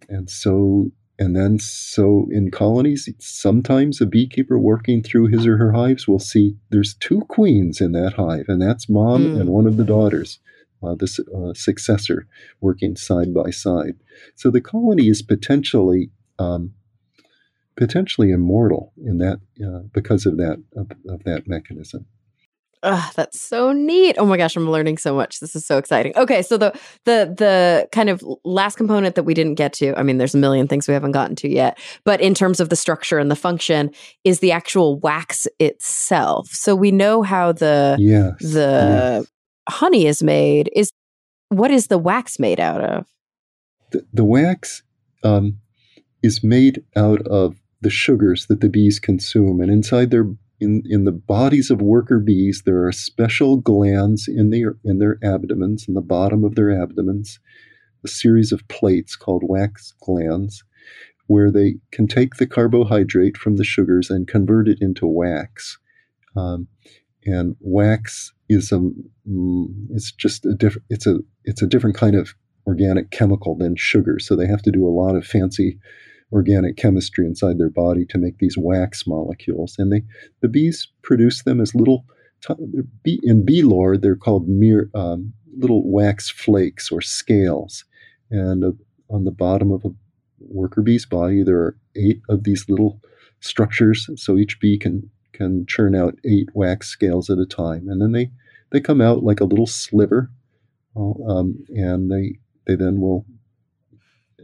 and 0.09 0.31
so 0.31 0.91
and 1.19 1.35
then 1.35 1.59
so 1.59 2.29
in 2.31 2.51
colonies, 2.51 3.09
sometimes 3.19 4.01
a 4.01 4.07
beekeeper 4.07 4.59
working 4.59 5.03
through 5.03 5.29
his 5.29 5.47
or 5.47 5.57
her 5.57 5.73
hives 5.73 6.07
will 6.07 6.19
see 6.19 6.57
there's 6.71 6.95
two 6.95 7.23
queens 7.23 7.81
in 7.81 7.93
that 7.93 8.15
hive, 8.15 8.47
and 8.49 8.61
that's 8.61 8.89
mom 8.89 9.25
mm. 9.25 9.41
and 9.41 9.51
one 9.51 9.67
of 9.67 9.77
the 9.77 9.85
daughters. 9.85 10.39
Uh, 10.83 10.95
the 10.95 11.25
uh, 11.35 11.55
successor 11.55 12.29
working 12.61 12.95
side 12.97 13.33
by 13.33 13.51
side. 13.51 13.95
So 14.35 14.51
the 14.51 14.61
colony 14.61 15.09
is 15.09 15.23
potentially 15.23 16.11
um, 16.39 16.73
potentially 17.77 18.31
immortal 18.31 18.93
in 18.97 19.19
that 19.19 19.41
uh, 19.65 19.81
because 19.93 20.27
of 20.27 20.37
that 20.39 20.63
of, 20.77 20.91
of 21.09 21.25
that 21.25 21.47
mechanism. 21.47 22.07
Ah, 22.83 23.11
that's 23.17 23.41
so 23.41 23.73
neat. 23.73 24.17
Oh 24.19 24.27
my 24.27 24.37
gosh, 24.37 24.55
I'm 24.55 24.71
learning 24.71 24.99
so 24.99 25.15
much. 25.15 25.41
This 25.41 25.57
is 25.57 25.67
so 25.67 25.79
exciting. 25.79 26.13
Okay, 26.17 26.43
so 26.43 26.57
the 26.57 26.79
the 27.05 27.35
the 27.37 27.89
kind 27.91 28.09
of 28.09 28.23
last 28.45 28.77
component 28.77 29.15
that 29.15 29.25
we 29.25 29.35
didn't 29.35 29.55
get 29.55 29.73
to, 29.75 29.99
I 29.99 30.03
mean 30.03 30.19
there's 30.19 30.35
a 30.35 30.39
million 30.39 30.69
things 30.69 30.87
we 30.87 30.95
haven't 30.95 31.13
gotten 31.13 31.37
to 31.37 31.49
yet, 31.49 31.79
but 32.05 32.21
in 32.21 32.35
terms 32.35 32.61
of 32.61 32.69
the 32.69 32.77
structure 32.77 33.19
and 33.19 33.31
the 33.31 33.37
function 33.37 33.91
is 34.25 34.41
the 34.41 34.53
actual 34.53 35.01
wax 35.01 35.49
itself. 35.59 36.49
So 36.49 36.77
we 36.77 36.93
know 36.93 37.23
how 37.23 37.53
the 37.53 37.97
yes, 37.99 38.35
the 38.41 39.25
yes. 39.25 39.27
honey 39.69 40.07
is 40.07 40.23
made. 40.23 40.71
Is 40.75 40.93
what 41.49 41.71
is 41.71 41.87
the 41.89 41.99
wax 41.99 42.39
made 42.39 42.61
out 42.61 42.83
of? 42.83 43.07
The, 43.91 44.07
the 44.13 44.25
wax 44.25 44.83
um, 45.25 45.59
is 46.23 46.43
made 46.43 46.83
out 46.97 47.21
of 47.27 47.57
the 47.81 47.91
sugars 47.91 48.47
that 48.47 48.61
the 48.61 48.69
bees 48.69 48.99
consume. 48.99 49.61
And 49.61 49.71
inside 49.71 50.11
their 50.11 50.27
in, 50.59 50.83
in 50.87 51.05
the 51.05 51.13
bodies 51.13 51.71
of 51.71 51.83
worker 51.83 52.19
bees, 52.19 52.63
there 52.65 52.87
are 52.87 52.93
special 52.93 53.59
glands 53.59 54.27
in 54.27 54.51
their 54.51 54.77
in 54.85 54.99
their 54.99 55.19
abdomens, 55.23 55.87
in 55.87 55.95
the 55.95 56.01
bottom 56.01 56.45
of 56.45 56.55
their 56.55 56.71
abdomens, 56.71 57.39
a 58.05 58.09
series 58.09 58.53
of 58.53 58.67
plates 58.69 59.17
called 59.17 59.43
wax 59.45 59.93
glands, 60.01 60.65
where 61.27 61.51
they 61.51 61.75
can 61.91 62.07
take 62.07 62.37
the 62.37 62.47
carbohydrate 62.47 63.37
from 63.37 63.57
the 63.57 63.65
sugars 63.65 64.11
and 64.11 64.29
convert 64.29 64.69
it 64.69 64.79
into 64.81 65.07
wax. 65.07 65.79
Um, 66.37 66.69
and 67.25 67.57
wax 67.61 68.33
is 68.49 68.73
a 68.73 68.79
mm, 69.29 69.67
it's 69.91 70.13
just 70.13 70.47
a 70.47 70.55
different 70.55 70.87
it's 70.89 71.07
a 71.07 71.19
it's 71.45 71.63
a 71.63 71.67
different 71.67 71.97
kind 71.97 72.15
of 72.15 72.35
organic 72.67 73.11
chemical 73.11 73.57
than 73.57 73.77
sugar. 73.77 74.19
So 74.19 74.35
they 74.35 74.47
have 74.47 74.63
to 74.63 74.73
do 74.73 74.87
a 74.87 74.91
lot 74.91 75.17
of 75.17 75.27
fancy 75.27 75.79
organic 76.33 76.77
chemistry 76.77 77.25
inside 77.27 77.59
their 77.59 77.71
body 77.71 78.05
to 78.07 78.19
make 78.19 78.39
these 78.39 78.57
wax 78.59 79.07
molecules. 79.07 79.77
And 79.79 79.93
they, 79.93 80.03
the 80.41 80.49
bees 80.49 80.89
produce 81.03 81.43
them 81.43 81.61
as 81.61 81.75
little, 81.75 82.05
in 83.05 83.45
bee 83.45 83.63
lore, 83.63 83.97
they're 83.97 84.17
called 84.17 84.49
mere, 84.49 84.91
um, 84.95 85.33
little 85.57 85.89
wax 85.91 86.31
flakes 86.31 86.91
or 86.91 87.01
scales. 87.01 87.85
And 88.31 88.65
uh, 88.65 88.73
on 89.09 89.25
the 89.25 89.31
bottom 89.31 89.71
of 89.71 89.85
a 89.85 89.91
worker 90.41 90.83
bee's 90.83 91.07
body, 91.07 91.43
there 91.43 91.59
are 91.59 91.77
eight 91.95 92.21
of 92.29 92.45
these 92.45 92.69
little 92.69 93.01
structures. 93.41 94.09
So 94.17 94.37
each 94.37 94.61
bee 94.61 94.79
can, 94.79 95.09
can 95.33 95.65
churn 95.67 95.95
out 95.95 96.19
eight 96.25 96.49
wax 96.55 96.89
scales 96.89 97.31
at 97.31 97.39
a 97.39 97.47
time. 97.47 97.89
And 97.89 98.01
then 98.01 98.13
they, 98.13 98.31
they 98.73 98.81
come 98.81 99.01
out 99.01 99.23
like 99.23 99.41
a 99.41 99.45
little 99.45 99.67
sliver. 99.67 100.31
Uh, 100.97 101.13
um, 101.29 101.65
and 101.69 102.11
they, 102.11 102.39
they 102.67 102.75
then 102.75 103.01
will 103.01 103.25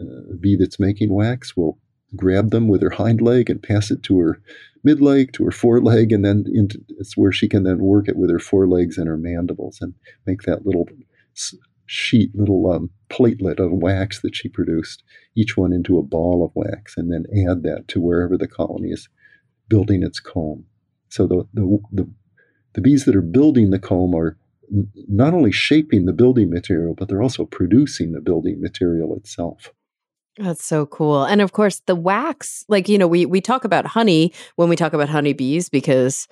uh, 0.03 0.35
bee 0.41 0.57
that's 0.57 0.81
making 0.81 1.13
wax 1.13 1.57
will 1.57 1.79
grab 2.15 2.51
them 2.51 2.69
with 2.69 2.83
her 2.83 2.91
hind 2.91 3.21
leg 3.21 3.49
and 3.49 3.63
pass 3.63 3.91
it 3.91 4.03
to 4.05 4.19
her 4.19 4.41
mid 4.85 5.01
leg, 5.01 5.33
to 5.33 5.45
her 5.45 5.51
foreleg, 5.51 6.13
and 6.13 6.25
then 6.25 6.45
into, 6.53 6.79
it's 6.99 7.17
where 7.17 7.33
she 7.33 7.49
can 7.49 7.63
then 7.63 7.79
work 7.79 8.09
it 8.09 8.17
with 8.17 8.31
her 8.31 8.39
forelegs 8.39 8.99
and 8.99 9.09
her 9.09 9.17
mandibles 9.17 9.79
and 9.81 9.95
make 10.27 10.43
that 10.43 10.67
little 10.67 10.89
sheet, 11.87 12.35
little 12.35 12.71
um, 12.71 12.91
platelet 13.11 13.59
of 13.59 13.71
wax 13.71 14.21
that 14.21 14.35
she 14.35 14.49
produced, 14.49 15.03
each 15.35 15.57
one 15.57 15.73
into 15.73 15.99
a 15.99 16.03
ball 16.03 16.45
of 16.45 16.51
wax, 16.55 16.97
and 16.97 17.13
then 17.13 17.27
add 17.49 17.63
that 17.63 17.87
to 17.89 18.01
wherever 18.01 18.37
the 18.37 18.49
colony 18.49 18.89
is 18.89 19.09
building 19.69 20.03
its 20.03 20.21
comb. 20.21 20.65
So 21.09 21.27
the, 21.27 21.47
the, 21.55 21.79
the, 21.93 22.11
the 22.75 22.81
bees 22.81 23.05
that 23.05 23.17
are 23.17 23.23
building 23.23 23.71
the 23.71 23.79
comb 23.79 24.15
are 24.15 24.37
not 25.09 25.35
only 25.35 25.53
shaping 25.53 26.07
the 26.07 26.13
building 26.13 26.51
material, 26.51 26.95
but 26.95 27.09
they're 27.09 27.23
also 27.23 27.45
producing 27.45 28.13
the 28.13 28.21
building 28.21 28.61
material 28.61 29.15
itself. 29.15 29.73
That's 30.39 30.65
so 30.65 30.87
cool. 30.87 31.25
And 31.25 31.41
of 31.41 31.53
course, 31.53 31.81
the 31.87 31.95
wax, 31.95 32.65
like, 32.69 32.89
you 32.89 32.99
know, 32.99 33.07
we 33.07 33.27
we 33.27 33.41
talk 33.41 33.65
about 33.65 33.87
honey 33.87 34.33
when 34.57 34.69
we 34.69 34.77
talk 34.77 34.93
about 34.93 35.09
honeybees 35.09 35.69
because 35.69 36.27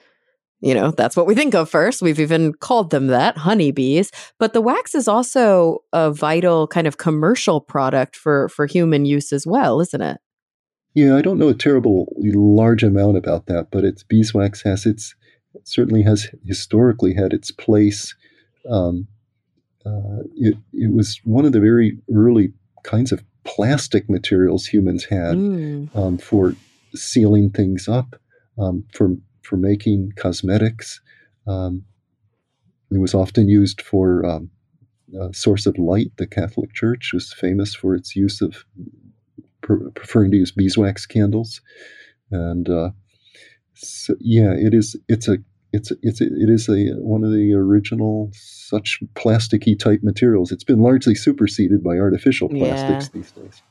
you 0.62 0.74
know, 0.74 0.90
that's 0.90 1.16
what 1.16 1.26
we 1.26 1.34
think 1.34 1.54
of 1.54 1.70
first. 1.70 2.02
We've 2.02 2.20
even 2.20 2.52
called 2.52 2.90
them 2.90 3.06
that, 3.06 3.38
honeybees. 3.38 4.10
But 4.38 4.52
the 4.52 4.60
wax 4.60 4.94
is 4.94 5.08
also 5.08 5.82
a 5.92 6.12
vital 6.12 6.66
kind 6.66 6.86
of 6.86 6.98
commercial 6.98 7.60
product 7.60 8.14
for 8.14 8.48
for 8.50 8.66
human 8.66 9.06
use 9.06 9.32
as 9.32 9.46
well, 9.46 9.80
isn't 9.80 10.02
it? 10.02 10.20
Yeah, 10.94 11.16
I 11.16 11.22
don't 11.22 11.38
know 11.38 11.48
a 11.48 11.54
terrible 11.54 12.12
large 12.18 12.82
amount 12.82 13.16
about 13.16 13.46
that, 13.46 13.68
but 13.70 13.84
its 13.84 14.02
beeswax 14.02 14.62
has 14.62 14.86
its 14.86 15.14
certainly 15.64 16.02
has 16.02 16.28
historically 16.44 17.14
had 17.14 17.32
its 17.32 17.50
place. 17.50 18.14
Um, 18.68 19.08
uh, 19.86 20.24
it, 20.36 20.56
it 20.74 20.92
was 20.92 21.20
one 21.24 21.46
of 21.46 21.52
the 21.52 21.60
very 21.60 21.98
early 22.14 22.52
kinds 22.82 23.12
of 23.12 23.22
plastic 23.44 24.08
materials 24.08 24.66
humans 24.66 25.04
had 25.04 25.36
mm. 25.36 25.94
um, 25.96 26.18
for 26.18 26.54
sealing 26.94 27.50
things 27.50 27.88
up 27.88 28.16
um, 28.58 28.84
for 28.92 29.16
for 29.42 29.56
making 29.56 30.12
cosmetics. 30.16 31.00
Um, 31.46 31.84
it 32.90 32.98
was 32.98 33.14
often 33.14 33.48
used 33.48 33.80
for 33.80 34.24
um, 34.26 34.50
a 35.18 35.32
source 35.32 35.66
of 35.66 35.78
light. 35.78 36.12
The 36.16 36.26
Catholic 36.26 36.72
Church 36.74 37.10
was 37.12 37.32
famous 37.32 37.74
for 37.74 37.94
its 37.94 38.14
use 38.14 38.40
of 38.40 38.64
per- 39.62 39.90
preferring 39.90 40.32
to 40.32 40.36
use 40.36 40.50
beeswax 40.52 41.06
candles, 41.06 41.60
and 42.30 42.68
uh, 42.68 42.90
so, 43.74 44.14
yeah, 44.20 44.52
it 44.52 44.74
is. 44.74 44.96
It's 45.08 45.28
a 45.28 45.38
it's 45.72 45.92
it's 46.02 46.20
it 46.20 46.48
is 46.48 46.68
a 46.68 46.94
one 46.98 47.24
of 47.24 47.32
the 47.32 47.52
original 47.54 48.30
such 48.34 49.00
plasticky 49.14 49.78
type 49.78 50.00
materials. 50.02 50.52
It's 50.52 50.64
been 50.64 50.80
largely 50.80 51.14
superseded 51.14 51.82
by 51.82 51.98
artificial 51.98 52.48
plastics 52.48 53.10
yeah. 53.12 53.20
these 53.20 53.32
days. 53.32 53.62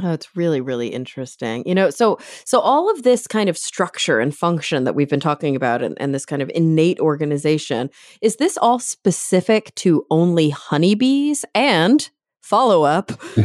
Oh, 0.00 0.12
it's 0.12 0.36
really, 0.36 0.60
really 0.60 0.88
interesting. 0.88 1.64
You 1.66 1.74
know, 1.74 1.90
so 1.90 2.18
so 2.44 2.60
all 2.60 2.90
of 2.90 3.02
this 3.02 3.26
kind 3.26 3.48
of 3.48 3.58
structure 3.58 4.20
and 4.20 4.34
function 4.34 4.84
that 4.84 4.94
we've 4.94 5.08
been 5.08 5.18
talking 5.18 5.56
about 5.56 5.82
and, 5.82 5.96
and 6.00 6.14
this 6.14 6.24
kind 6.24 6.40
of 6.40 6.50
innate 6.54 7.00
organization, 7.00 7.90
is 8.22 8.36
this 8.36 8.56
all 8.56 8.78
specific 8.78 9.74
to 9.76 10.06
only 10.10 10.50
honeybees? 10.50 11.44
And 11.54 12.08
follow 12.48 12.82
up 12.82 13.12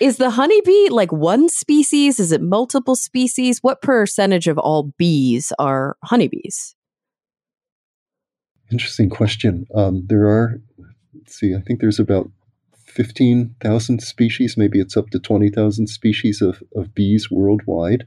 is 0.00 0.16
the 0.16 0.30
honeybee 0.30 0.88
like 0.88 1.12
one 1.12 1.48
species? 1.48 2.18
Is 2.18 2.32
it 2.32 2.40
multiple 2.40 2.96
species? 2.96 3.58
What 3.62 3.82
percentage 3.82 4.48
of 4.48 4.58
all 4.58 4.94
bees 4.96 5.52
are 5.58 5.96
honeybees? 6.02 6.74
Interesting 8.72 9.10
question. 9.10 9.66
Um, 9.74 10.04
there 10.06 10.26
are, 10.26 10.60
let's 11.14 11.38
see, 11.38 11.54
I 11.54 11.60
think 11.60 11.80
there's 11.80 11.98
about 11.98 12.30
15,000 12.86 14.02
species, 14.02 14.56
maybe 14.56 14.80
it's 14.80 14.96
up 14.96 15.10
to 15.10 15.18
20,000 15.18 15.86
species 15.86 16.40
of, 16.40 16.62
of 16.74 16.94
bees 16.94 17.30
worldwide. 17.30 18.06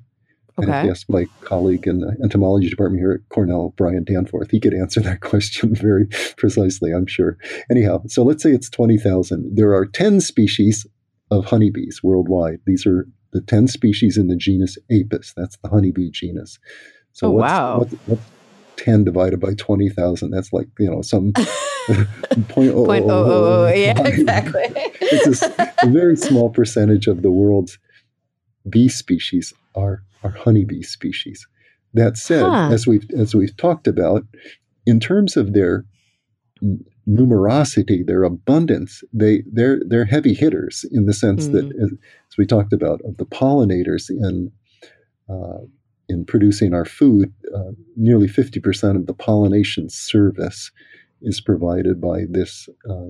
Okay. 0.59 0.71
And 0.71 0.75
if 0.75 0.85
you 0.85 0.91
ask 0.91 1.09
my 1.09 1.25
colleague 1.41 1.87
in 1.87 1.99
the 1.99 2.15
entomology 2.23 2.69
department 2.69 3.01
here 3.01 3.13
at 3.13 3.29
Cornell, 3.29 3.73
Brian 3.77 4.03
Danforth, 4.03 4.51
he 4.51 4.59
could 4.59 4.73
answer 4.73 4.99
that 5.01 5.21
question 5.21 5.73
very 5.73 6.07
precisely, 6.37 6.91
I'm 6.91 7.07
sure. 7.07 7.37
Anyhow, 7.69 8.03
so 8.07 8.23
let's 8.23 8.43
say 8.43 8.51
it's 8.51 8.69
20,000. 8.69 9.55
There 9.55 9.73
are 9.73 9.85
10 9.85 10.21
species 10.21 10.85
of 11.29 11.45
honeybees 11.45 12.01
worldwide. 12.03 12.59
These 12.65 12.85
are 12.85 13.07
the 13.31 13.41
10 13.41 13.67
species 13.67 14.17
in 14.17 14.27
the 14.27 14.35
genus 14.35 14.77
Apis. 14.91 15.33
That's 15.37 15.57
the 15.63 15.69
honeybee 15.69 16.09
genus. 16.11 16.59
So 17.13 17.27
oh, 17.27 17.31
what's, 17.31 17.51
wow. 17.51 17.79
What's, 17.79 17.93
what's 18.05 18.21
10 18.77 19.05
divided 19.05 19.39
by 19.39 19.53
20,000? 19.53 20.31
That's 20.31 20.51
like, 20.51 20.67
you 20.79 20.91
know, 20.91 21.01
some 21.01 21.31
point 21.33 21.47
oh, 21.87 22.05
oh, 22.57 22.71
oh, 22.71 22.83
oh, 22.83 22.85
point 22.85 23.05
oh, 23.05 23.09
oh, 23.09 23.65
oh, 23.65 23.67
yeah, 23.73 23.99
exactly. 24.01 24.63
it's 24.65 25.41
a, 25.43 25.73
a, 25.83 25.87
very 25.87 26.15
small 26.17 26.49
percentage 26.49 27.07
of 27.07 27.21
the 27.21 27.31
world's 27.31 27.79
bee 28.69 28.89
species 28.89 29.53
are 29.75 30.03
are 30.23 30.31
honeybee 30.31 30.83
species. 30.83 31.47
That 31.93 32.17
said, 32.17 32.43
huh. 32.43 32.69
as 32.71 32.87
we've 32.87 33.09
as 33.17 33.35
we've 33.35 33.55
talked 33.57 33.87
about, 33.87 34.23
in 34.85 34.99
terms 34.99 35.35
of 35.35 35.53
their 35.53 35.85
numerosity, 37.07 38.05
their 38.05 38.23
abundance, 38.23 39.03
they 39.13 39.43
they're 39.51 39.81
they're 39.87 40.05
heavy 40.05 40.33
hitters 40.33 40.85
in 40.91 41.05
the 41.05 41.13
sense 41.13 41.47
mm. 41.47 41.53
that, 41.53 41.65
as, 41.65 41.91
as, 41.91 42.37
we 42.37 42.45
talked 42.45 42.73
about, 42.73 43.01
of 43.01 43.17
the 43.17 43.25
pollinators 43.25 44.09
in 44.09 44.51
uh, 45.29 45.65
in 46.07 46.25
producing 46.25 46.73
our 46.73 46.85
food, 46.85 47.33
uh, 47.53 47.71
nearly 47.95 48.27
fifty 48.27 48.59
percent 48.59 48.97
of 48.97 49.05
the 49.07 49.13
pollination 49.13 49.89
service 49.89 50.71
is 51.21 51.41
provided 51.41 51.99
by 51.99 52.25
this 52.29 52.69
uh, 52.89 53.09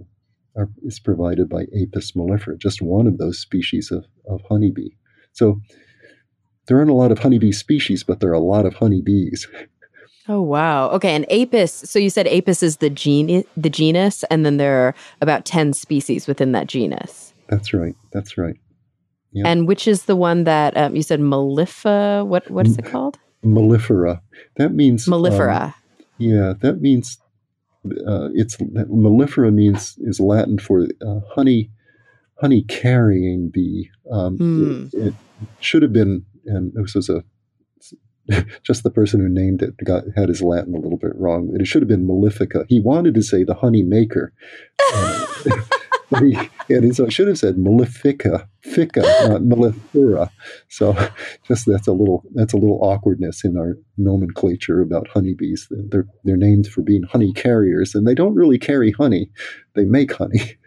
are, 0.55 0.70
is 0.84 0.99
provided 0.99 1.49
by 1.49 1.64
Apis 1.82 2.14
mellifera, 2.14 2.57
just 2.57 2.82
one 2.82 3.07
of 3.07 3.18
those 3.18 3.39
species 3.39 3.91
of, 3.91 4.05
of 4.28 4.41
honeybee. 4.49 4.89
So 5.34 5.62
there 6.68 6.78
aren't 6.78 6.89
a 6.89 6.95
lot 6.95 7.12
of 7.12 7.20
honeybee 7.20 7.51
species, 7.51 8.03
but 8.03 8.20
there 8.20 8.30
are 8.30 8.34
a 8.34 8.39
lot 8.39 8.66
of 8.66 8.76
honeybees. 8.76 9.47
Oh 10.28 10.39
wow. 10.39 10.88
Okay, 10.91 11.16
and 11.16 11.26
Apis. 11.32 11.74
So 11.74 11.97
you 11.97 12.12
said 12.12 12.28
Apis 12.28 12.62
is 12.62 12.78
the 12.78 12.91
gene, 12.91 13.43
the 13.57 13.72
genus, 13.72 14.24
and 14.30 14.45
then 14.45 14.57
there 14.57 14.88
are 14.88 14.95
about 15.20 15.45
ten 15.45 15.74
species 15.74 16.28
within 16.28 16.51
that 16.51 16.68
genus. 16.68 17.34
That's 17.49 17.74
right. 17.74 17.95
That's 18.14 18.38
right. 18.38 18.55
Yep. 19.34 19.45
And 19.47 19.68
which 19.68 19.88
is 19.88 20.03
the 20.03 20.16
one 20.16 20.43
that 20.43 20.78
um, 20.78 20.95
you 20.95 21.01
said 21.01 21.20
mellifera? 21.20 22.26
What 22.26 22.49
what 22.51 22.68
is 22.68 22.78
it 22.78 22.86
called? 22.86 23.18
Mellifera. 23.43 24.22
That 24.57 24.74
means 24.74 25.07
mellifera. 25.07 25.64
Um, 25.64 25.74
yeah, 26.20 26.53
that 26.59 26.82
means 26.82 27.18
uh, 27.86 28.30
it's 28.34 28.57
mellifera 28.57 29.51
means 29.51 29.95
is 30.01 30.20
Latin 30.20 30.59
for 30.59 30.88
uh, 31.05 31.20
honey 31.34 31.72
honey 32.41 32.64
carrying 32.64 33.49
bee. 33.49 33.89
Um, 34.12 34.38
mm. 34.38 34.93
it, 34.93 35.07
it, 35.07 35.14
should 35.59 35.82
have 35.82 35.93
been, 35.93 36.26
and 36.46 36.74
this 36.74 36.96
was 36.96 37.10
a 37.10 37.24
just 38.64 38.84
the 38.84 38.92
person 38.92 39.20
who 39.20 39.30
named 39.30 39.62
it 39.62 39.76
got 39.84 40.04
had 40.16 40.30
his 40.30 40.42
Latin 40.42 40.76
a 40.76 40.80
little 40.80 40.98
bit 40.98 41.16
wrong. 41.16 41.52
It 41.60 41.66
should 41.68 41.82
have 41.82 41.89
been 41.89 42.08
Mellifica. 42.08 42.66
He 42.70 42.80
wanted 42.80 43.14
to 43.16 43.24
say 43.24 43.44
the 43.44 43.56
honey 43.56 43.84
maker. 43.84 44.34
Uh, 44.94 46.20
he, 46.20 46.38
and 46.70 46.94
so 46.96 47.06
I 47.06 47.10
should 47.10 47.30
have 47.30 47.38
said 47.38 47.56
Mellifica, 47.56 48.46
Fica, 48.64 49.02
not 49.02 49.42
Mellifera. 49.42 50.30
So 50.68 50.94
just 51.48 51.66
that's 51.66 51.88
a 51.88 51.94
little 51.94 52.24
that's 52.34 52.54
a 52.54 52.58
little 52.58 52.80
awkwardness 52.84 53.46
in 53.46 53.58
our 53.58 53.78
nomenclature 53.98 54.82
about 54.82 55.08
honeybees. 55.08 55.68
They're 55.72 56.08
they're 56.24 56.38
named 56.38 56.68
for 56.68 56.82
being 56.82 57.04
honey 57.04 57.32
carriers, 57.34 57.96
and 57.96 58.06
they 58.06 58.16
don't 58.16 58.36
really 58.36 58.60
carry 58.60 58.92
honey; 58.92 59.32
they 59.76 59.86
make 59.86 60.14
honey. 60.14 60.58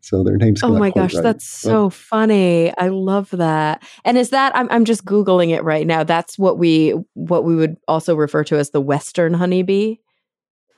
So 0.00 0.24
their 0.24 0.36
names. 0.36 0.62
Oh 0.62 0.76
my 0.76 0.90
gosh, 0.90 1.14
right. 1.14 1.22
that's 1.22 1.46
so 1.46 1.86
but, 1.86 1.94
funny! 1.94 2.76
I 2.76 2.88
love 2.88 3.30
that. 3.30 3.82
And 4.04 4.18
is 4.18 4.30
that 4.30 4.54
I'm 4.56 4.68
I'm 4.70 4.84
just 4.84 5.04
googling 5.04 5.50
it 5.50 5.62
right 5.62 5.86
now. 5.86 6.04
That's 6.04 6.38
what 6.38 6.58
we 6.58 6.94
what 7.14 7.44
we 7.44 7.54
would 7.54 7.76
also 7.86 8.14
refer 8.16 8.44
to 8.44 8.56
as 8.56 8.70
the 8.70 8.80
Western 8.80 9.34
honeybee. 9.34 9.96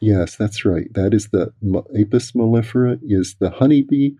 Yes, 0.00 0.36
that's 0.36 0.64
right. 0.64 0.92
That 0.92 1.14
is 1.14 1.28
the 1.28 1.52
Apis 1.98 2.32
mellifera 2.32 2.98
is 3.02 3.36
the 3.40 3.50
honeybee 3.50 4.10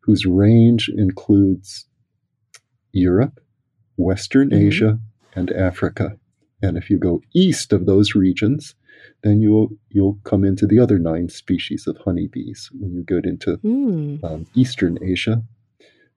whose 0.00 0.26
range 0.26 0.90
includes 0.94 1.86
Europe, 2.92 3.40
Western 3.96 4.50
mm-hmm. 4.50 4.68
Asia, 4.68 4.98
and 5.34 5.50
Africa. 5.52 6.18
And 6.62 6.76
if 6.76 6.90
you 6.90 6.98
go 6.98 7.22
east 7.34 7.72
of 7.72 7.86
those 7.86 8.14
regions, 8.14 8.74
then 9.22 9.40
you'll 9.40 9.70
you'll 9.90 10.18
come 10.24 10.44
into 10.44 10.66
the 10.66 10.78
other 10.78 10.98
nine 10.98 11.28
species 11.28 11.86
of 11.86 11.96
honeybees 11.98 12.70
when 12.78 12.92
you 12.92 13.02
get 13.02 13.24
into 13.24 13.56
mm. 13.58 14.22
um, 14.24 14.46
Eastern 14.54 14.98
Asia. 15.02 15.42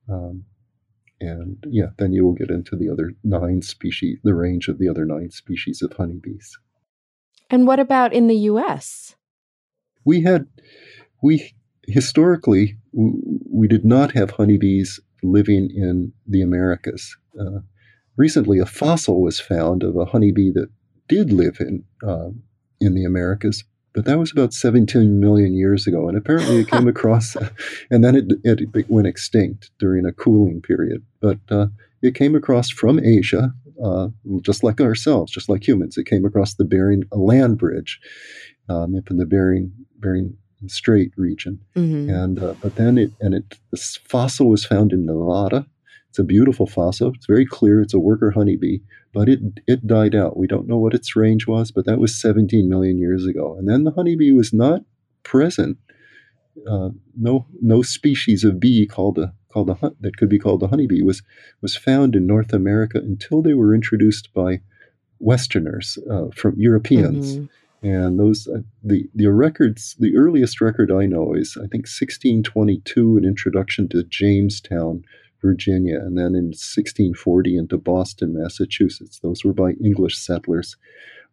Um, 0.09 0.45
and 1.19 1.63
yeah, 1.67 1.87
then 1.97 2.13
you 2.13 2.25
will 2.25 2.33
get 2.33 2.49
into 2.49 2.75
the 2.75 2.89
other 2.89 3.13
nine 3.23 3.61
species, 3.61 4.17
the 4.23 4.33
range 4.33 4.67
of 4.67 4.79
the 4.79 4.89
other 4.89 5.05
nine 5.05 5.29
species 5.29 5.81
of 5.81 5.93
honeybees. 5.93 6.57
And 7.49 7.67
what 7.67 7.79
about 7.79 8.13
in 8.13 8.27
the 8.27 8.35
US? 8.35 9.15
We 10.03 10.21
had, 10.23 10.47
we 11.21 11.53
historically, 11.87 12.77
we 12.93 13.67
did 13.67 13.85
not 13.85 14.13
have 14.13 14.31
honeybees 14.31 14.99
living 15.21 15.69
in 15.69 16.11
the 16.25 16.41
Americas. 16.41 17.15
Uh, 17.39 17.59
recently, 18.17 18.57
a 18.57 18.65
fossil 18.65 19.21
was 19.21 19.39
found 19.39 19.83
of 19.83 19.95
a 19.95 20.05
honeybee 20.05 20.51
that 20.51 20.69
did 21.07 21.31
live 21.31 21.57
in, 21.59 21.83
uh, 22.07 22.29
in 22.81 22.95
the 22.95 23.05
Americas, 23.05 23.63
but 23.93 24.05
that 24.05 24.19
was 24.19 24.31
about 24.31 24.53
17 24.53 25.19
million 25.19 25.53
years 25.53 25.87
ago. 25.87 26.07
And 26.07 26.17
apparently 26.17 26.61
it 26.61 26.69
came 26.69 26.87
across, 26.95 27.35
and 27.91 28.03
then 28.03 28.15
it, 28.15 28.31
it, 28.43 28.89
went 28.89 29.07
extinct 29.07 29.71
during 29.79 30.05
a 30.05 30.11
cooling 30.11 30.61
period. 30.61 31.03
But 31.21 31.39
uh, 31.49 31.67
it 32.01 32.15
came 32.15 32.35
across 32.35 32.69
from 32.69 32.99
Asia, 32.99 33.53
uh, 33.83 34.09
just 34.41 34.63
like 34.63 34.81
ourselves, 34.81 35.31
just 35.31 35.49
like 35.49 35.67
humans. 35.67 35.97
It 35.97 36.05
came 36.05 36.25
across 36.25 36.55
the 36.55 36.65
Bering 36.65 37.03
land 37.11 37.57
bridge 37.57 37.99
um, 38.69 38.95
up 38.95 39.09
in 39.09 39.17
the 39.17 39.25
Bering 39.25 39.71
Bering 39.97 40.37
Strait 40.67 41.11
region, 41.17 41.59
mm-hmm. 41.75 42.09
and 42.09 42.39
uh, 42.41 42.53
but 42.61 42.75
then 42.75 42.97
it 42.97 43.11
and 43.19 43.33
it 43.33 43.57
this 43.71 43.97
fossil 44.07 44.47
was 44.47 44.63
found 44.63 44.93
in 44.93 45.05
Nevada. 45.05 45.65
It's 46.11 46.19
a 46.19 46.25
beautiful 46.25 46.67
fossil. 46.67 47.13
It's 47.15 47.25
very 47.25 47.45
clear. 47.45 47.81
It's 47.81 47.93
a 47.93 47.99
worker 47.99 48.31
honeybee, 48.31 48.79
but 49.13 49.29
it 49.29 49.39
it 49.65 49.87
died 49.87 50.13
out. 50.13 50.35
We 50.35 50.45
don't 50.45 50.67
know 50.67 50.77
what 50.77 50.93
its 50.93 51.15
range 51.15 51.47
was, 51.47 51.71
but 51.71 51.85
that 51.85 51.99
was 51.99 52.19
17 52.19 52.67
million 52.67 52.97
years 52.97 53.25
ago. 53.25 53.55
And 53.57 53.69
then 53.69 53.85
the 53.85 53.91
honeybee 53.91 54.33
was 54.33 54.51
not 54.51 54.81
present. 55.23 55.77
Uh, 56.69 56.89
no 57.17 57.45
no 57.61 57.81
species 57.81 58.43
of 58.43 58.59
bee 58.59 58.85
called 58.85 59.19
a 59.19 59.33
called 59.47 59.69
a 59.69 59.93
that 60.01 60.17
could 60.17 60.27
be 60.27 60.37
called 60.37 60.61
a 60.63 60.67
honeybee 60.67 61.01
was 61.01 61.23
was 61.61 61.77
found 61.77 62.13
in 62.13 62.27
North 62.27 62.51
America 62.51 62.97
until 62.97 63.41
they 63.41 63.53
were 63.53 63.73
introduced 63.73 64.33
by 64.33 64.59
Westerners 65.19 65.97
uh, 66.11 66.25
from 66.35 66.59
Europeans. 66.59 67.37
Mm-hmm. 67.37 67.87
And 67.87 68.19
those 68.19 68.49
uh, 68.49 68.63
the 68.83 69.09
the 69.15 69.27
records 69.27 69.95
the 69.97 70.17
earliest 70.17 70.59
record 70.59 70.91
I 70.91 71.05
know 71.05 71.33
is 71.33 71.55
I 71.55 71.71
think 71.71 71.87
1622 71.87 73.15
an 73.15 73.23
introduction 73.23 73.87
to 73.89 74.03
Jamestown, 74.03 75.05
Virginia, 75.41 75.97
and 75.97 76.17
then 76.17 76.35
in 76.35 76.53
1640 76.53 77.57
into 77.57 77.77
Boston, 77.77 78.33
Massachusetts. 78.33 79.19
Those 79.19 79.43
were 79.43 79.53
by 79.53 79.71
English 79.83 80.17
settlers. 80.17 80.77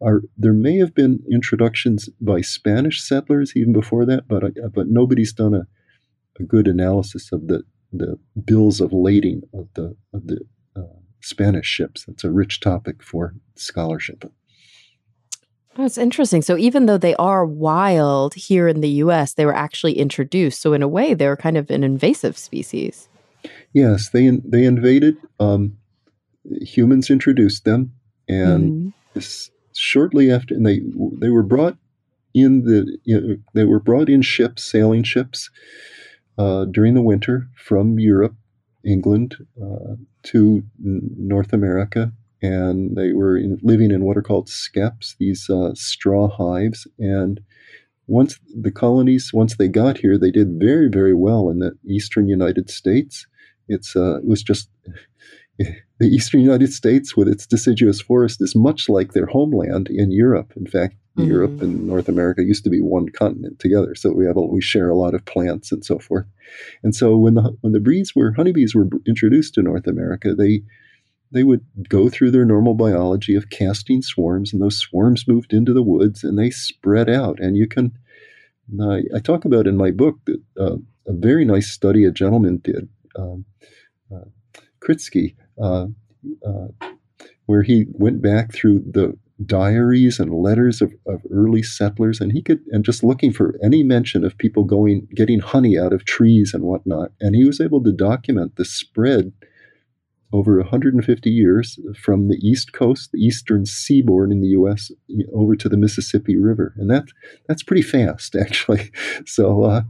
Are, 0.01 0.21
there 0.37 0.53
may 0.53 0.77
have 0.77 0.95
been 0.95 1.23
introductions 1.31 2.09
by 2.21 2.41
Spanish 2.41 3.01
settlers 3.01 3.53
even 3.55 3.73
before 3.73 4.05
that, 4.05 4.27
but 4.27 4.43
but 4.73 4.87
nobody's 4.87 5.33
done 5.33 5.53
a, 5.53 5.67
a 6.39 6.43
good 6.43 6.67
analysis 6.67 7.31
of 7.31 7.47
the 7.47 7.63
the 7.91 8.17
bills 8.45 8.81
of 8.81 8.93
lading 8.93 9.43
of 9.53 9.67
the 9.73 9.95
of 10.13 10.27
the 10.27 10.39
uh, 10.75 10.99
Spanish 11.21 11.67
ships. 11.67 12.05
That's 12.05 12.23
a 12.23 12.31
rich 12.31 12.59
topic 12.61 13.03
for 13.03 13.35
scholarship. 13.55 14.31
That's 15.75 15.97
interesting. 15.97 16.41
So 16.41 16.57
even 16.57 16.87
though 16.87 16.97
they 16.97 17.15
are 17.15 17.45
wild 17.45 18.33
here 18.33 18.67
in 18.67 18.81
the 18.81 18.89
US, 19.03 19.33
they 19.33 19.45
were 19.45 19.55
actually 19.55 19.97
introduced. 19.97 20.61
So 20.61 20.73
in 20.73 20.81
a 20.81 20.87
way, 20.87 21.13
they 21.13 21.27
were 21.27 21.37
kind 21.37 21.57
of 21.57 21.69
an 21.69 21.83
invasive 21.83 22.37
species. 22.37 23.07
Yes, 23.73 24.09
they 24.09 24.29
they 24.43 24.65
invaded. 24.65 25.17
Um, 25.39 25.77
humans 26.61 27.09
introduced 27.09 27.65
them, 27.65 27.93
and 28.27 28.93
mm. 29.15 29.49
shortly 29.75 30.31
after, 30.31 30.55
and 30.55 30.65
they 30.65 30.81
they 31.19 31.29
were 31.29 31.43
brought 31.43 31.77
in 32.33 32.63
the 32.63 32.97
you 33.03 33.19
know, 33.19 33.37
they 33.53 33.65
were 33.65 33.79
brought 33.79 34.09
in 34.09 34.21
ships, 34.21 34.63
sailing 34.63 35.03
ships, 35.03 35.49
uh, 36.37 36.65
during 36.65 36.93
the 36.93 37.01
winter 37.01 37.47
from 37.55 37.99
Europe, 37.99 38.35
England, 38.85 39.35
uh, 39.61 39.95
to 40.23 40.63
North 40.79 41.53
America, 41.53 42.11
and 42.41 42.95
they 42.95 43.13
were 43.13 43.37
in, 43.37 43.59
living 43.61 43.91
in 43.91 44.03
what 44.03 44.17
are 44.17 44.21
called 44.21 44.47
skeps, 44.47 45.15
these 45.17 45.49
uh, 45.49 45.73
straw 45.73 46.27
hives. 46.27 46.87
And 46.97 47.41
once 48.09 48.39
the 48.59 48.71
colonies, 48.71 49.31
once 49.33 49.55
they 49.55 49.67
got 49.67 49.97
here, 49.99 50.17
they 50.17 50.31
did 50.31 50.59
very, 50.59 50.89
very 50.89 51.13
well 51.13 51.49
in 51.49 51.59
the 51.59 51.73
eastern 51.87 52.27
United 52.27 52.69
States. 52.69 53.27
It's 53.67 53.95
uh, 53.95 54.17
it 54.17 54.27
was 54.27 54.41
just 54.41 54.69
the 55.59 56.07
eastern 56.07 56.41
United 56.41 56.73
States 56.73 57.15
with 57.15 57.27
its 57.27 57.45
deciduous 57.45 58.01
forest 58.01 58.41
is 58.41 58.55
much 58.55 58.89
like 58.89 59.13
their 59.13 59.27
homeland 59.27 59.89
in 59.89 60.11
Europe. 60.11 60.53
In 60.55 60.65
fact, 60.65 60.95
mm-hmm. 61.17 61.29
Europe 61.29 61.61
and 61.61 61.85
North 61.85 62.09
America 62.09 62.43
used 62.43 62.63
to 62.63 62.71
be 62.71 62.81
one 62.81 63.09
continent 63.09 63.59
together, 63.59 63.93
so 63.93 64.11
we 64.11 64.25
have 64.25 64.37
a, 64.37 64.41
we 64.41 64.59
share 64.59 64.89
a 64.89 64.97
lot 64.97 65.13
of 65.13 65.23
plants 65.25 65.71
and 65.71 65.85
so 65.85 65.99
forth. 65.99 66.25
And 66.83 66.95
so 66.95 67.15
when 67.15 67.35
the 67.35 67.55
when 67.61 67.73
the 67.73 67.79
bees 67.79 68.15
were 68.15 68.33
honeybees 68.33 68.73
were 68.73 68.87
introduced 69.05 69.53
to 69.53 69.61
North 69.61 69.85
America, 69.85 70.33
they 70.33 70.63
they 71.31 71.43
would 71.43 71.65
go 71.89 72.09
through 72.09 72.31
their 72.31 72.45
normal 72.45 72.73
biology 72.73 73.35
of 73.35 73.49
casting 73.49 74.01
swarms, 74.01 74.51
and 74.51 74.61
those 74.61 74.77
swarms 74.77 75.27
moved 75.27 75.53
into 75.53 75.73
the 75.73 75.83
woods 75.83 76.23
and 76.23 76.37
they 76.37 76.49
spread 76.49 77.09
out. 77.09 77.39
And 77.39 77.55
you 77.55 77.67
can, 77.67 77.91
I, 78.81 79.03
I 79.15 79.19
talk 79.19 79.45
about 79.45 79.67
in 79.67 79.77
my 79.77 79.91
book 79.91 80.19
that 80.25 80.41
uh, 80.59 80.77
a 81.07 81.13
very 81.13 81.45
nice 81.45 81.69
study 81.71 82.05
a 82.05 82.11
gentleman 82.11 82.57
did, 82.63 82.87
um, 83.15 83.45
uh, 84.13 84.25
Kritsky, 84.79 85.35
uh, 85.61 85.87
uh, 86.45 86.67
where 87.45 87.63
he 87.63 87.85
went 87.89 88.21
back 88.21 88.53
through 88.53 88.83
the 88.91 89.17
diaries 89.45 90.19
and 90.19 90.33
letters 90.33 90.81
of, 90.81 90.93
of 91.07 91.21
early 91.31 91.63
settlers, 91.63 92.19
and 92.19 92.31
he 92.31 92.41
could 92.41 92.59
and 92.71 92.83
just 92.83 93.03
looking 93.03 93.31
for 93.31 93.57
any 93.63 93.83
mention 93.83 94.25
of 94.25 94.37
people 94.37 94.63
going 94.65 95.07
getting 95.15 95.39
honey 95.39 95.77
out 95.77 95.93
of 95.93 96.05
trees 96.05 96.53
and 96.53 96.63
whatnot, 96.63 97.11
and 97.21 97.35
he 97.35 97.45
was 97.45 97.61
able 97.61 97.81
to 97.83 97.91
document 97.91 98.55
the 98.57 98.65
spread 98.65 99.31
over 100.31 100.57
150 100.59 101.29
years 101.29 101.79
from 101.99 102.27
the 102.27 102.37
east 102.37 102.71
coast, 102.73 103.11
the 103.11 103.19
eastern 103.19 103.65
seaboard 103.65 104.31
in 104.31 104.41
the 104.41 104.49
U.S. 104.49 104.91
over 105.33 105.55
to 105.55 105.67
the 105.67 105.77
Mississippi 105.77 106.37
River, 106.37 106.73
and 106.77 106.89
that 106.89 107.05
that's 107.47 107.63
pretty 107.63 107.81
fast 107.81 108.35
actually. 108.39 108.91
So 109.25 109.63
uh, 109.63 109.81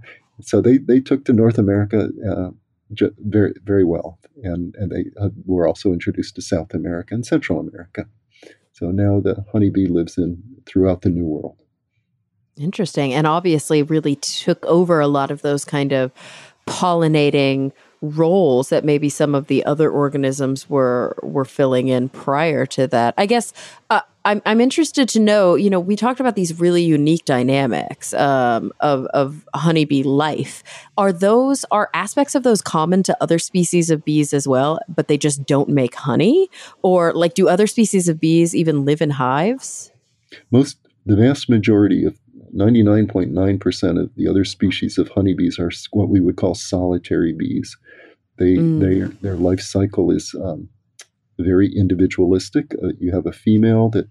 so 0.42 0.62
they 0.62 0.78
they 0.78 1.00
took 1.00 1.26
to 1.26 1.34
North 1.34 1.58
America. 1.58 2.10
Uh, 2.28 2.50
very 3.20 3.54
very 3.64 3.84
well, 3.84 4.18
and 4.44 4.74
and 4.76 4.92
they 4.92 5.06
uh, 5.22 5.30
were 5.46 5.68
also 5.68 5.94
introduced 5.94 6.36
to 6.36 6.42
South 6.42 6.74
America 6.74 7.14
and 7.14 7.26
Central 7.26 7.60
America. 7.60 8.08
So 8.72 8.88
now 8.88 9.20
the 9.20 9.46
honeybee 9.52 9.88
lives 9.88 10.18
in 10.18 10.42
throughout 10.66 11.02
the 11.02 11.10
New 11.10 11.26
World. 11.26 11.58
Interesting, 12.58 13.14
and 13.14 13.28
obviously 13.28 13.84
really 13.84 14.16
took 14.16 14.66
over 14.66 15.00
a 15.00 15.08
lot 15.08 15.30
of 15.30 15.44
those 15.44 15.66
kind 15.66 15.92
of 15.92 16.12
pollinating 16.68 17.74
roles 18.02 18.70
that 18.70 18.86
maybe 18.86 19.10
some 19.10 19.36
of 19.36 19.48
the 19.48 19.66
other 19.66 19.90
organisms 19.90 20.70
were 20.70 21.18
were 21.22 21.46
filling 21.46 21.88
in 21.88 22.10
prior 22.10 22.66
to 22.66 22.88
that. 22.88 23.14
I 23.18 23.26
guess 23.26 23.54
uh, 23.90 24.02
I'm 24.26 24.42
I'm 24.46 24.62
interested 24.62 25.10
to 25.10 25.20
know. 25.20 25.56
You 25.56 25.70
know, 25.70 25.80
we 25.80 25.96
talked 25.96 26.20
about 26.20 26.36
these 26.36 26.60
really 26.60 26.84
unique 26.84 27.26
dynamics 27.26 28.14
um, 28.14 28.72
of 28.80 29.06
of 29.08 29.46
honeybee 29.54 30.04
life. 30.04 30.64
Are 30.98 31.12
those 31.12 31.66
are 31.72 31.90
aspects 31.94 32.36
of 32.36 32.44
those 32.44 32.62
common 32.62 33.04
to 33.04 33.18
other 33.22 33.40
species 33.40 33.90
of 33.90 34.06
bees 34.06 34.34
as 34.34 34.48
well, 34.48 34.80
but 34.88 35.08
they 35.08 35.18
just 35.18 35.46
don't 35.46 35.70
make 35.70 35.96
honey? 35.96 36.50
Or 36.82 37.14
like, 37.14 37.34
do 37.34 37.50
other 37.50 37.68
species 37.68 38.08
of 38.08 38.20
bees 38.20 38.56
even 38.56 38.86
live 38.86 39.02
in 39.02 39.12
hives? 39.12 39.92
Most, 40.52 40.78
the 41.06 41.16
vast 41.16 41.50
majority 41.50 42.06
of 42.06 42.18
99.9% 42.56 44.02
of 44.02 44.16
the 44.16 44.28
other 44.28 44.44
species 44.44 44.98
of 44.98 45.10
honeybees 45.10 45.60
are 45.60 45.72
what 45.92 46.10
we 46.10 46.20
would 46.20 46.36
call 46.36 46.56
solitary 46.56 47.34
bees. 47.34 47.78
They, 48.40 48.56
mm. 48.56 48.80
they 48.80 49.16
their 49.22 49.36
life 49.36 49.60
cycle 49.60 50.12
is 50.12 50.34
um, 50.42 50.70
very 51.38 51.72
individualistic. 51.76 52.74
Uh, 52.82 52.94
you 52.98 53.12
have 53.12 53.26
a 53.26 53.34
female 53.34 53.90
that 53.90 54.10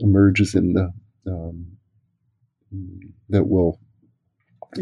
emerges 0.00 0.54
in 0.54 0.72
the 0.72 0.92
um, 1.26 1.66
that 3.28 3.48
will 3.48 3.78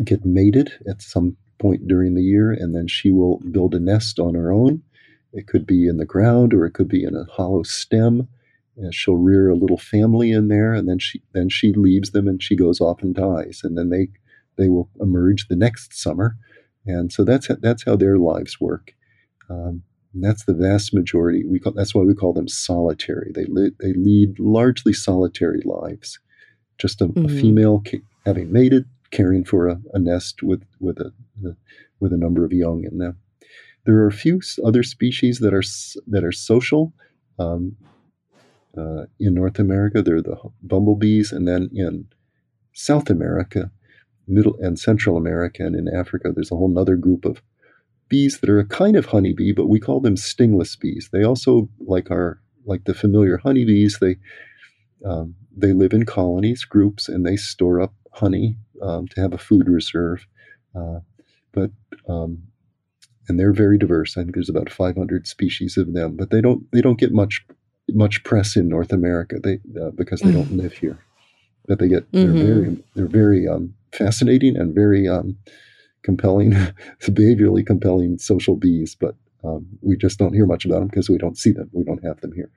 get 0.05 0.25
mated 0.25 0.73
at 0.89 1.03
some 1.03 1.37
point 1.59 1.87
during 1.87 2.15
the 2.15 2.23
year, 2.23 2.53
and 2.53 2.75
then 2.75 2.87
she 2.87 3.11
will 3.11 3.39
build 3.51 3.75
a 3.75 3.81
nest 3.81 4.19
on 4.19 4.35
her 4.35 4.53
own. 4.53 4.83
It 5.33 5.47
could 5.47 5.67
be 5.67 5.87
in 5.89 5.97
the 5.97 6.05
ground, 6.05 6.55
or 6.55 6.65
it 6.65 6.75
could 6.75 6.89
be 6.89 7.05
in 7.05 7.17
a 7.17 7.25
hollow 7.25 7.65
stem. 7.65 8.29
And 8.77 8.93
she'll 8.93 9.15
rear 9.15 9.49
a 9.49 9.55
little 9.55 9.79
family 9.79 10.33
in 10.33 10.49
there, 10.49 10.75
and 10.75 10.89
then 10.89 10.99
she 10.99 11.23
then 11.33 11.49
she 11.49 11.73
leaves 11.73 12.11
them, 12.11 12.27
and 12.29 12.43
she 12.43 12.57
goes 12.57 12.81
off 12.81 13.03
and 13.03 13.15
dies, 13.15 13.61
and 13.63 13.77
then 13.79 13.91
they 13.91 14.09
they 14.57 14.69
will 14.69 14.89
emerge 15.01 15.49
the 15.49 15.57
next 15.57 15.95
summer 15.95 16.37
and 16.87 17.13
so 17.13 17.25
that's 17.25 17.49
that's 17.61 17.85
how 17.85 17.97
their 17.97 18.19
lives 18.19 18.61
work. 18.61 18.95
Um, 19.51 19.83
that's 20.15 20.45
the 20.45 20.55
vast 20.55 20.95
majority. 20.95 21.45
We 21.45 21.59
call, 21.59 21.73
that's 21.73 21.95
why 21.95 22.03
we 22.03 22.15
call 22.15 22.33
them 22.33 22.49
solitary. 22.49 23.33
They 23.35 23.47
li- 23.47 23.73
they 23.81 23.93
lead 23.95 24.39
largely 24.39 24.93
solitary 24.93 25.63
lives. 25.65 26.19
Just 26.79 27.01
a, 27.01 27.07
mm-hmm. 27.07 27.27
a 27.27 27.29
female 27.29 27.83
ca- 27.87 28.03
having 28.25 28.53
mated, 28.53 28.85
caring 29.11 29.45
for 29.45 29.69
a, 29.69 29.81
a 29.93 29.99
nest 29.99 30.43
with 30.43 30.65
with 30.81 30.99
a, 30.99 31.13
a, 31.47 31.57
with 32.01 32.13
a 32.13 32.17
number 32.17 32.45
of 32.45 32.53
young 32.53 32.85
in 32.85 32.99
them. 32.99 33.19
There 33.87 33.97
are 33.97 34.07
a 34.07 34.13
few 34.13 34.41
other 34.65 34.83
species 34.83 35.41
that 35.41 35.53
are 35.53 35.63
that 36.07 36.25
are 36.25 36.33
social. 36.33 36.93
Um, 37.39 37.77
uh, 38.77 39.05
in 39.21 39.35
North 39.35 39.59
America, 39.59 40.03
they're 40.03 40.23
the 40.23 40.37
bumblebees, 40.63 41.33
and 41.33 41.47
then 41.47 41.71
in 41.73 42.07
South 42.73 43.09
America, 43.09 43.71
Middle 44.27 44.57
and 44.61 44.79
Central 44.79 45.17
America 45.17 45.65
and 45.65 45.77
in 45.77 45.89
Africa, 45.89 46.33
there's 46.35 46.53
a 46.53 46.57
whole 46.57 46.79
other 46.79 46.97
group 46.97 47.25
of 47.25 47.43
bees 48.09 48.41
that 48.41 48.51
are 48.51 48.59
a 48.59 48.67
kind 48.67 48.97
of 48.97 49.07
honeybee, 49.07 49.53
but 49.53 49.69
we 49.69 49.81
call 49.81 50.01
them 50.01 50.17
stingless 50.17 50.77
bees. 50.77 51.09
They 51.13 51.25
also, 51.25 51.69
like 51.87 52.11
our 52.11 52.41
like 52.67 52.85
the 52.85 52.95
familiar 52.95 53.37
honeybees, 53.39 53.99
they 54.01 54.17
um, 55.05 55.35
they 55.57 55.73
live 55.73 55.93
in 55.93 56.07
colonies, 56.07 56.65
groups, 56.65 57.09
and 57.09 57.27
they 57.27 57.37
store 57.37 57.81
up 57.81 57.95
honey 58.13 58.57
um, 58.83 59.09
to 59.09 59.21
have 59.21 59.33
a 59.33 59.39
food 59.39 59.69
reserve. 59.69 60.27
Uh, 60.75 61.01
but 61.53 61.71
um, 62.09 62.43
and 63.29 63.39
they're 63.39 63.53
very 63.53 63.79
diverse. 63.79 64.17
I 64.17 64.23
think 64.23 64.35
there's 64.35 64.49
about 64.49 64.71
500 64.71 65.27
species 65.27 65.77
of 65.77 65.93
them, 65.93 66.17
but 66.17 66.31
they 66.31 66.41
don't 66.41 66.71
they 66.73 66.81
don't 66.81 66.99
get 66.99 67.13
much 67.13 67.45
much 67.93 68.25
press 68.25 68.57
in 68.57 68.69
North 68.69 68.93
America. 68.93 69.37
They 69.43 69.61
uh, 69.81 69.91
because 69.91 70.21
they 70.21 70.33
don't 70.33 70.57
live 70.57 70.75
here. 70.75 70.99
But 71.67 71.79
they 71.79 71.89
get 71.89 72.11
they're 72.13 72.27
mm-hmm. 72.27 72.47
very 72.47 72.85
they're 72.95 73.07
very 73.07 73.49
um, 73.49 73.75
fascinating 73.95 74.57
and 74.57 74.75
very 74.75 75.09
um, 75.09 75.37
compelling, 76.03 76.51
behaviorally 77.03 77.65
compelling 77.67 78.19
social 78.19 78.57
bees, 78.57 78.97
but 78.99 79.15
um, 79.45 79.67
we 79.83 79.97
just 79.97 80.19
don't 80.19 80.35
hear 80.35 80.47
much 80.47 80.65
about 80.65 80.81
them 80.81 80.89
because 80.89 81.09
we 81.09 81.19
don't 81.19 81.39
see 81.39 81.53
them. 81.53 81.71
We 81.73 81.85
don't 81.85 82.05
have 82.05 82.21
them 82.21 82.33
here. 82.35 82.51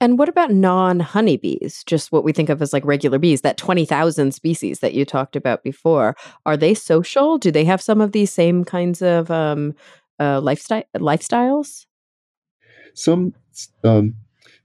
And 0.00 0.18
what 0.18 0.28
about 0.28 0.50
non 0.50 1.00
honeybees? 1.00 1.84
Just 1.84 2.12
what 2.12 2.24
we 2.24 2.32
think 2.32 2.48
of 2.48 2.60
as 2.60 2.72
like 2.72 2.84
regular 2.84 3.18
bees, 3.18 3.42
that 3.42 3.56
20,000 3.56 4.32
species 4.32 4.80
that 4.80 4.92
you 4.92 5.04
talked 5.04 5.36
about 5.36 5.62
before. 5.62 6.16
Are 6.44 6.56
they 6.56 6.74
social? 6.74 7.38
Do 7.38 7.50
they 7.50 7.64
have 7.64 7.80
some 7.80 8.00
of 8.00 8.12
these 8.12 8.32
same 8.32 8.64
kinds 8.64 9.02
of 9.02 9.30
um, 9.30 9.74
uh, 10.18 10.40
lifestyle 10.40 10.82
lifestyles? 10.96 11.86
Some, 12.94 13.34
um, 13.82 14.14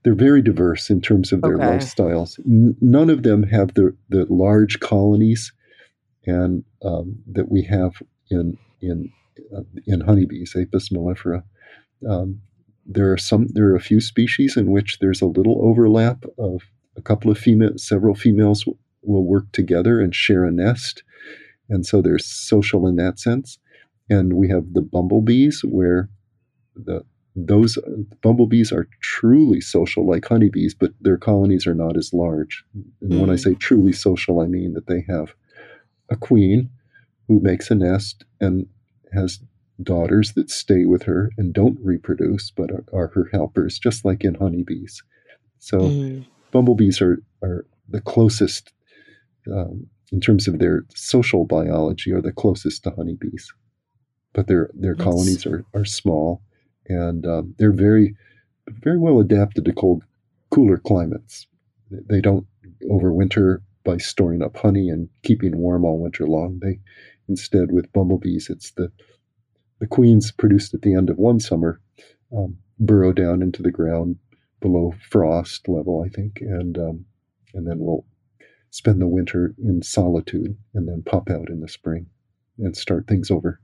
they're 0.02 0.14
very 0.14 0.42
diverse 0.42 0.90
in 0.90 1.00
terms 1.00 1.32
of 1.32 1.42
their 1.42 1.54
okay. 1.54 1.64
lifestyles. 1.64 2.38
N- 2.40 2.76
none 2.80 3.10
of 3.10 3.22
them 3.22 3.44
have 3.44 3.74
the, 3.74 3.96
the 4.08 4.26
large 4.28 4.80
colonies 4.80 5.52
and 6.26 6.64
um, 6.82 7.16
that 7.26 7.50
we 7.50 7.62
have 7.62 7.94
in 8.30 8.58
in 8.80 9.12
uh, 9.56 9.62
in 9.86 10.00
honeybees, 10.00 10.54
Apis 10.56 10.90
mellifera. 10.90 11.42
Um, 12.08 12.40
there 12.86 13.12
are 13.12 13.18
some. 13.18 13.46
There 13.48 13.68
are 13.68 13.76
a 13.76 13.80
few 13.80 14.00
species 14.00 14.56
in 14.56 14.70
which 14.70 14.98
there's 14.98 15.22
a 15.22 15.26
little 15.26 15.64
overlap 15.64 16.24
of 16.38 16.62
a 16.96 17.02
couple 17.02 17.30
of 17.30 17.38
female, 17.38 17.76
several 17.76 18.14
females 18.14 18.64
w- 18.64 18.78
will 19.02 19.24
work 19.24 19.50
together 19.52 20.00
and 20.00 20.14
share 20.14 20.44
a 20.44 20.50
nest, 20.50 21.02
and 21.68 21.86
so 21.86 22.02
they're 22.02 22.18
social 22.18 22.86
in 22.86 22.96
that 22.96 23.18
sense. 23.18 23.58
And 24.08 24.32
we 24.32 24.48
have 24.48 24.72
the 24.72 24.82
bumblebees 24.82 25.62
where 25.64 26.08
the 26.74 27.04
those 27.36 27.78
bumblebees 28.22 28.72
are 28.72 28.88
truly 29.00 29.60
social 29.60 30.06
like 30.06 30.26
honeybees, 30.26 30.74
but 30.74 30.92
their 31.00 31.16
colonies 31.16 31.66
are 31.66 31.74
not 31.74 31.96
as 31.96 32.12
large. 32.12 32.64
And 33.00 33.12
mm. 33.12 33.20
when 33.20 33.30
I 33.30 33.34
mm. 33.34 33.40
say 33.40 33.54
truly 33.54 33.92
social, 33.92 34.40
I 34.40 34.46
mean 34.46 34.74
that 34.74 34.86
they 34.88 35.04
have 35.08 35.34
a 36.10 36.16
queen 36.16 36.70
who 37.28 37.40
makes 37.40 37.70
a 37.70 37.74
nest 37.74 38.24
and 38.40 38.66
has 39.12 39.40
daughters 39.82 40.32
that 40.32 40.50
stay 40.50 40.84
with 40.84 41.04
her 41.04 41.30
and 41.38 41.52
don't 41.52 41.78
reproduce, 41.82 42.50
but 42.50 42.70
are, 42.70 42.84
are 42.92 43.06
her 43.08 43.28
helpers, 43.32 43.78
just 43.78 44.04
like 44.04 44.24
in 44.24 44.34
honeybees. 44.34 45.02
So 45.58 45.78
mm. 45.78 46.26
bumblebees 46.50 47.00
are, 47.00 47.22
are 47.42 47.66
the 47.88 48.00
closest, 48.00 48.72
um, 49.50 49.86
in 50.12 50.20
terms 50.20 50.48
of 50.48 50.58
their 50.58 50.84
social 50.94 51.44
biology, 51.44 52.12
are 52.12 52.20
the 52.20 52.32
closest 52.32 52.84
to 52.84 52.90
honeybees. 52.90 53.52
But 54.32 54.46
their, 54.46 54.70
their 54.74 54.94
colonies 54.94 55.44
are, 55.46 55.64
are 55.74 55.84
small 55.84 56.42
and 56.88 57.26
um, 57.26 57.54
they're 57.58 57.72
very, 57.72 58.16
very 58.68 58.98
well 58.98 59.20
adapted 59.20 59.64
to 59.64 59.72
cold, 59.72 60.04
cooler 60.50 60.76
climates. 60.76 61.46
They 61.90 62.20
don't 62.20 62.46
overwinter 62.90 63.58
by 63.84 63.96
storing 63.96 64.42
up 64.42 64.56
honey 64.56 64.88
and 64.88 65.08
keeping 65.22 65.56
warm 65.56 65.84
all 65.84 65.98
winter 65.98 66.26
long. 66.26 66.58
They 66.60 66.80
instead, 67.28 67.72
with 67.72 67.92
bumblebees, 67.92 68.50
it's 68.50 68.72
the 68.72 68.92
the 69.78 69.86
queens 69.86 70.30
produced 70.30 70.74
at 70.74 70.82
the 70.82 70.94
end 70.94 71.08
of 71.08 71.16
one 71.16 71.40
summer 71.40 71.80
um, 72.36 72.58
burrow 72.78 73.12
down 73.12 73.42
into 73.42 73.62
the 73.62 73.70
ground 73.70 74.16
below 74.60 74.92
frost 75.08 75.68
level, 75.68 76.04
I 76.04 76.08
think, 76.08 76.38
and 76.40 76.76
um, 76.78 77.04
and 77.54 77.66
then 77.66 77.78
we'll 77.78 78.04
spend 78.70 79.00
the 79.00 79.08
winter 79.08 79.54
in 79.58 79.82
solitude 79.82 80.56
and 80.74 80.88
then 80.88 81.02
pop 81.04 81.28
out 81.28 81.48
in 81.48 81.60
the 81.60 81.68
spring 81.68 82.06
and 82.58 82.76
start 82.76 83.06
things 83.06 83.30
over. 83.30 83.60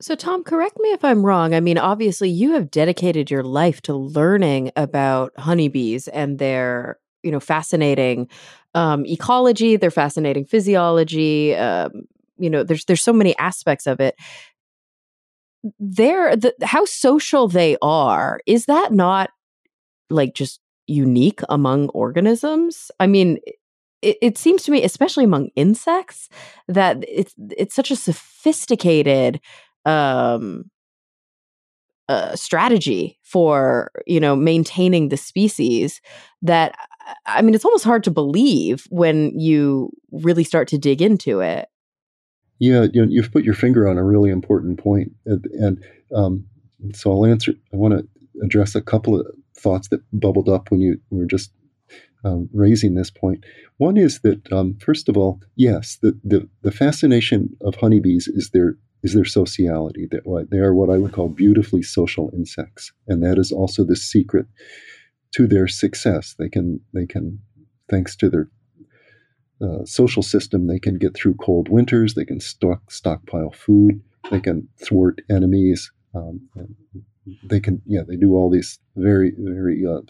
So, 0.00 0.14
Tom, 0.14 0.44
correct 0.44 0.78
me 0.80 0.90
if 0.92 1.04
I'm 1.04 1.26
wrong. 1.26 1.54
I 1.54 1.60
mean, 1.60 1.76
obviously, 1.76 2.30
you 2.30 2.52
have 2.52 2.70
dedicated 2.70 3.32
your 3.32 3.42
life 3.42 3.82
to 3.82 3.94
learning 3.94 4.70
about 4.76 5.32
honeybees 5.36 6.06
and 6.06 6.38
their, 6.38 7.00
you 7.22 7.30
know, 7.30 7.40
fascinating 7.40 8.28
um, 8.74 9.04
ecology, 9.06 9.76
their 9.76 9.90
fascinating 9.90 10.44
physiology. 10.44 11.54
Um, 11.54 12.06
you 12.38 12.50
know, 12.50 12.62
there's 12.62 12.84
there's 12.84 13.02
so 13.02 13.12
many 13.12 13.36
aspects 13.38 13.86
of 13.86 14.00
it. 14.00 14.14
They're 15.78 16.36
the 16.36 16.54
how 16.62 16.84
social 16.84 17.48
they 17.48 17.76
are. 17.82 18.40
Is 18.46 18.66
that 18.66 18.92
not 18.92 19.30
like 20.10 20.34
just 20.34 20.60
unique 20.86 21.40
among 21.48 21.88
organisms? 21.90 22.90
I 23.00 23.06
mean, 23.06 23.38
it, 24.02 24.16
it, 24.22 24.38
seems 24.38 24.62
to 24.64 24.70
me, 24.70 24.84
especially 24.84 25.24
among 25.24 25.48
insects, 25.56 26.28
that 26.68 27.04
it's 27.08 27.34
it's 27.50 27.74
such 27.74 27.90
a 27.90 27.96
sophisticated 27.96 29.40
um, 29.84 30.70
strategy 32.34 33.18
for 33.22 33.90
you 34.06 34.20
know 34.20 34.34
maintaining 34.34 35.08
the 35.08 35.16
species 35.16 36.00
that 36.42 36.74
I 37.26 37.42
mean 37.42 37.54
it's 37.54 37.64
almost 37.64 37.84
hard 37.84 38.04
to 38.04 38.10
believe 38.10 38.86
when 38.90 39.38
you 39.38 39.90
really 40.10 40.44
start 40.44 40.68
to 40.68 40.78
dig 40.78 41.02
into 41.02 41.40
it. 41.40 41.68
Yeah, 42.58 42.86
you 42.92 43.06
you've 43.08 43.32
put 43.32 43.44
your 43.44 43.54
finger 43.54 43.86
on 43.86 43.98
a 43.98 44.04
really 44.04 44.30
important 44.30 44.78
point, 44.78 45.12
and, 45.26 45.44
and 45.52 45.84
um, 46.14 46.44
so 46.92 47.12
I'll 47.12 47.26
answer. 47.26 47.52
I 47.72 47.76
want 47.76 47.94
to 47.94 48.08
address 48.42 48.74
a 48.74 48.82
couple 48.82 49.18
of 49.18 49.26
thoughts 49.56 49.88
that 49.88 50.00
bubbled 50.12 50.48
up 50.48 50.70
when 50.70 50.80
you 50.80 51.00
were 51.10 51.26
just 51.26 51.52
um, 52.24 52.48
raising 52.52 52.94
this 52.94 53.10
point. 53.10 53.44
One 53.76 53.96
is 53.96 54.20
that, 54.20 54.52
um, 54.52 54.76
first 54.80 55.08
of 55.08 55.16
all, 55.16 55.40
yes, 55.56 55.98
the, 56.02 56.18
the, 56.24 56.48
the 56.62 56.72
fascination 56.72 57.56
of 57.60 57.76
honeybees 57.76 58.28
is 58.28 58.50
their 58.50 58.76
is 59.02 59.14
their 59.14 59.24
sociality. 59.24 60.08
They 60.10 60.58
are 60.58 60.74
what 60.74 60.90
I 60.90 60.98
would 60.98 61.12
call 61.12 61.28
beautifully 61.28 61.82
social 61.82 62.30
insects, 62.34 62.92
and 63.06 63.22
that 63.22 63.38
is 63.38 63.52
also 63.52 63.84
the 63.84 63.96
secret 63.96 64.46
to 65.32 65.46
their 65.46 65.68
success. 65.68 66.34
They 66.38 66.48
can 66.48 66.80
they 66.94 67.06
can 67.06 67.40
thanks 67.88 68.16
to 68.16 68.28
their 68.28 68.48
uh, 69.60 69.84
social 69.84 70.22
system, 70.22 70.66
they 70.66 70.78
can 70.78 70.98
get 70.98 71.16
through 71.16 71.34
cold 71.34 71.68
winters. 71.68 72.14
They 72.14 72.24
can 72.24 72.38
stock 72.38 72.90
stockpile 72.90 73.50
food. 73.50 74.00
They 74.30 74.40
can 74.40 74.68
thwart 74.84 75.20
enemies. 75.28 75.90
Um, 76.14 76.48
they 77.44 77.60
can 77.60 77.82
yeah 77.84 78.02
they 78.08 78.16
do 78.16 78.34
all 78.34 78.50
these 78.50 78.78
very 78.96 79.32
very 79.36 79.84
uh, 79.84 80.00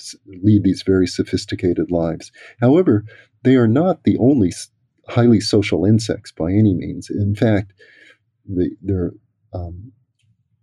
lead 0.42 0.64
these 0.64 0.82
very 0.82 1.06
sophisticated 1.06 1.90
lives. 1.90 2.30
However, 2.60 3.04
they 3.42 3.56
are 3.56 3.66
not 3.66 4.04
the 4.04 4.18
only 4.18 4.52
highly 5.08 5.40
social 5.40 5.84
insects 5.86 6.30
by 6.30 6.52
any 6.52 6.74
means. 6.74 7.08
In 7.08 7.34
fact, 7.34 7.72
the, 8.48 8.70
they're 8.82 9.12
um, 9.52 9.92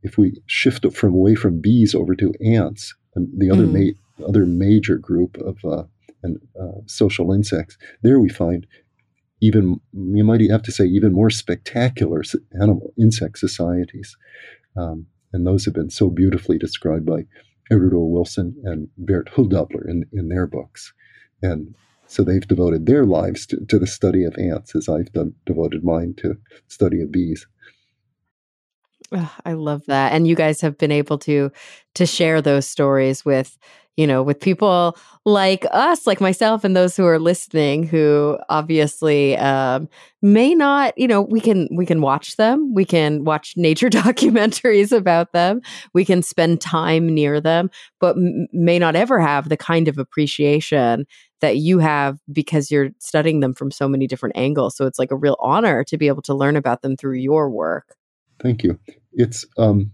if 0.03 0.17
we 0.17 0.39
shift 0.45 0.85
from 0.93 1.13
away 1.13 1.35
from 1.35 1.61
bees 1.61 1.95
over 1.95 2.15
to 2.15 2.33
ants, 2.43 2.93
and 3.15 3.27
the 3.37 3.49
other 3.49 3.65
mm. 3.65 3.95
ma- 4.19 4.25
other 4.27 4.45
major 4.45 4.97
group 4.97 5.37
of 5.37 5.57
uh, 5.65 5.83
and, 6.23 6.39
uh, 6.59 6.79
social 6.85 7.31
insects, 7.31 7.77
there 8.01 8.19
we 8.19 8.29
find 8.29 8.67
even 9.41 9.79
you 9.93 10.23
might 10.23 10.41
have 10.41 10.63
to 10.63 10.71
say 10.71 10.85
even 10.85 11.13
more 11.13 11.29
spectacular 11.29 12.23
animal 12.61 12.93
insect 12.99 13.39
societies, 13.39 14.15
um, 14.77 15.07
and 15.33 15.45
those 15.45 15.65
have 15.65 15.73
been 15.73 15.89
so 15.89 16.09
beautifully 16.09 16.57
described 16.57 17.05
by 17.05 17.25
Edward 17.71 17.93
Wilson 17.95 18.55
and 18.63 18.87
Bert 18.97 19.29
Hölldobler 19.35 19.87
in 19.87 20.05
in 20.13 20.29
their 20.29 20.47
books, 20.47 20.93
and 21.41 21.75
so 22.07 22.23
they've 22.23 22.47
devoted 22.47 22.85
their 22.85 23.05
lives 23.05 23.45
to, 23.47 23.65
to 23.65 23.79
the 23.79 23.87
study 23.87 24.23
of 24.23 24.37
ants, 24.37 24.75
as 24.75 24.87
I've 24.87 25.11
done, 25.11 25.33
devoted 25.45 25.83
mine 25.83 26.13
to 26.17 26.37
study 26.67 27.01
of 27.01 27.11
bees. 27.11 27.47
I 29.45 29.53
love 29.53 29.85
that. 29.87 30.13
And 30.13 30.27
you 30.27 30.35
guys 30.35 30.61
have 30.61 30.77
been 30.77 30.91
able 30.91 31.17
to 31.19 31.51
to 31.95 32.05
share 32.05 32.41
those 32.41 32.67
stories 32.67 33.23
with, 33.23 33.57
you 33.95 34.05
know, 34.05 34.21
with 34.21 34.39
people 34.41 34.97
like 35.23 35.65
us, 35.71 36.05
like 36.05 36.19
myself 36.19 36.63
and 36.63 36.75
those 36.75 36.97
who 36.97 37.05
are 37.05 37.19
listening 37.19 37.83
who 37.87 38.37
obviously 38.49 39.37
um, 39.37 39.87
may 40.21 40.53
not, 40.53 40.97
you 40.97 41.07
know, 41.07 41.21
we 41.21 41.39
can 41.39 41.69
we 41.71 41.85
can 41.85 42.01
watch 42.01 42.35
them. 42.35 42.73
We 42.73 42.83
can 42.85 43.23
watch 43.23 43.53
nature 43.55 43.89
documentaries 43.89 44.91
about 44.91 45.31
them. 45.31 45.61
We 45.93 46.03
can 46.03 46.21
spend 46.21 46.61
time 46.61 47.07
near 47.07 47.39
them, 47.39 47.69
but 47.99 48.17
m- 48.17 48.47
may 48.51 48.79
not 48.79 48.95
ever 48.95 49.19
have 49.19 49.49
the 49.49 49.57
kind 49.57 49.87
of 49.87 49.97
appreciation 49.97 51.05
that 51.41 51.57
you 51.57 51.79
have 51.79 52.19
because 52.31 52.71
you're 52.71 52.89
studying 52.99 53.39
them 53.39 53.53
from 53.53 53.71
so 53.71 53.87
many 53.87 54.07
different 54.07 54.35
angles. 54.37 54.75
So 54.75 54.85
it's 54.85 54.99
like 54.99 55.11
a 55.11 55.17
real 55.17 55.37
honor 55.39 55.83
to 55.85 55.97
be 55.97 56.07
able 56.07 56.21
to 56.23 56.33
learn 56.33 56.55
about 56.55 56.81
them 56.81 56.97
through 56.97 57.17
your 57.17 57.49
work. 57.49 57.95
Thank 58.45 58.61
you. 58.61 58.77
It's 59.13 59.43
um, 59.57 59.91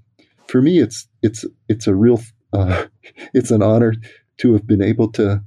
for 0.49 0.61
me. 0.61 0.79
It's 0.79 1.07
it's 1.21 1.45
it's 1.69 1.87
a 1.87 1.95
real. 1.95 2.21
Uh, 2.51 2.87
it's 3.33 3.49
an 3.49 3.63
honor 3.63 3.93
to 4.39 4.51
have 4.51 4.67
been 4.67 4.81
able 4.81 5.09
to 5.13 5.41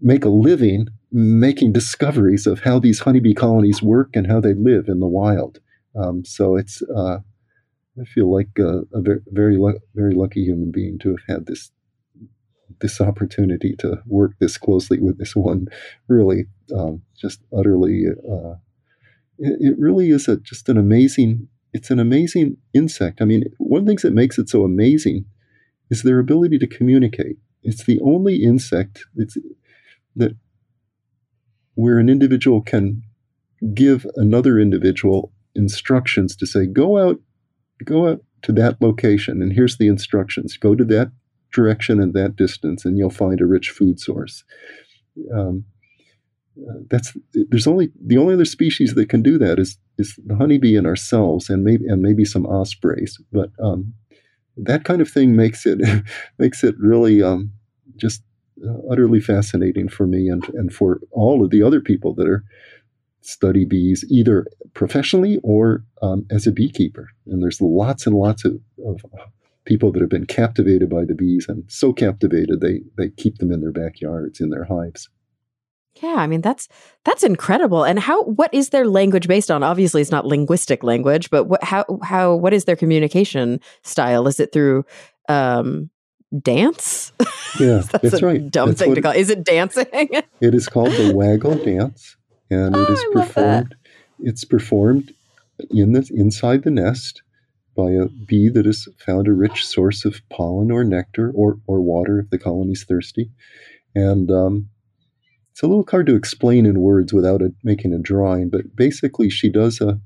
make 0.00 0.24
a 0.24 0.28
living 0.28 0.86
making 1.10 1.72
discoveries 1.72 2.46
of 2.46 2.60
how 2.60 2.78
these 2.78 3.00
honeybee 3.00 3.34
colonies 3.34 3.82
work 3.82 4.10
and 4.14 4.28
how 4.28 4.38
they 4.40 4.54
live 4.54 4.86
in 4.86 5.00
the 5.00 5.08
wild. 5.08 5.58
Um, 5.96 6.24
so 6.24 6.54
it's 6.54 6.80
uh, 6.96 7.18
I 8.00 8.04
feel 8.04 8.32
like 8.32 8.50
a, 8.56 8.82
a 8.94 9.00
very 9.00 9.20
very, 9.32 9.58
very 9.96 10.14
lucky 10.14 10.44
human 10.44 10.70
being 10.70 11.00
to 11.00 11.08
have 11.08 11.24
had 11.28 11.46
this 11.46 11.72
this 12.80 13.00
opportunity 13.00 13.74
to 13.80 14.00
work 14.06 14.34
this 14.38 14.58
closely 14.58 15.00
with 15.00 15.18
this 15.18 15.34
one 15.34 15.66
really 16.06 16.46
um, 16.72 17.02
just 17.20 17.40
utterly 17.56 18.04
uh, 18.30 18.54
it, 19.38 19.56
it, 19.60 19.78
really 19.78 20.10
is 20.10 20.28
a, 20.28 20.36
just 20.36 20.68
an 20.68 20.78
amazing 20.78 21.48
it's 21.72 21.90
an 21.90 21.98
amazing 21.98 22.56
insect. 22.74 23.22
I 23.22 23.24
mean, 23.24 23.44
one 23.58 23.80
of 23.80 23.86
the 23.86 23.90
things 23.90 24.02
that 24.02 24.12
makes 24.12 24.38
it 24.38 24.48
so 24.48 24.64
amazing 24.64 25.24
is 25.90 26.02
their 26.02 26.18
ability 26.18 26.58
to 26.58 26.66
communicate. 26.66 27.36
It's 27.62 27.84
the 27.84 28.00
only 28.00 28.42
insect 28.42 29.04
that 30.16 30.36
where 31.74 31.98
an 31.98 32.08
individual 32.08 32.60
can 32.60 33.02
give 33.74 34.06
another 34.16 34.58
individual 34.58 35.32
instructions 35.54 36.36
to 36.36 36.46
say, 36.46 36.66
go 36.66 36.98
out, 36.98 37.20
go 37.84 38.08
out 38.08 38.20
to 38.42 38.52
that 38.52 38.80
location, 38.82 39.40
and 39.40 39.52
here's 39.52 39.78
the 39.78 39.86
instructions. 39.86 40.56
Go 40.56 40.74
to 40.74 40.84
that 40.84 41.12
direction 41.52 42.00
and 42.00 42.12
that 42.14 42.36
distance, 42.36 42.84
and 42.84 42.98
you'll 42.98 43.10
find 43.10 43.40
a 43.40 43.46
rich 43.46 43.70
food 43.70 44.00
source. 44.00 44.44
Um, 45.32 45.64
that's 46.90 47.16
there's 47.48 47.66
only 47.66 47.90
the 48.04 48.18
only 48.18 48.34
other 48.34 48.44
species 48.44 48.94
that 48.94 49.08
can 49.08 49.22
do 49.22 49.38
that 49.38 49.58
is 49.58 49.78
is 49.98 50.18
the 50.26 50.36
honeybee 50.36 50.76
and 50.76 50.86
ourselves 50.86 51.48
and 51.48 51.64
maybe 51.64 51.84
and 51.86 52.02
maybe 52.02 52.24
some 52.24 52.46
ospreys 52.46 53.18
but 53.32 53.50
um, 53.62 53.94
that 54.56 54.84
kind 54.84 55.00
of 55.00 55.10
thing 55.10 55.34
makes 55.34 55.64
it 55.64 55.80
makes 56.38 56.62
it 56.62 56.74
really 56.78 57.22
um, 57.22 57.50
just 57.96 58.22
uh, 58.66 58.78
utterly 58.90 59.20
fascinating 59.20 59.88
for 59.88 60.06
me 60.06 60.28
and 60.28 60.48
and 60.50 60.72
for 60.72 61.00
all 61.10 61.44
of 61.44 61.50
the 61.50 61.62
other 61.62 61.80
people 61.80 62.14
that 62.14 62.28
are 62.28 62.44
study 63.22 63.64
bees 63.64 64.04
either 64.10 64.46
professionally 64.74 65.38
or 65.42 65.84
um, 66.02 66.26
as 66.30 66.46
a 66.46 66.52
beekeeper. 66.52 67.08
And 67.26 67.42
there's 67.42 67.60
lots 67.60 68.06
and 68.06 68.16
lots 68.16 68.44
of, 68.44 68.58
of 68.86 69.00
people 69.64 69.92
that 69.92 70.00
have 70.00 70.10
been 70.10 70.26
captivated 70.26 70.90
by 70.90 71.04
the 71.04 71.14
bees 71.14 71.46
and 71.48 71.64
so 71.68 71.92
captivated 71.92 72.60
they 72.60 72.80
they 72.98 73.08
keep 73.10 73.38
them 73.38 73.52
in 73.52 73.60
their 73.60 73.70
backyards 73.70 74.40
in 74.40 74.50
their 74.50 74.64
hives 74.64 75.08
yeah, 75.96 76.16
I 76.16 76.26
mean 76.26 76.40
that's 76.40 76.68
that's 77.04 77.22
incredible. 77.22 77.84
And 77.84 77.98
how 77.98 78.22
what 78.24 78.52
is 78.54 78.70
their 78.70 78.86
language 78.86 79.28
based 79.28 79.50
on? 79.50 79.62
Obviously, 79.62 80.00
it's 80.00 80.10
not 80.10 80.26
linguistic 80.26 80.82
language, 80.82 81.30
but 81.30 81.44
what 81.44 81.62
how 81.62 81.84
how 82.02 82.34
what 82.34 82.54
is 82.54 82.64
their 82.64 82.76
communication 82.76 83.60
style? 83.82 84.26
Is 84.26 84.40
it 84.40 84.52
through 84.52 84.84
um 85.28 85.90
dance? 86.40 87.12
Yeah, 87.60 87.82
that's, 87.82 88.12
that's 88.12 88.22
right. 88.22 88.50
Dumb 88.50 88.70
that's 88.70 88.80
thing 88.80 88.94
to 88.94 89.02
call. 89.02 89.12
Is 89.12 89.28
it 89.28 89.44
dancing? 89.44 89.84
it 89.92 90.54
is 90.54 90.70
called 90.70 90.92
the 90.92 91.12
waggle 91.14 91.62
dance, 91.62 92.16
and 92.48 92.74
oh, 92.74 92.82
it 92.84 92.88
is 92.88 93.04
performed. 93.12 93.74
It's 94.18 94.46
performed 94.46 95.12
in 95.70 95.92
the 95.92 96.08
inside 96.14 96.62
the 96.62 96.70
nest 96.70 97.20
by 97.76 97.90
a 97.90 98.06
bee 98.06 98.48
that 98.48 98.64
has 98.64 98.88
found 99.04 99.28
a 99.28 99.32
rich 99.32 99.66
source 99.66 100.06
of 100.06 100.20
pollen 100.30 100.70
or 100.70 100.84
nectar 100.84 101.30
or, 101.34 101.58
or 101.66 101.80
water 101.80 102.20
if 102.20 102.30
the 102.30 102.38
colony's 102.38 102.84
thirsty. 102.84 103.30
And 103.94 104.30
um, 104.30 104.68
it's 105.52 105.62
a 105.62 105.66
little 105.66 105.86
hard 105.88 106.06
to 106.06 106.16
explain 106.16 106.64
in 106.64 106.80
words 106.80 107.12
without 107.12 107.42
a, 107.42 107.52
making 107.62 107.92
a 107.92 107.98
drawing, 107.98 108.48
but 108.48 108.74
basically 108.74 109.28
she 109.28 109.50
does 109.50 109.80
a 109.80 110.00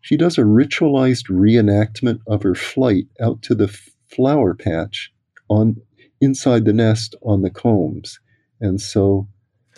she 0.00 0.16
does 0.16 0.36
a 0.36 0.42
ritualized 0.42 1.30
reenactment 1.30 2.20
of 2.26 2.42
her 2.42 2.54
flight 2.54 3.04
out 3.22 3.40
to 3.42 3.54
the 3.54 3.68
flower 4.14 4.54
patch 4.54 5.10
on 5.48 5.76
inside 6.20 6.64
the 6.64 6.72
nest 6.72 7.14
on 7.22 7.42
the 7.42 7.50
combs. 7.50 8.20
And 8.60 8.80
so 8.80 9.28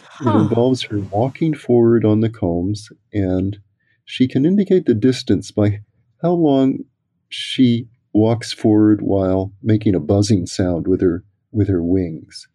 huh. 0.01 0.31
it 0.31 0.41
involves 0.43 0.83
her 0.85 0.99
walking 0.99 1.55
forward 1.55 2.05
on 2.05 2.21
the 2.21 2.31
combs 2.31 2.89
and 3.13 3.59
she 4.05 4.29
can 4.29 4.47
indicate 4.47 4.87
the 4.87 4.95
distance 4.95 5.51
by 5.51 5.81
how 6.23 6.33
long 6.33 6.79
she 7.29 7.89
walks 8.13 8.53
forward 8.53 9.03
while 9.03 9.53
making 9.63 9.95
a 9.95 10.01
buzzing 10.01 10.47
sound 10.47 10.87
with 10.87 11.01
her 11.01 11.25
with 11.53 11.69
her 11.69 11.83
wings. 11.83 12.49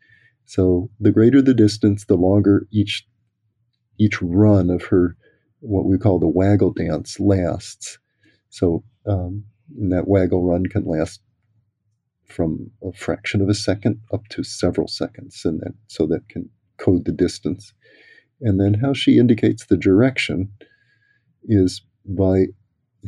So 0.52 0.90
the 1.00 1.14
greater 1.14 1.42
the 1.42 1.54
distance, 1.54 2.04
the 2.04 2.18
longer 2.18 2.68
each 2.72 3.08
each 3.98 4.22
run 4.22 4.70
of 4.70 4.84
her 4.88 5.16
what 5.62 5.86
we 5.86 5.98
call 5.98 6.20
the 6.20 6.28
waggle 6.28 6.74
dance 6.74 7.22
lasts. 7.22 7.98
So 8.50 8.84
um, 9.06 9.46
that 9.90 10.10
waggle 10.10 10.44
run 10.44 10.66
can 10.66 10.84
last 10.84 11.22
from 12.26 12.70
a 12.84 12.92
fraction 12.92 13.40
of 13.40 13.48
a 13.48 13.54
second 13.54 14.02
up 14.12 14.28
to 14.32 14.44
several 14.44 14.90
seconds, 14.90 15.44
and 15.46 15.62
then 15.62 15.76
so 15.88 16.06
that 16.08 16.28
can 16.28 16.50
code 16.76 17.06
the 17.06 17.14
distance. 17.14 17.72
And 18.42 18.60
then 18.60 18.74
how 18.74 18.92
she 18.92 19.18
indicates 19.18 19.68
the 19.68 19.78
direction 19.78 20.52
is 21.46 21.82
by 22.04 22.48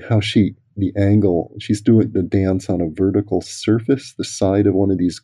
how 0.07 0.21
she 0.21 0.55
the 0.77 0.93
angle 0.95 1.53
she's 1.59 1.81
doing 1.81 2.13
the 2.13 2.23
dance 2.23 2.69
on 2.69 2.79
a 2.79 2.89
vertical 2.89 3.41
surface 3.41 4.13
the 4.17 4.23
side 4.23 4.65
of 4.65 4.73
one 4.73 4.91
of 4.91 4.97
these 4.97 5.21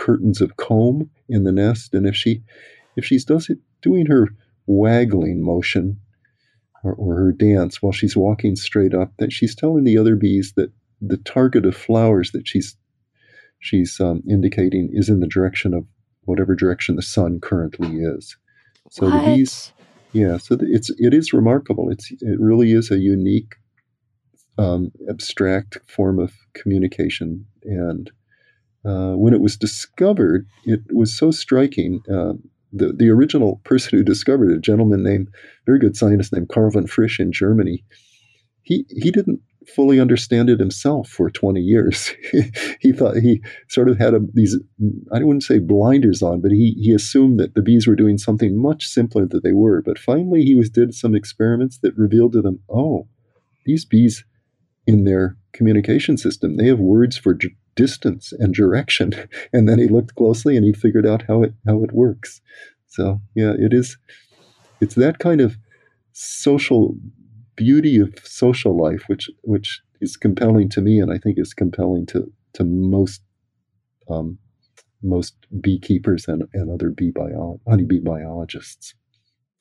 curtains 0.00 0.40
of 0.40 0.56
comb 0.56 1.10
in 1.28 1.44
the 1.44 1.52
nest 1.52 1.94
and 1.94 2.06
if 2.06 2.16
she 2.16 2.42
if 2.96 3.04
she's 3.04 3.24
does 3.24 3.50
it 3.50 3.58
doing 3.82 4.06
her 4.06 4.28
waggling 4.66 5.42
motion 5.44 5.98
or, 6.82 6.94
or 6.94 7.16
her 7.16 7.32
dance 7.32 7.82
while 7.82 7.92
she's 7.92 8.16
walking 8.16 8.56
straight 8.56 8.94
up 8.94 9.12
that 9.18 9.32
she's 9.32 9.54
telling 9.54 9.84
the 9.84 9.98
other 9.98 10.16
bees 10.16 10.52
that 10.56 10.72
the 11.00 11.18
target 11.18 11.66
of 11.66 11.76
flowers 11.76 12.30
that 12.32 12.48
she's 12.48 12.76
she's 13.58 14.00
um, 14.00 14.22
indicating 14.28 14.88
is 14.92 15.08
in 15.08 15.20
the 15.20 15.26
direction 15.26 15.74
of 15.74 15.84
whatever 16.24 16.54
direction 16.54 16.96
the 16.96 17.02
sun 17.02 17.38
currently 17.40 17.96
is 17.96 18.36
so 18.90 19.06
what? 19.06 19.24
the 19.24 19.36
bees 19.36 19.72
yeah, 20.12 20.38
so 20.38 20.56
it's 20.60 20.90
it 20.98 21.14
is 21.14 21.32
remarkable. 21.32 21.90
It's 21.90 22.10
it 22.10 22.40
really 22.40 22.72
is 22.72 22.90
a 22.90 22.98
unique, 22.98 23.54
um, 24.58 24.90
abstract 25.08 25.78
form 25.86 26.18
of 26.18 26.32
communication. 26.54 27.46
And 27.62 28.10
uh, 28.84 29.12
when 29.12 29.34
it 29.34 29.40
was 29.40 29.56
discovered, 29.56 30.46
it 30.64 30.80
was 30.92 31.16
so 31.16 31.30
striking. 31.30 32.00
Uh, 32.10 32.34
the 32.72 32.92
the 32.92 33.10
original 33.10 33.60
person 33.64 33.98
who 33.98 34.04
discovered 34.04 34.50
it, 34.50 34.58
a 34.58 34.60
gentleman 34.60 35.02
named 35.02 35.28
very 35.66 35.78
good 35.78 35.96
scientist 35.96 36.32
named 36.32 36.48
Karl 36.48 36.70
von 36.70 36.86
Frisch 36.86 37.20
in 37.20 37.32
Germany, 37.32 37.84
he 38.62 38.86
he 38.88 39.10
didn't 39.10 39.40
fully 39.66 40.00
understand 40.00 40.50
it 40.50 40.58
himself 40.58 41.08
for 41.08 41.30
20 41.30 41.60
years. 41.60 42.12
he 42.80 42.92
thought 42.92 43.16
he 43.16 43.42
sort 43.68 43.88
of 43.88 43.98
had 43.98 44.14
a, 44.14 44.20
these, 44.32 44.58
I 45.12 45.22
wouldn't 45.22 45.42
say 45.42 45.58
blinders 45.58 46.22
on, 46.22 46.40
but 46.40 46.50
he, 46.50 46.74
he 46.80 46.92
assumed 46.92 47.38
that 47.38 47.54
the 47.54 47.62
bees 47.62 47.86
were 47.86 47.94
doing 47.94 48.18
something 48.18 48.60
much 48.60 48.86
simpler 48.86 49.26
than 49.26 49.40
they 49.44 49.52
were. 49.52 49.82
But 49.82 49.98
finally, 49.98 50.42
he 50.42 50.54
was 50.54 50.70
did 50.70 50.94
some 50.94 51.14
experiments 51.14 51.78
that 51.82 51.96
revealed 51.96 52.32
to 52.32 52.42
them, 52.42 52.60
oh, 52.68 53.06
these 53.64 53.84
bees 53.84 54.24
in 54.86 55.04
their 55.04 55.36
communication 55.52 56.16
system, 56.16 56.56
they 56.56 56.66
have 56.66 56.80
words 56.80 57.16
for 57.16 57.34
distance 57.84 58.32
and 58.40 58.52
direction. 58.54 59.08
And 59.52 59.68
then 59.68 59.78
he 59.78 59.88
looked 59.88 60.14
closely 60.14 60.56
and 60.56 60.64
he 60.64 60.72
figured 60.72 61.06
out 61.06 61.22
how 61.28 61.42
it 61.46 61.52
how 61.66 61.82
it 61.84 61.92
works. 61.92 62.40
So 62.86 63.02
yeah, 63.34 63.54
it 63.66 63.72
is. 63.72 63.88
It's 64.82 64.96
that 65.04 65.18
kind 65.18 65.40
of 65.40 65.56
social 66.12 66.94
beauty 67.56 67.96
of 68.04 68.10
social 68.24 68.74
life, 68.86 69.02
which 69.10 69.26
which 69.42 69.68
is 70.00 70.16
compelling 70.16 70.68
to 70.70 70.80
me, 70.80 71.00
and 71.02 71.10
I 71.12 71.18
think 71.18 71.38
is 71.38 71.54
compelling 71.54 72.06
to 72.12 72.20
to 72.56 72.64
most 72.64 73.22
um, 74.08 74.38
most 75.02 75.34
beekeepers 75.60 76.28
and, 76.28 76.42
and 76.52 76.70
other 76.70 76.90
bee 76.90 77.12
bio- 77.12 77.60
honeybee 77.66 78.00
biologists. 78.00 78.94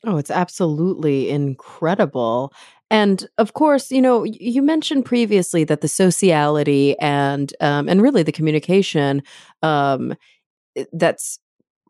Oh, 0.05 0.17
it's 0.17 0.31
absolutely 0.31 1.29
incredible. 1.29 2.53
And 2.89 3.27
of 3.37 3.53
course, 3.53 3.91
you 3.91 4.01
know, 4.01 4.23
you 4.23 4.61
mentioned 4.61 5.05
previously 5.05 5.63
that 5.65 5.81
the 5.81 5.87
sociality 5.87 6.97
and 6.99 7.53
um, 7.59 7.87
and 7.89 8.01
really 8.01 8.23
the 8.23 8.31
communication 8.31 9.21
um, 9.61 10.15
that's 10.93 11.39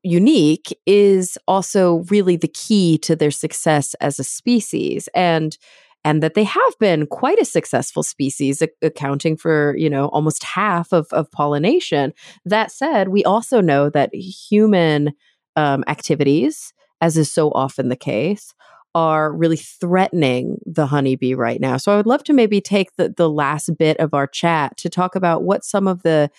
unique 0.03 0.77
is 0.85 1.37
also 1.47 2.05
really 2.09 2.37
the 2.37 2.49
key 2.49 2.97
to 2.99 3.15
their 3.15 3.31
success 3.31 3.95
as 4.01 4.19
a 4.19 4.25
species. 4.25 5.09
And 5.15 5.57
and 6.05 6.23
that 6.23 6.33
they 6.35 6.45
have 6.45 6.79
been 6.79 7.07
quite 7.07 7.39
a 7.39 7.45
successful 7.45 8.03
species, 8.03 8.61
a- 8.61 8.69
accounting 8.81 9.37
for 9.37 9.75
you 9.77 9.89
know 9.89 10.07
almost 10.09 10.43
half 10.43 10.93
of, 10.93 11.07
of 11.11 11.31
pollination. 11.31 12.13
That 12.45 12.71
said, 12.71 13.09
we 13.09 13.23
also 13.25 13.61
know 13.61 13.89
that 13.91 14.13
human 14.15 15.13
um, 15.55 15.83
activities, 15.87 16.73
as 17.01 17.17
is 17.17 17.31
so 17.31 17.51
often 17.51 17.89
the 17.89 17.95
case, 17.95 18.53
are 18.95 19.31
really 19.31 19.57
threatening 19.57 20.57
the 20.65 20.87
honeybee 20.87 21.35
right 21.35 21.61
now. 21.61 21.77
So 21.77 21.91
I 21.91 21.97
would 21.97 22.07
love 22.07 22.23
to 22.25 22.33
maybe 22.33 22.59
take 22.59 22.95
the 22.95 23.13
the 23.15 23.29
last 23.29 23.77
bit 23.77 23.97
of 23.97 24.13
our 24.13 24.27
chat 24.27 24.77
to 24.77 24.89
talk 24.89 25.15
about 25.15 25.43
what 25.43 25.63
some 25.63 25.87
of 25.87 26.03
the 26.03 26.29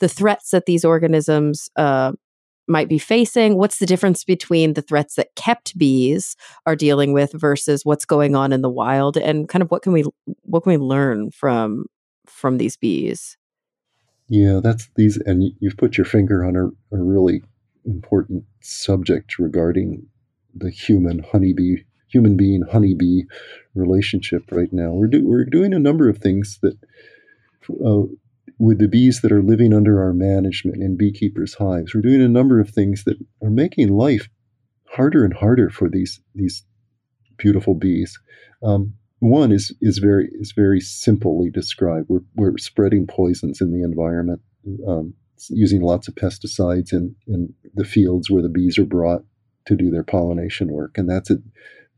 the 0.00 0.08
threats 0.08 0.50
that 0.50 0.66
these 0.66 0.84
organisms 0.84 1.68
uh, 1.76 2.12
might 2.70 2.88
be 2.88 2.98
facing? 2.98 3.56
What's 3.56 3.78
the 3.78 3.86
difference 3.86 4.24
between 4.24 4.74
the 4.74 4.82
threats 4.82 5.16
that 5.16 5.34
kept 5.34 5.76
bees 5.76 6.36
are 6.66 6.76
dealing 6.76 7.12
with 7.12 7.32
versus 7.32 7.84
what's 7.84 8.04
going 8.04 8.34
on 8.34 8.52
in 8.52 8.62
the 8.62 8.70
wild 8.70 9.16
and 9.16 9.48
kind 9.48 9.62
of 9.62 9.70
what 9.70 9.82
can 9.82 9.92
we 9.92 10.04
what 10.42 10.62
can 10.62 10.72
we 10.72 10.78
learn 10.78 11.30
from 11.30 11.86
from 12.26 12.58
these 12.58 12.76
bees? 12.76 13.36
Yeah, 14.28 14.60
that's 14.62 14.88
these 14.96 15.16
and 15.18 15.52
you've 15.60 15.76
put 15.76 15.98
your 15.98 16.04
finger 16.04 16.44
on 16.44 16.56
a, 16.56 16.66
a 16.96 17.02
really 17.02 17.42
important 17.84 18.44
subject 18.60 19.38
regarding 19.38 20.06
the 20.54 20.70
human 20.70 21.20
honeybee 21.20 21.82
human 22.08 22.36
being 22.36 22.62
honeybee 22.62 23.22
relationship 23.74 24.42
right 24.50 24.72
now. 24.72 24.90
We're 24.90 25.06
do, 25.06 25.24
we're 25.26 25.44
doing 25.44 25.72
a 25.72 25.78
number 25.78 26.08
of 26.08 26.18
things 26.18 26.58
that 26.62 26.76
uh, 27.84 28.02
with 28.58 28.78
the 28.78 28.88
bees 28.88 29.20
that 29.20 29.32
are 29.32 29.42
living 29.42 29.72
under 29.72 30.02
our 30.02 30.12
management 30.12 30.82
in 30.82 30.96
beekeepers' 30.96 31.54
hives. 31.54 31.94
We're 31.94 32.02
doing 32.02 32.20
a 32.20 32.28
number 32.28 32.60
of 32.60 32.68
things 32.68 33.04
that 33.04 33.16
are 33.42 33.50
making 33.50 33.88
life 33.88 34.28
harder 34.90 35.24
and 35.24 35.34
harder 35.34 35.70
for 35.70 35.88
these 35.88 36.20
these 36.34 36.64
beautiful 37.36 37.74
bees. 37.74 38.18
Um, 38.62 38.94
one 39.20 39.52
is 39.52 39.74
is 39.80 39.98
very 39.98 40.30
is 40.34 40.52
very 40.52 40.80
simply 40.80 41.50
described. 41.50 42.06
We're 42.08 42.24
we're 42.34 42.58
spreading 42.58 43.06
poisons 43.06 43.60
in 43.60 43.72
the 43.72 43.82
environment, 43.84 44.40
um, 44.86 45.14
using 45.48 45.80
lots 45.80 46.08
of 46.08 46.14
pesticides 46.14 46.92
in 46.92 47.14
in 47.26 47.54
the 47.74 47.84
fields 47.84 48.30
where 48.30 48.42
the 48.42 48.48
bees 48.48 48.78
are 48.78 48.84
brought 48.84 49.24
to 49.66 49.76
do 49.76 49.90
their 49.90 50.04
pollination 50.04 50.72
work, 50.72 50.98
and 50.98 51.08
that's 51.08 51.30
a 51.30 51.36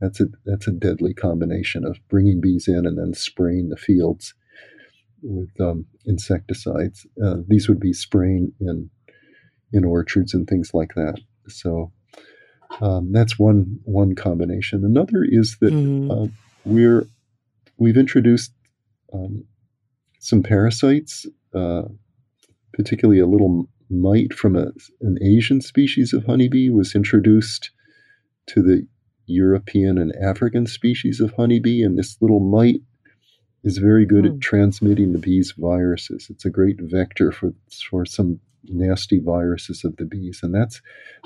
that's 0.00 0.20
a 0.20 0.26
that's 0.44 0.68
a 0.68 0.72
deadly 0.72 1.14
combination 1.14 1.84
of 1.84 1.98
bringing 2.08 2.40
bees 2.40 2.68
in 2.68 2.86
and 2.86 2.98
then 2.98 3.14
spraying 3.14 3.68
the 3.68 3.76
fields 3.76 4.34
with 5.22 5.60
um, 5.60 5.86
insecticides. 6.04 7.06
Uh, 7.24 7.36
these 7.46 7.68
would 7.68 7.80
be 7.80 7.92
spraying 7.92 8.52
in 8.60 8.90
in 9.72 9.84
orchards 9.84 10.34
and 10.34 10.46
things 10.46 10.74
like 10.74 10.94
that. 10.94 11.18
So 11.48 11.92
um, 12.80 13.12
that's 13.12 13.38
one 13.38 13.80
one 13.84 14.14
combination. 14.14 14.84
Another 14.84 15.24
is 15.26 15.56
that 15.60 15.72
mm. 15.72 16.10
uh, 16.10 16.30
we're 16.64 17.06
we've 17.76 17.96
introduced 17.96 18.52
um, 19.12 19.44
some 20.18 20.42
parasites, 20.42 21.26
uh, 21.54 21.82
particularly 22.72 23.20
a 23.20 23.26
little 23.26 23.68
mite 23.90 24.32
from 24.32 24.56
a, 24.56 24.72
an 25.00 25.18
Asian 25.22 25.60
species 25.60 26.12
of 26.12 26.24
honeybee 26.24 26.70
was 26.70 26.94
introduced 26.94 27.70
to 28.46 28.62
the 28.62 28.86
European 29.26 29.98
and 29.98 30.14
African 30.16 30.66
species 30.66 31.20
of 31.20 31.32
honeybee, 31.32 31.82
and 31.82 31.98
this 31.98 32.16
little 32.20 32.40
mite 32.40 32.80
is 33.64 33.78
very 33.78 34.04
good 34.04 34.24
mm. 34.24 34.28
at 34.28 34.32
hmm. 34.32 34.40
transmitting 34.40 35.12
the 35.12 35.18
bees' 35.18 35.54
viruses. 35.56 36.26
It's 36.30 36.44
a 36.44 36.50
great 36.50 36.80
vector 36.80 37.30
for 37.30 37.52
for 37.90 38.04
some 38.04 38.40
nasty 38.64 39.20
viruses 39.20 39.84
of 39.84 39.96
the 39.96 40.04
bees, 40.04 40.40
and 40.42 40.54
that's 40.54 40.82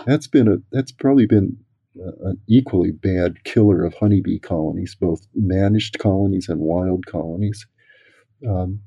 that's 0.06 0.26
been 0.26 0.48
a 0.48 0.56
that's 0.72 0.92
probably 0.92 1.26
been 1.26 1.56
an 2.22 2.38
equally 2.46 2.90
bad 2.90 3.42
killer 3.44 3.84
of 3.84 3.94
honeybee 3.94 4.38
colonies, 4.38 4.94
both 4.94 5.26
managed 5.34 5.98
colonies 5.98 6.48
and 6.48 6.60
wild 6.60 7.06
colonies. 7.06 7.66
Um, 8.46 8.80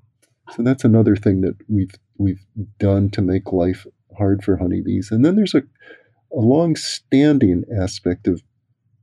so 0.55 0.63
that's 0.63 0.83
another 0.83 1.15
thing 1.15 1.41
that 1.41 1.55
we've 1.67 1.93
we've 2.17 2.45
done 2.79 3.09
to 3.11 3.21
make 3.21 3.51
life 3.51 3.85
hard 4.17 4.43
for 4.43 4.57
honeybees. 4.57 5.11
And 5.11 5.23
then 5.23 5.35
there's 5.35 5.55
a 5.55 5.63
a 6.31 6.39
long-standing 6.39 7.63
aspect 7.81 8.27
of 8.27 8.41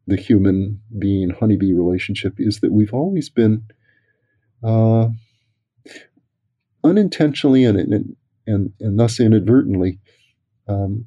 the 0.07 0.17
human 0.17 0.81
being 0.99 1.31
honeybee 1.31 1.73
relationship 1.73 2.35
is 2.39 2.61
that 2.61 2.73
we've 2.73 2.95
always 2.95 3.29
been 3.29 3.65
uh, 4.63 5.09
unintentionally 6.85 7.65
and, 7.65 7.79
and, 7.79 8.17
and, 8.47 8.73
and 8.81 8.99
thus 8.99 9.19
inadvertently, 9.19 9.99
um, 10.69 11.07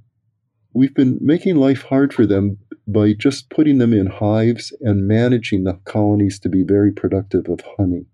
we've 0.74 0.94
been 0.94 1.18
making 1.22 1.56
life 1.56 1.84
hard 1.84 2.14
for 2.14 2.26
them 2.26 2.58
by 2.88 3.14
just 3.14 3.50
putting 3.50 3.78
them 3.78 3.94
in 3.94 4.08
hives 4.08 4.74
and 4.82 5.08
managing 5.08 5.64
the 5.64 5.80
colonies 5.86 6.40
to 6.40 6.50
be 6.50 6.64
very 6.64 6.92
productive 6.92 7.48
of 7.48 7.62
honey. 7.78 8.06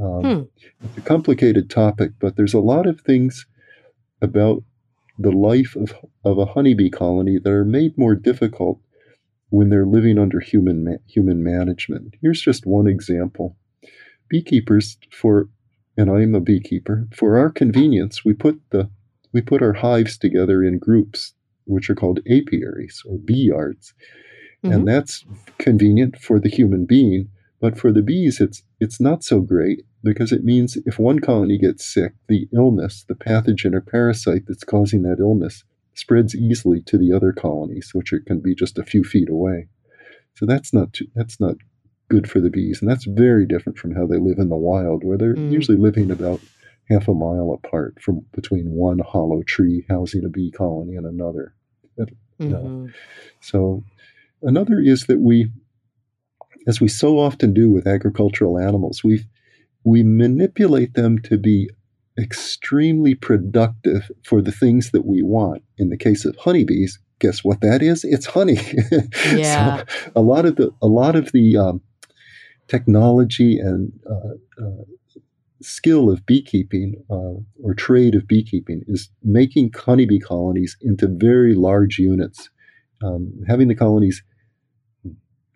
Um, 0.00 0.22
hmm. 0.22 0.64
It's 0.84 0.98
a 0.98 1.00
complicated 1.02 1.70
topic, 1.70 2.12
but 2.18 2.36
there's 2.36 2.54
a 2.54 2.60
lot 2.60 2.86
of 2.86 3.00
things 3.00 3.46
about 4.22 4.62
the 5.18 5.32
life 5.32 5.74
of, 5.76 5.94
of 6.24 6.38
a 6.38 6.46
honeybee 6.46 6.90
colony 6.90 7.38
that 7.38 7.50
are 7.50 7.64
made 7.64 7.98
more 7.98 8.14
difficult 8.14 8.80
when 9.50 9.70
they're 9.70 9.86
living 9.86 10.18
under 10.18 10.40
human 10.40 10.84
ma- 10.84 11.02
human 11.06 11.42
management. 11.42 12.14
Here's 12.20 12.40
just 12.40 12.66
one 12.66 12.86
example. 12.86 13.56
Beekeepers 14.28 14.98
for 15.10 15.48
and 15.98 16.08
I'm 16.08 16.36
a 16.36 16.40
beekeeper, 16.40 17.08
for 17.12 17.36
our 17.36 17.50
convenience, 17.50 18.24
we 18.24 18.32
put 18.32 18.60
the 18.70 18.88
we 19.32 19.42
put 19.42 19.62
our 19.62 19.72
hives 19.72 20.16
together 20.16 20.62
in 20.62 20.78
groups 20.78 21.34
which 21.64 21.90
are 21.90 21.94
called 21.94 22.20
apiaries 22.20 23.02
or 23.04 23.18
bee 23.18 23.48
yards. 23.48 23.92
Mm-hmm. 24.64 24.72
And 24.72 24.88
that's 24.88 25.24
convenient 25.58 26.18
for 26.18 26.40
the 26.40 26.48
human 26.48 26.86
being, 26.86 27.28
but 27.60 27.78
for 27.78 27.92
the 27.92 28.02
bees 28.02 28.40
it's 28.40 28.62
it's 28.80 29.00
not 29.00 29.24
so 29.24 29.40
great 29.40 29.84
because 30.02 30.32
it 30.32 30.44
means 30.44 30.76
if 30.86 30.98
one 30.98 31.18
colony 31.18 31.58
gets 31.58 31.84
sick, 31.84 32.12
the 32.28 32.48
illness, 32.54 33.04
the 33.08 33.14
pathogen 33.14 33.74
or 33.74 33.80
parasite 33.80 34.42
that's 34.46 34.64
causing 34.64 35.02
that 35.02 35.18
illness 35.18 35.64
spreads 35.94 36.34
easily 36.34 36.80
to 36.82 36.96
the 36.96 37.12
other 37.12 37.32
colonies, 37.32 37.90
which 37.92 38.12
are, 38.12 38.20
can 38.20 38.40
be 38.40 38.54
just 38.54 38.78
a 38.78 38.84
few 38.84 39.02
feet 39.02 39.28
away. 39.28 39.66
So 40.34 40.46
that's 40.46 40.72
not 40.72 40.92
too, 40.92 41.06
that's 41.14 41.40
not 41.40 41.56
good 42.08 42.30
for 42.30 42.40
the 42.40 42.50
bees, 42.50 42.80
and 42.80 42.90
that's 42.90 43.04
very 43.04 43.44
different 43.44 43.78
from 43.78 43.94
how 43.94 44.06
they 44.06 44.18
live 44.18 44.38
in 44.38 44.48
the 44.48 44.56
wild, 44.56 45.04
where 45.04 45.18
they're 45.18 45.34
mm. 45.34 45.50
usually 45.50 45.76
living 45.76 46.10
about 46.10 46.40
half 46.88 47.08
a 47.08 47.14
mile 47.14 47.52
apart 47.52 48.00
from 48.00 48.24
between 48.32 48.70
one 48.70 49.00
hollow 49.00 49.42
tree 49.42 49.84
housing 49.90 50.24
a 50.24 50.28
bee 50.28 50.50
colony 50.50 50.94
and 50.94 51.06
another. 51.06 51.54
Mm-hmm. 52.40 52.86
So 53.40 53.82
another 54.42 54.78
is 54.80 55.06
that 55.06 55.18
we, 55.18 55.50
as 56.66 56.80
we 56.80 56.88
so 56.88 57.18
often 57.18 57.54
do 57.54 57.70
with 57.70 57.86
agricultural 57.86 58.58
animals, 58.58 59.02
we 59.04 59.24
we 59.84 60.02
manipulate 60.02 60.94
them 60.94 61.18
to 61.20 61.38
be 61.38 61.70
extremely 62.18 63.14
productive 63.14 64.10
for 64.24 64.42
the 64.42 64.52
things 64.52 64.90
that 64.90 65.06
we 65.06 65.22
want. 65.22 65.62
In 65.78 65.88
the 65.88 65.96
case 65.96 66.24
of 66.24 66.36
honeybees, 66.36 66.98
guess 67.20 67.44
what 67.44 67.60
that 67.60 67.82
is? 67.82 68.04
It's 68.04 68.26
honey. 68.26 68.58
Yeah. 69.34 69.78
so 69.78 70.10
a 70.16 70.20
lot 70.20 70.44
of 70.44 70.56
the 70.56 70.70
a 70.82 70.86
lot 70.86 71.16
of 71.16 71.32
the 71.32 71.56
um, 71.56 71.80
technology 72.66 73.58
and 73.58 73.92
uh, 74.08 74.62
uh, 74.62 74.84
skill 75.62 76.10
of 76.10 76.24
beekeeping 76.26 76.94
uh, 77.10 77.40
or 77.62 77.74
trade 77.74 78.14
of 78.14 78.28
beekeeping 78.28 78.82
is 78.86 79.10
making 79.22 79.72
honeybee 79.74 80.20
colonies 80.20 80.76
into 80.80 81.08
very 81.08 81.54
large 81.54 81.98
units, 81.98 82.50
um, 83.02 83.32
having 83.48 83.68
the 83.68 83.74
colonies 83.74 84.22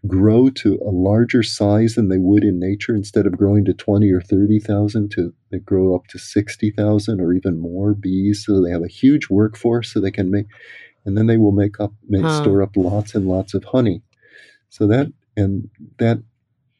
grow 0.07 0.51
to 0.51 0.81
a 0.85 0.91
larger 0.91 1.43
size 1.43 1.95
than 1.95 2.09
they 2.09 2.19
would 2.19 2.43
in 2.43 2.59
nature 2.59 2.95
instead 2.95 3.27
of 3.27 3.37
growing 3.37 3.65
to 3.65 3.73
20 3.73 4.11
or 4.11 4.21
30,000 4.21 5.11
to 5.11 5.33
they 5.51 5.59
grow 5.59 5.95
up 5.95 6.07
to 6.09 6.19
60,000 6.19 7.21
or 7.21 7.33
even 7.33 7.61
more 7.61 7.95
bees 7.95 8.45
so 8.45 8.61
they 8.61 8.71
have 8.71 8.83
a 8.83 8.89
huge 8.89 9.29
workforce 9.31 9.93
so 9.93 10.01
they 10.01 10.11
can 10.11 10.31
make 10.31 10.47
and 11.05 11.17
then 11.17 11.27
they 11.27 11.37
will 11.37 11.53
make 11.53 11.79
up 11.81 11.93
make, 12.09 12.23
huh. 12.23 12.43
store 12.43 12.63
up 12.63 12.77
lots 12.77 13.15
and 13.15 13.29
lots 13.29 13.55
of 13.55 13.65
honey 13.65 14.03
so 14.71 14.87
that 14.89 15.13
and 15.37 15.69
that 15.99 16.21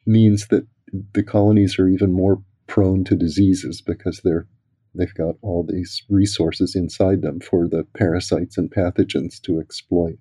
means 0.05 0.49
that 0.49 0.66
the 1.14 1.23
colonies 1.23 1.79
are 1.79 1.89
even 1.89 2.12
more 2.12 2.43
prone 2.66 3.05
to 3.05 3.14
diseases 3.14 3.81
because 3.81 4.20
they're 4.25 4.47
they've 4.95 5.14
got 5.14 5.37
all 5.43 5.64
these 5.64 6.03
resources 6.09 6.75
inside 6.75 7.23
them 7.23 7.39
for 7.41 7.68
the 7.68 7.87
parasites 7.97 8.59
and 8.59 8.70
pathogens 8.70 9.41
to 9.41 9.61
exploit 9.61 10.18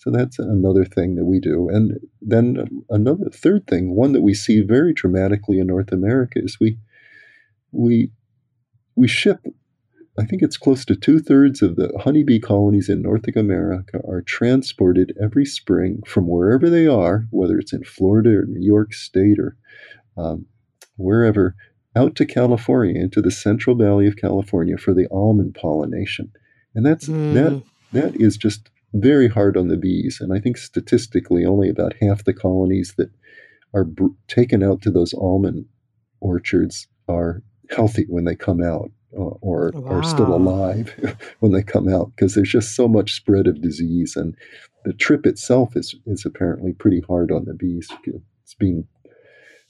so 0.00 0.10
that's 0.10 0.38
another 0.38 0.86
thing 0.86 1.16
that 1.16 1.26
we 1.26 1.40
do. 1.40 1.68
And 1.68 2.00
then 2.22 2.82
another 2.88 3.28
third 3.30 3.66
thing, 3.66 3.94
one 3.94 4.12
that 4.12 4.22
we 4.22 4.32
see 4.32 4.62
very 4.62 4.94
dramatically 4.94 5.58
in 5.58 5.66
North 5.66 5.92
America 5.92 6.40
is 6.42 6.58
we 6.58 6.78
we 7.70 8.10
we 8.96 9.06
ship 9.06 9.40
I 10.18 10.24
think 10.24 10.40
it's 10.40 10.56
close 10.56 10.86
to 10.86 10.96
two 10.96 11.20
thirds 11.20 11.60
of 11.60 11.76
the 11.76 11.92
honeybee 12.00 12.40
colonies 12.40 12.88
in 12.88 13.02
North 13.02 13.24
America 13.36 14.00
are 14.08 14.22
transported 14.22 15.16
every 15.22 15.44
spring 15.44 16.02
from 16.06 16.26
wherever 16.26 16.70
they 16.70 16.86
are, 16.86 17.26
whether 17.30 17.58
it's 17.58 17.72
in 17.74 17.84
Florida 17.84 18.30
or 18.30 18.46
New 18.46 18.66
York 18.66 18.94
State 18.94 19.38
or 19.38 19.56
um, 20.16 20.46
wherever, 20.96 21.54
out 21.94 22.16
to 22.16 22.26
California, 22.26 23.00
into 23.00 23.20
the 23.20 23.30
Central 23.30 23.76
Valley 23.76 24.06
of 24.06 24.16
California 24.16 24.78
for 24.78 24.94
the 24.94 25.06
almond 25.10 25.56
pollination. 25.60 26.32
And 26.74 26.86
that's 26.86 27.06
mm. 27.06 27.34
that 27.34 27.62
that 27.92 28.20
is 28.20 28.36
just 28.36 28.70
very 28.92 29.28
hard 29.28 29.56
on 29.56 29.68
the 29.68 29.76
bees. 29.76 30.18
And 30.20 30.32
I 30.32 30.40
think 30.40 30.56
statistically, 30.56 31.44
only 31.44 31.68
about 31.68 31.94
half 32.00 32.24
the 32.24 32.34
colonies 32.34 32.94
that 32.96 33.10
are 33.72 33.84
br- 33.84 34.06
taken 34.28 34.62
out 34.62 34.82
to 34.82 34.90
those 34.90 35.14
almond 35.14 35.66
orchards 36.20 36.88
are 37.08 37.42
healthy 37.70 38.04
when 38.08 38.24
they 38.24 38.34
come 38.34 38.62
out 38.62 38.90
uh, 39.16 39.22
or 39.40 39.70
wow. 39.74 39.98
are 39.98 40.02
still 40.02 40.34
alive 40.34 40.94
when 41.40 41.52
they 41.52 41.62
come 41.62 41.88
out 41.88 42.12
because 42.14 42.34
there's 42.34 42.50
just 42.50 42.74
so 42.74 42.88
much 42.88 43.14
spread 43.14 43.46
of 43.46 43.62
disease. 43.62 44.16
And 44.16 44.36
the 44.84 44.92
trip 44.92 45.26
itself 45.26 45.76
is, 45.76 45.94
is 46.06 46.24
apparently 46.24 46.72
pretty 46.72 47.02
hard 47.08 47.30
on 47.30 47.44
the 47.44 47.54
bees. 47.54 47.88
It's 48.42 48.54
being 48.54 48.86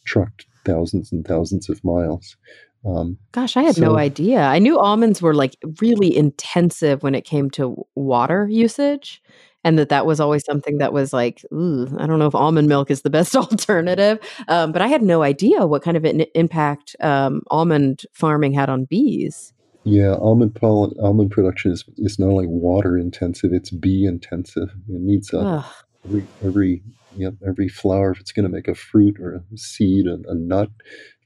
trucked 0.04 0.46
thousands 0.64 1.12
and 1.12 1.26
thousands 1.26 1.68
of 1.68 1.82
miles. 1.84 2.36
Um, 2.84 3.18
Gosh, 3.32 3.56
I 3.56 3.62
had 3.62 3.76
so, 3.76 3.82
no 3.82 3.96
idea. 3.96 4.40
I 4.40 4.58
knew 4.58 4.78
almonds 4.78 5.20
were 5.20 5.34
like 5.34 5.56
really 5.80 6.16
intensive 6.16 7.02
when 7.02 7.14
it 7.14 7.24
came 7.24 7.50
to 7.50 7.86
water 7.94 8.48
usage, 8.48 9.22
and 9.64 9.78
that 9.78 9.90
that 9.90 10.06
was 10.06 10.20
always 10.20 10.44
something 10.44 10.78
that 10.78 10.92
was 10.92 11.12
like, 11.12 11.44
ooh, 11.52 11.88
I 11.98 12.06
don't 12.06 12.18
know 12.18 12.26
if 12.26 12.34
almond 12.34 12.68
milk 12.68 12.90
is 12.90 13.02
the 13.02 13.10
best 13.10 13.36
alternative. 13.36 14.18
Um, 14.48 14.72
but 14.72 14.82
I 14.82 14.86
had 14.86 15.02
no 15.02 15.22
idea 15.22 15.66
what 15.66 15.82
kind 15.82 15.96
of 15.96 16.04
an 16.04 16.22
impact 16.34 16.96
um, 17.00 17.42
almond 17.50 18.02
farming 18.12 18.54
had 18.54 18.70
on 18.70 18.84
bees. 18.84 19.52
Yeah, 19.84 20.14
almond 20.14 20.54
pollen, 20.54 20.92
almond 21.02 21.30
production 21.30 21.72
is, 21.72 21.84
is 21.96 22.18
not 22.18 22.28
only 22.28 22.46
water 22.46 22.98
intensive; 22.98 23.52
it's 23.52 23.70
bee 23.70 24.04
intensive. 24.04 24.68
It 24.88 25.00
needs 25.00 25.32
a, 25.32 25.64
every 26.04 26.26
every 26.44 26.82
yep, 27.16 27.34
every 27.46 27.68
flower 27.68 28.12
if 28.12 28.20
it's 28.20 28.32
going 28.32 28.44
to 28.44 28.54
make 28.54 28.68
a 28.68 28.74
fruit 28.74 29.18
or 29.18 29.36
a 29.36 29.56
seed, 29.56 30.06
a, 30.06 30.18
a 30.28 30.34
nut, 30.34 30.70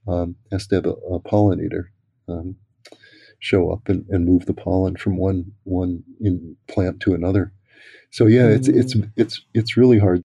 um, 0.06 0.36
has 0.50 0.66
to 0.68 0.76
have 0.76 0.86
a, 0.86 0.90
a 0.90 1.20
pollinator 1.20 1.84
um, 2.28 2.56
show 3.38 3.70
up 3.70 3.88
and, 3.88 4.04
and 4.08 4.24
move 4.24 4.46
the 4.46 4.54
pollen 4.54 4.96
from 4.96 5.16
one 5.16 5.52
one 5.64 6.02
in 6.20 6.56
plant 6.68 7.00
to 7.00 7.14
another. 7.14 7.52
So 8.10 8.26
yeah, 8.26 8.42
mm-hmm. 8.42 8.56
it's 8.56 8.68
it's 8.68 8.94
mm. 8.94 9.10
it's 9.16 9.40
it's 9.54 9.76
really 9.76 9.98
hard. 9.98 10.22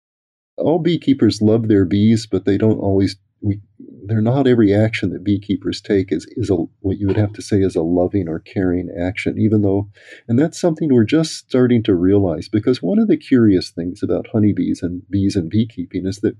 All 0.57 0.79
beekeepers 0.79 1.41
love 1.41 1.67
their 1.67 1.85
bees, 1.85 2.27
but 2.27 2.45
they 2.45 2.57
don't 2.57 2.79
always. 2.79 3.15
We 3.41 3.61
they're 4.05 4.21
not 4.21 4.47
every 4.47 4.73
action 4.73 5.11
that 5.11 5.23
beekeepers 5.23 5.81
take 5.81 6.11
is 6.11 6.27
is 6.31 6.49
a 6.49 6.55
what 6.81 6.97
you 6.97 7.07
would 7.07 7.17
have 7.17 7.33
to 7.33 7.41
say 7.41 7.61
is 7.61 7.75
a 7.75 7.81
loving 7.81 8.27
or 8.27 8.39
caring 8.39 8.89
action. 8.99 9.39
Even 9.39 9.61
though, 9.61 9.89
and 10.27 10.37
that's 10.37 10.59
something 10.59 10.93
we're 10.93 11.03
just 11.03 11.37
starting 11.37 11.83
to 11.83 11.95
realize 11.95 12.49
because 12.49 12.81
one 12.81 12.99
of 12.99 13.07
the 13.07 13.17
curious 13.17 13.69
things 13.69 14.03
about 14.03 14.27
honeybees 14.31 14.81
and 14.83 15.01
bees 15.09 15.35
and 15.35 15.49
beekeeping 15.49 16.05
is 16.05 16.19
that 16.19 16.35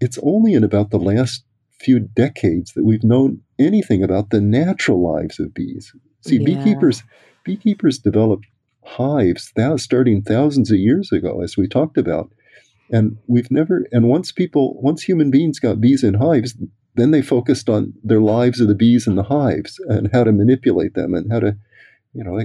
it's 0.00 0.18
only 0.22 0.52
in 0.52 0.64
about 0.64 0.90
the 0.90 0.98
last 0.98 1.44
few 1.84 2.00
decades 2.00 2.72
that 2.72 2.84
we've 2.84 3.04
known 3.04 3.40
anything 3.58 4.02
about 4.02 4.30
the 4.30 4.40
natural 4.40 5.02
lives 5.02 5.38
of 5.38 5.54
bees. 5.54 5.92
See, 6.22 6.38
yeah. 6.38 6.46
beekeepers 6.46 7.02
beekeepers 7.44 7.98
developed 7.98 8.46
hives 8.84 9.52
th- 9.52 9.80
starting 9.80 10.22
thousands 10.22 10.70
of 10.70 10.78
years 10.78 11.12
ago, 11.12 11.42
as 11.42 11.56
we 11.56 11.68
talked 11.68 11.98
about, 11.98 12.30
and 12.90 13.16
we've 13.26 13.50
never. 13.50 13.86
And 13.92 14.08
once 14.08 14.32
people, 14.32 14.80
once 14.80 15.02
human 15.02 15.30
beings 15.30 15.58
got 15.58 15.80
bees 15.80 16.02
in 16.02 16.14
hives, 16.14 16.56
then 16.94 17.10
they 17.10 17.22
focused 17.22 17.68
on 17.68 17.92
their 18.02 18.20
lives 18.20 18.60
of 18.60 18.68
the 18.68 18.74
bees 18.74 19.06
in 19.06 19.16
the 19.16 19.24
hives 19.24 19.78
and 19.88 20.10
how 20.12 20.24
to 20.24 20.32
manipulate 20.32 20.94
them 20.94 21.14
and 21.14 21.30
how 21.32 21.40
to, 21.40 21.56
you 22.12 22.22
know, 22.22 22.40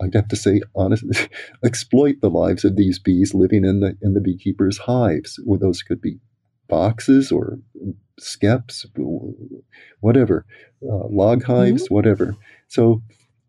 I'd 0.00 0.14
have 0.14 0.28
to 0.28 0.36
say, 0.36 0.60
honestly, 0.76 1.28
exploit 1.64 2.16
the 2.20 2.30
lives 2.30 2.64
of 2.64 2.76
these 2.76 2.98
bees 2.98 3.34
living 3.34 3.64
in 3.64 3.80
the 3.80 3.96
in 4.00 4.14
the 4.14 4.20
beekeepers' 4.20 4.78
hives. 4.78 5.38
Where 5.44 5.58
those 5.58 5.82
could 5.82 6.00
be 6.00 6.18
boxes 6.68 7.32
or 7.32 7.58
skeps, 8.20 8.84
whatever, 10.00 10.44
uh, 10.82 11.06
log 11.08 11.44
hives, 11.44 11.84
mm-hmm. 11.84 11.94
whatever. 11.94 12.36
So 12.68 13.02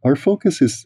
our 0.03 0.15
focus 0.15 0.61
is 0.61 0.85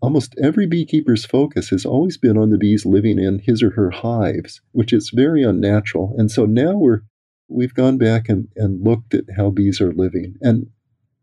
almost 0.00 0.34
every 0.42 0.66
beekeeper's 0.66 1.24
focus 1.24 1.68
has 1.70 1.84
always 1.84 2.16
been 2.16 2.38
on 2.38 2.50
the 2.50 2.58
bees 2.58 2.86
living 2.86 3.18
in 3.18 3.38
his 3.40 3.62
or 3.62 3.70
her 3.70 3.90
hives, 3.90 4.60
which 4.72 4.92
is 4.92 5.10
very 5.14 5.42
unnatural. 5.42 6.14
And 6.16 6.30
so 6.30 6.46
now 6.46 6.76
we're 6.76 7.00
we've 7.48 7.74
gone 7.74 7.98
back 7.98 8.28
and, 8.28 8.48
and 8.56 8.84
looked 8.84 9.12
at 9.12 9.24
how 9.36 9.50
bees 9.50 9.80
are 9.80 9.92
living. 9.92 10.36
And 10.40 10.66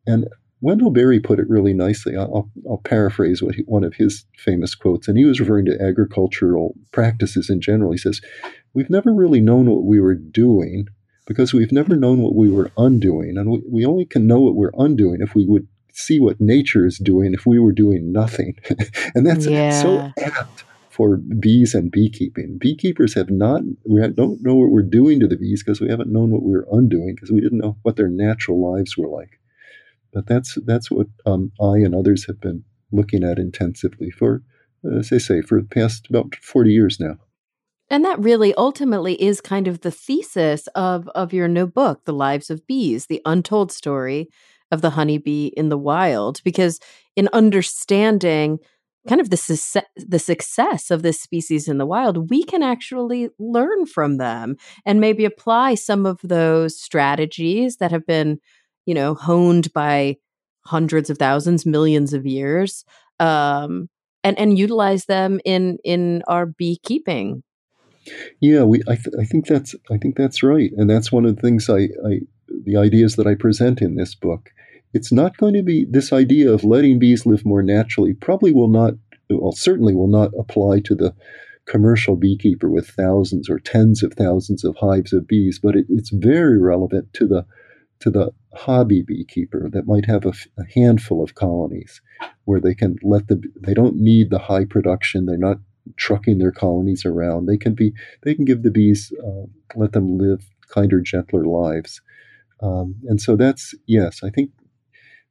and 0.06 0.28
Wendell 0.62 0.90
Berry 0.90 1.20
put 1.20 1.40
it 1.40 1.50
really 1.50 1.74
nicely. 1.74 2.16
I'll, 2.16 2.50
I'll 2.68 2.82
paraphrase 2.84 3.44
what 3.44 3.56
he, 3.56 3.64
one 3.64 3.84
of 3.84 3.94
his 3.94 4.26
famous 4.38 4.74
quotes, 4.74 5.08
and 5.08 5.18
he 5.18 5.26
was 5.26 5.40
referring 5.40 5.66
to 5.66 5.82
agricultural 5.82 6.76
practices 6.92 7.50
in 7.50 7.62
general. 7.62 7.92
He 7.92 7.98
says, 7.98 8.22
"We've 8.74 8.90
never 8.90 9.14
really 9.14 9.42
known 9.42 9.70
what 9.70 9.86
we 9.86 10.00
were 10.00 10.16
doing 10.16 10.88
because 11.28 11.54
we've 11.54 11.72
never 11.72 11.96
known 11.96 12.22
what 12.22 12.36
we 12.36 12.50
were 12.50 12.72
undoing, 12.78 13.38
and 13.38 13.52
we, 13.52 13.62
we 13.70 13.86
only 13.86 14.06
can 14.06 14.26
know 14.26 14.40
what 14.40 14.56
we're 14.56 14.72
undoing 14.78 15.22
if 15.22 15.36
we 15.36 15.46
would 15.46 15.68
see 15.94 16.20
what 16.20 16.40
nature 16.40 16.86
is 16.86 16.98
doing 16.98 17.34
if 17.34 17.46
we 17.46 17.60
were 17.60 17.74
doing 17.74 18.12
nothing." 18.12 18.56
and 19.16 19.28
that's 19.28 19.46
yeah. 19.46 19.82
so 19.82 20.12
apt 20.24 20.64
for 20.90 21.18
bees 21.18 21.76
and 21.76 21.92
beekeeping. 21.92 22.58
Beekeepers 22.58 23.14
have 23.14 23.30
not, 23.30 23.62
we 23.88 24.02
don't 24.08 24.42
know 24.42 24.56
what 24.56 24.72
we're 24.72 24.82
doing 24.82 25.20
to 25.20 25.28
the 25.28 25.38
bees 25.38 25.62
because 25.64 25.80
we 25.80 25.92
haven't 25.92 26.12
known 26.12 26.32
what 26.32 26.42
we 26.42 26.54
were 26.54 26.68
undoing 26.72 27.14
because 27.14 27.30
we 27.30 27.40
didn't 27.40 27.60
know 27.60 27.78
what 27.84 27.98
their 27.98 28.10
natural 28.10 28.60
lives 28.74 28.98
were 28.98 29.08
like. 29.08 29.37
But 30.18 30.26
that's 30.26 30.58
that's 30.66 30.90
what 30.90 31.06
um, 31.28 31.52
I 31.62 31.76
and 31.76 31.94
others 31.94 32.26
have 32.26 32.42
been 32.42 32.64
looking 32.92 33.24
at 33.24 33.38
intensively 33.38 34.10
for, 34.10 34.42
as 34.98 35.14
I 35.14 35.20
say, 35.20 35.42
for 35.44 35.62
the 35.62 35.68
past 35.68 36.08
about 36.10 36.34
40 36.42 36.72
years 36.72 37.00
now. 37.00 37.18
And 37.92 38.04
that 38.04 38.18
really 38.18 38.52
ultimately 38.56 39.22
is 39.22 39.42
kind 39.42 39.68
of 39.68 39.82
the 39.82 39.92
thesis 39.92 40.66
of 40.74 41.08
of 41.10 41.34
your 41.34 41.48
new 41.48 41.68
book, 41.68 42.06
The 42.06 42.14
Lives 42.14 42.50
of 42.50 42.66
Bees, 42.66 43.06
the 43.06 43.22
untold 43.26 43.72
story 43.72 44.28
of 44.72 44.82
the 44.82 44.90
honeybee 44.90 45.52
in 45.56 45.70
the 45.70 45.78
wild. 45.78 46.42
Because 46.44 46.80
in 47.16 47.30
understanding 47.32 48.58
kind 49.08 49.22
of 49.22 49.30
the, 49.30 49.38
su- 49.38 49.82
the 49.96 50.20
success 50.20 50.92
of 50.92 51.02
this 51.02 51.22
species 51.22 51.68
in 51.68 51.78
the 51.78 51.86
wild, 51.86 52.30
we 52.30 52.44
can 52.44 52.62
actually 52.62 53.30
learn 53.40 53.86
from 53.86 54.18
them 54.18 54.58
and 54.84 55.00
maybe 55.00 55.26
apply 55.26 55.76
some 55.76 56.06
of 56.06 56.20
those 56.24 56.80
strategies 56.80 57.78
that 57.78 57.92
have 57.92 58.06
been, 58.06 58.40
you 58.88 58.96
know, 58.96 59.14
honed 59.14 59.72
by 59.74 60.18
hundreds 60.66 61.12
of 61.12 61.20
thousands, 61.20 61.66
millions 61.66 62.14
of 62.14 62.26
years, 62.26 62.84
um, 63.20 63.88
and 64.24 64.38
and 64.40 64.58
utilize 64.58 65.06
them 65.06 65.40
in 65.46 65.78
in 65.84 66.24
our 66.28 66.48
beekeeping. 66.48 67.44
Yeah, 68.40 68.64
we. 68.64 68.82
I, 68.88 68.96
th- 68.96 69.16
I 69.20 69.26
think 69.26 69.46
that's. 69.46 69.76
I 69.92 69.98
think 69.98 70.16
that's 70.16 70.42
right, 70.42 70.72
and 70.76 70.90
that's 70.90 71.12
one 71.12 71.26
of 71.26 71.36
the 71.36 71.42
things 71.42 71.70
I, 71.70 71.90
I. 72.08 72.22
The 72.66 72.78
ideas 72.78 73.18
that 73.18 73.28
I 73.28 73.36
present 73.36 73.82
in 73.82 73.96
this 73.96 74.16
book 74.16 74.50
it's 74.94 75.12
not 75.12 75.38
going 75.38 75.54
to 75.54 75.64
be 75.64 75.86
this 75.90 76.14
idea 76.14 76.52
of 76.52 76.64
letting 76.64 77.00
bees 77.00 77.26
live 77.26 77.46
more 77.46 77.62
naturally 77.62 78.14
probably 78.14 78.52
will 78.52 78.68
not 78.68 78.94
well 79.30 79.52
certainly 79.52 79.94
will 79.94 80.08
not 80.08 80.32
apply 80.40 80.80
to 80.80 80.96
the 80.96 81.14
commercial 81.66 82.16
beekeeper 82.16 82.70
with 82.70 82.88
thousands 82.90 83.50
or 83.50 83.60
tens 83.60 84.02
of 84.02 84.14
thousands 84.14 84.64
of 84.64 84.76
hives 84.78 85.12
of 85.14 85.28
bees 85.28 85.60
but 85.62 85.76
it, 85.76 85.86
it's 85.90 86.10
very 86.10 86.60
relevant 86.60 87.12
to 87.14 87.28
the 87.28 87.46
to 88.00 88.10
the 88.10 88.32
hobby 88.54 89.02
beekeeper 89.02 89.70
that 89.72 89.88
might 89.88 90.06
have 90.06 90.26
a, 90.26 90.34
a, 90.58 90.64
handful 90.76 91.24
of 91.24 91.36
colonies 91.36 92.02
where 92.46 92.60
they 92.60 92.74
can 92.74 92.96
let 93.04 93.28
the 93.28 93.42
they 93.60 93.74
don't 93.74 93.96
need 93.96 94.30
the 94.30 94.40
high 94.40 94.66
production 94.66 95.26
they're 95.26 95.38
not 95.38 95.58
trucking 95.96 96.38
their 96.38 96.52
colonies 96.52 97.06
around 97.06 97.46
they 97.46 97.58
can 97.58 97.74
be 97.74 97.94
they 98.24 98.34
can 98.34 98.46
give 98.46 98.64
the 98.64 98.72
bees 98.72 99.12
uh, 99.26 99.46
let 99.76 99.94
them 99.94 100.18
live 100.18 100.50
kinder 100.70 101.00
gentler 101.00 101.46
lives. 101.46 102.02
Um, 102.62 102.96
and 103.08 103.22
so 103.22 103.36
that's 103.36 103.76
yes 103.86 104.24
i 104.24 104.30
think 104.30 104.52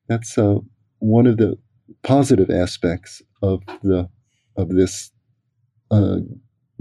that's 0.09 0.39
uh, 0.39 0.59
one 1.01 1.27
of 1.27 1.37
the 1.37 1.59
positive 2.03 2.51
aspects 2.51 3.23
of 3.43 3.63
the 3.83 4.09
of 4.57 4.71
this 4.71 5.11
uh, 5.91 6.19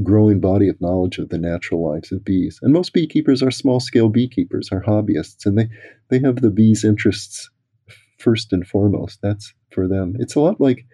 growing 0.04 0.40
body 0.40 0.68
of 0.68 0.80
knowledge 0.82 1.18
of 1.18 1.30
the 1.30 1.38
natural 1.38 1.84
lives 1.84 2.12
of 2.12 2.26
bees. 2.26 2.60
And 2.62 2.74
most 2.74 2.94
beekeepers 2.94 3.42
are 3.42 3.52
small 3.52 3.80
scale 3.80 4.10
beekeepers, 4.10 4.70
are 4.72 4.84
hobbyists, 4.84 5.46
and 5.46 5.58
they 5.58 5.70
they 6.10 6.20
have 6.20 6.42
the 6.42 6.52
bees' 6.52 6.84
interests 6.84 7.50
first 8.20 8.52
and 8.52 8.68
foremost. 8.68 9.20
That's 9.22 9.54
for 9.72 9.88
them. 9.88 10.16
It's 10.20 10.36
a 10.36 10.40
lot 10.40 10.60
like 10.60 10.86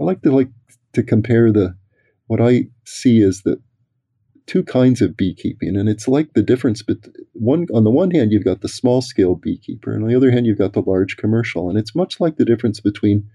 I 0.00 0.04
like 0.04 0.22
to 0.22 0.32
like 0.32 0.50
to 0.94 1.02
compare 1.02 1.52
the 1.52 1.76
what 2.26 2.40
I 2.40 2.68
see 2.84 3.20
is 3.20 3.42
the 3.42 3.60
two 4.46 4.62
kinds 4.62 5.02
of 5.02 5.16
beekeeping, 5.16 5.76
and 5.76 5.88
it's 5.88 6.08
like 6.08 6.32
the 6.32 6.42
difference. 6.42 6.82
But 6.82 6.98
one 7.34 7.66
on 7.72 7.84
the 7.84 7.90
one 7.90 8.10
hand, 8.10 8.32
you've 8.32 8.44
got 8.44 8.62
the 8.62 8.68
small 8.68 9.00
scale 9.00 9.36
beekeeper, 9.36 9.92
and 9.92 10.02
on 10.02 10.08
the 10.08 10.16
other 10.16 10.30
hand, 10.30 10.46
you've 10.46 10.58
got 10.58 10.72
the 10.72 10.82
large 10.82 11.16
commercial, 11.16 11.68
and 11.68 11.78
it's 11.78 11.94
much 11.94 12.20
like 12.20 12.36
the 12.36 12.44
difference 12.44 12.80
between 12.80 13.28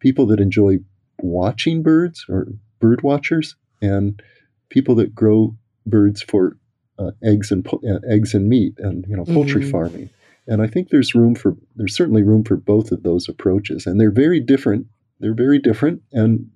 people 0.00 0.26
that 0.26 0.40
enjoy 0.40 0.78
watching 1.18 1.82
birds 1.82 2.26
or 2.28 2.48
bird 2.80 3.02
watchers 3.02 3.54
and 3.82 4.22
people 4.68 4.94
that 4.96 5.14
grow 5.14 5.54
birds 5.86 6.22
for 6.22 6.56
uh, 6.98 7.10
eggs 7.22 7.50
and 7.50 7.66
uh, 7.66 7.98
eggs 8.08 8.34
and 8.34 8.48
meat 8.48 8.74
and 8.78 9.04
you 9.08 9.16
know 9.16 9.24
poultry 9.24 9.62
mm-hmm. 9.62 9.70
farming. 9.70 10.10
And 10.46 10.60
I 10.60 10.66
think 10.66 10.90
there's 10.90 11.14
room 11.14 11.34
for 11.34 11.56
there's 11.76 11.96
certainly 11.96 12.22
room 12.22 12.44
for 12.44 12.56
both 12.56 12.92
of 12.92 13.02
those 13.02 13.28
approaches, 13.28 13.86
and 13.86 14.00
they're 14.00 14.10
very 14.10 14.40
different. 14.40 14.86
They're 15.20 15.34
very 15.34 15.58
different, 15.58 16.02
and 16.12 16.50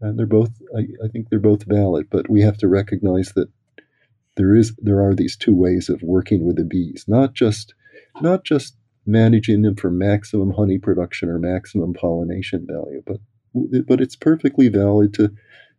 and 0.00 0.18
they're 0.18 0.26
both 0.26 0.50
I, 0.76 0.80
I, 1.04 1.08
think 1.08 1.28
they're 1.28 1.38
both 1.38 1.64
valid 1.64 2.08
but 2.10 2.28
we 2.28 2.42
have 2.42 2.56
to 2.58 2.68
recognize 2.68 3.32
that 3.34 3.48
there 4.36 4.54
is 4.54 4.74
there 4.78 5.02
are 5.02 5.14
these 5.14 5.36
two 5.36 5.54
ways 5.54 5.88
of 5.88 6.02
working 6.02 6.46
with 6.46 6.56
the 6.56 6.64
bees 6.64 7.04
not 7.08 7.34
just 7.34 7.74
not 8.20 8.44
just 8.44 8.76
managing 9.06 9.62
them 9.62 9.76
for 9.76 9.90
maximum 9.90 10.52
honey 10.52 10.78
production 10.78 11.28
or 11.28 11.38
maximum 11.38 11.94
pollination 11.94 12.66
value 12.66 13.02
but 13.06 13.18
but 13.86 14.00
it's 14.00 14.16
perfectly 14.16 14.68
valid 14.68 15.14
to 15.14 15.32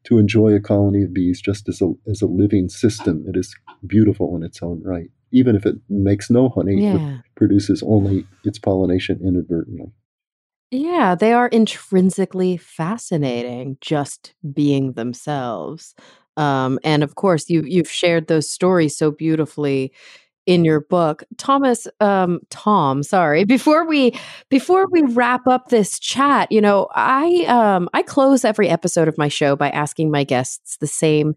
to 0.06 0.18
enjoy 0.18 0.54
a 0.54 0.60
colony 0.60 1.04
of 1.04 1.14
bees 1.14 1.42
just 1.42 1.68
as 1.70 1.82
a 1.82 1.92
as 2.10 2.22
a 2.22 2.28
living 2.28 2.70
system 2.70 3.24
it 3.28 3.38
is 3.38 3.56
beautiful 3.86 4.36
in 4.36 4.44
its 4.44 4.62
own 4.62 4.82
right 4.84 5.10
even 5.32 5.56
if 5.56 5.66
it 5.66 5.76
makes 5.90 6.30
no 6.30 6.50
honey 6.50 6.82
yeah. 6.82 6.96
it 6.96 7.22
produces 7.36 7.84
only 7.84 8.26
its 8.44 8.60
pollination 8.60 9.20
inadvertently 9.24 9.92
yeah, 10.72 11.16
they 11.16 11.34
are 11.34 11.48
intrinsically 11.48 12.58
fascinating 12.58 13.78
just 13.82 14.36
being 14.54 14.94
themselves. 14.94 15.96
Um, 16.38 16.80
and 16.84 17.04
of 17.04 17.16
course, 17.16 17.50
you 17.50 17.64
you've 17.64 17.90
shared 17.90 18.28
those 18.28 18.50
stories 18.50 18.96
so 18.96 19.10
beautifully 19.12 19.92
in 20.50 20.66
your 20.66 20.82
book, 20.82 21.24
Thomas. 21.38 21.88
Um, 22.00 22.40
Tom, 22.50 23.04
sorry. 23.04 23.46
Before 23.46 23.86
we 23.86 24.20
before 24.50 24.88
we 24.90 25.04
wrap 25.04 25.48
up 25.48 25.70
this 25.70 26.00
chat, 26.00 26.52
you 26.52 26.60
know, 26.60 26.88
I 26.96 27.46
um, 27.48 27.88
I 27.94 28.02
close 28.02 28.44
every 28.44 28.68
episode 28.68 29.08
of 29.08 29.16
my 29.16 29.28
show 29.28 29.56
by 29.56 29.70
asking 29.70 30.10
my 30.10 30.24
guests 30.24 30.78
the 30.78 30.88
same 30.88 31.36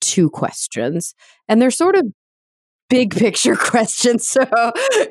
two 0.00 0.30
questions, 0.30 1.12
and 1.48 1.60
they're 1.60 1.72
sort 1.72 1.96
of 1.96 2.04
big 2.88 3.10
picture 3.16 3.56
questions. 3.56 4.28
So 4.28 4.44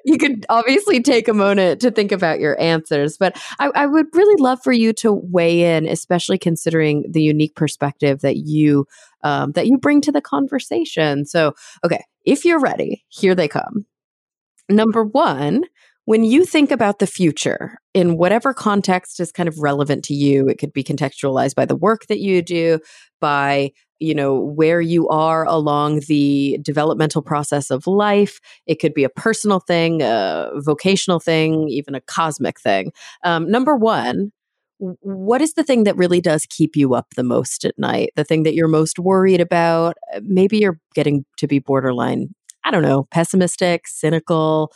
you 0.05 0.17
could 0.17 0.45
obviously 0.47 1.01
take 1.01 1.27
a 1.27 1.33
moment 1.33 1.81
to 1.81 1.91
think 1.91 2.13
about 2.13 2.39
your 2.39 2.57
answers. 2.57 3.17
But 3.17 3.37
I, 3.59 3.69
I, 3.75 3.85
would 3.85 4.05
really 4.13 4.41
love 4.41 4.59
for 4.63 4.71
you 4.71 4.93
to 4.93 5.11
weigh 5.11 5.75
in, 5.75 5.87
especially 5.87 6.37
considering 6.37 7.03
the 7.09 7.21
unique 7.21 7.55
perspective 7.55 8.21
that 8.21 8.37
you 8.37 8.85
um, 9.23 9.51
that 9.53 9.67
you 9.67 9.77
bring 9.77 9.99
to 10.01 10.11
the 10.13 10.21
conversation. 10.21 11.25
So, 11.25 11.53
okay, 11.83 12.05
if 12.25 12.45
you're 12.45 12.59
ready, 12.59 13.05
here 13.09 13.35
they 13.35 13.47
come. 13.47 13.85
Number 14.69 15.03
one, 15.03 15.63
when 16.05 16.23
you 16.23 16.45
think 16.45 16.71
about 16.71 16.99
the 16.99 17.07
future 17.07 17.79
in 17.93 18.17
whatever 18.17 18.53
context 18.53 19.19
is 19.19 19.31
kind 19.31 19.47
of 19.47 19.59
relevant 19.59 20.03
to 20.05 20.13
you, 20.13 20.47
it 20.47 20.57
could 20.57 20.73
be 20.73 20.83
contextualized 20.83 21.55
by 21.55 21.65
the 21.65 21.75
work 21.75 22.07
that 22.07 22.19
you 22.19 22.41
do, 22.41 22.79
by 23.19 23.71
you 24.01 24.15
know 24.15 24.35
where 24.35 24.81
you 24.81 25.07
are 25.09 25.45
along 25.45 26.01
the 26.07 26.57
developmental 26.63 27.21
process 27.21 27.69
of 27.69 27.85
life 27.85 28.39
it 28.65 28.79
could 28.79 28.95
be 28.95 29.03
a 29.03 29.09
personal 29.09 29.59
thing 29.59 30.01
a 30.01 30.49
vocational 30.55 31.19
thing 31.19 31.69
even 31.69 31.93
a 31.93 32.01
cosmic 32.01 32.59
thing 32.59 32.91
um, 33.23 33.49
number 33.49 33.75
one 33.75 34.31
what 35.01 35.41
is 35.41 35.53
the 35.53 35.63
thing 35.63 35.83
that 35.83 35.95
really 35.95 36.21
does 36.21 36.45
keep 36.49 36.75
you 36.75 36.95
up 36.95 37.07
the 37.15 37.23
most 37.23 37.65
at 37.65 37.77
night? 37.77 38.09
The 38.15 38.23
thing 38.23 38.43
that 38.43 38.55
you're 38.55 38.67
most 38.67 38.97
worried 38.99 39.39
about? 39.39 39.95
Maybe 40.23 40.57
you're 40.57 40.79
getting 40.95 41.25
to 41.37 41.47
be 41.47 41.59
borderline 41.59 42.29
i 42.63 42.69
don't 42.69 42.83
know 42.83 43.07
pessimistic 43.11 43.87
cynical 43.87 44.71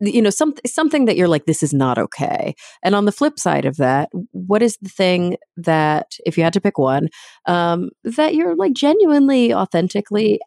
you 0.00 0.20
know 0.20 0.30
some, 0.30 0.54
something 0.66 1.04
that 1.04 1.16
you're 1.16 1.28
like 1.28 1.46
this 1.46 1.62
is 1.62 1.72
not 1.72 1.98
okay. 1.98 2.54
And 2.82 2.94
on 2.96 3.04
the 3.04 3.12
flip 3.12 3.38
side 3.38 3.64
of 3.64 3.76
that 3.76 4.08
what 4.32 4.62
is 4.62 4.76
the 4.82 4.88
thing 4.88 5.36
that 5.56 6.16
if 6.26 6.36
you 6.36 6.42
had 6.42 6.52
to 6.54 6.60
pick 6.60 6.78
one 6.78 7.08
um, 7.46 7.90
that 8.02 8.34
you're 8.34 8.56
like 8.56 8.72
genuinely 8.72 9.54
authentically 9.54 10.40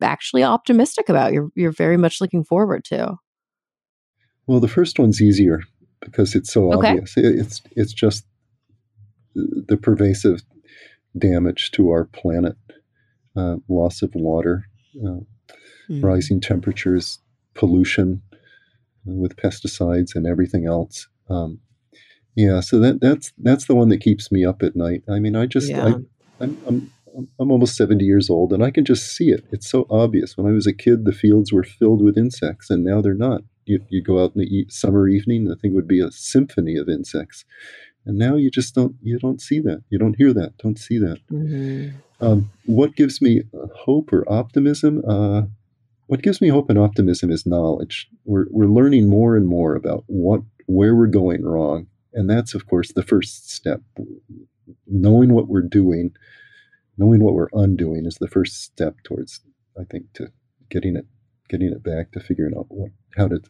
actually 0.00 0.42
optimistic 0.42 1.10
about 1.10 1.32
you're 1.34 1.50
you're 1.54 1.72
very 1.72 1.96
much 1.96 2.20
looking 2.20 2.44
forward 2.44 2.84
to? 2.86 3.16
Well 4.46 4.60
the 4.60 4.68
first 4.68 4.98
one's 4.98 5.20
easier 5.20 5.60
because 6.04 6.34
it's 6.34 6.52
so 6.52 6.72
okay. 6.72 6.90
obvious 6.90 7.16
it, 7.16 7.24
it's 7.24 7.62
it's 7.72 7.92
just 7.92 8.24
the 9.34 9.76
pervasive 9.76 10.42
damage 11.18 11.70
to 11.72 11.90
our 11.90 12.04
planet 12.04 12.56
uh, 13.36 13.56
loss 13.68 14.02
of 14.02 14.14
water 14.14 14.64
uh, 15.04 15.20
mm. 15.90 16.02
rising 16.02 16.40
temperatures 16.40 17.18
pollution 17.54 18.22
with 19.04 19.36
pesticides 19.36 20.14
and 20.14 20.26
everything 20.26 20.66
else. 20.66 21.08
Um, 21.28 21.60
yeah, 22.36 22.60
so 22.60 22.80
that 22.80 23.00
that's 23.00 23.32
that's 23.38 23.66
the 23.66 23.74
one 23.74 23.88
that 23.90 24.00
keeps 24.00 24.32
me 24.32 24.44
up 24.44 24.62
at 24.62 24.74
night. 24.74 25.02
I 25.08 25.20
mean, 25.20 25.36
I 25.36 25.46
just 25.46 25.70
yeah. 25.70 25.86
I, 25.86 25.94
I'm, 26.40 26.58
I'm 26.66 26.92
I'm 27.38 27.50
almost 27.52 27.76
70 27.76 28.04
years 28.04 28.28
old 28.28 28.52
and 28.52 28.64
I 28.64 28.72
can 28.72 28.84
just 28.84 29.14
see 29.14 29.30
it. 29.30 29.44
It's 29.52 29.70
so 29.70 29.86
obvious. 29.88 30.36
When 30.36 30.48
I 30.48 30.52
was 30.52 30.66
a 30.66 30.72
kid, 30.72 31.04
the 31.04 31.12
fields 31.12 31.52
were 31.52 31.62
filled 31.62 32.02
with 32.02 32.18
insects 32.18 32.70
and 32.70 32.82
now 32.82 33.00
they're 33.00 33.14
not. 33.14 33.42
You, 33.66 33.84
you 33.88 34.02
go 34.02 34.22
out 34.22 34.32
in 34.34 34.40
the 34.40 34.66
summer 34.68 35.08
evening, 35.08 35.44
the 35.44 35.56
thing 35.56 35.74
would 35.74 35.88
be 35.88 36.00
a 36.00 36.10
symphony 36.10 36.76
of 36.76 36.88
insects. 36.88 37.44
And 38.06 38.18
now 38.18 38.36
you 38.36 38.50
just 38.50 38.74
don't 38.74 38.94
you 39.02 39.18
don't 39.18 39.40
see 39.40 39.60
that. 39.60 39.82
You 39.88 39.98
don't 39.98 40.16
hear 40.16 40.32
that. 40.34 40.58
Don't 40.58 40.78
see 40.78 40.98
that. 40.98 41.18
Mm-hmm. 41.32 41.96
Um, 42.20 42.50
what 42.66 42.96
gives 42.96 43.22
me 43.22 43.42
hope 43.74 44.12
or 44.12 44.30
optimism? 44.30 45.02
Uh, 45.06 45.42
what 46.06 46.22
gives 46.22 46.40
me 46.40 46.48
hope 46.48 46.68
and 46.68 46.78
optimism 46.78 47.30
is 47.30 47.46
knowledge. 47.46 48.08
We're 48.24 48.46
we're 48.50 48.66
learning 48.66 49.08
more 49.08 49.36
and 49.36 49.46
more 49.46 49.74
about 49.74 50.04
what 50.06 50.42
where 50.66 50.94
we're 50.94 51.06
going 51.06 51.44
wrong, 51.44 51.86
and 52.12 52.28
that's 52.28 52.54
of 52.54 52.66
course 52.66 52.92
the 52.92 53.02
first 53.02 53.50
step. 53.50 53.80
Knowing 54.86 55.32
what 55.32 55.48
we're 55.48 55.62
doing, 55.62 56.10
knowing 56.98 57.22
what 57.22 57.34
we're 57.34 57.48
undoing, 57.54 58.04
is 58.04 58.16
the 58.16 58.28
first 58.28 58.62
step 58.62 58.96
towards 59.02 59.40
I 59.80 59.84
think 59.84 60.12
to 60.14 60.28
getting 60.70 60.96
it 60.96 61.06
getting 61.48 61.72
it 61.72 61.82
back 61.82 62.12
to 62.12 62.20
figuring 62.20 62.54
out 62.56 62.66
what, 62.68 62.90
how 63.16 63.28
to 63.28 63.40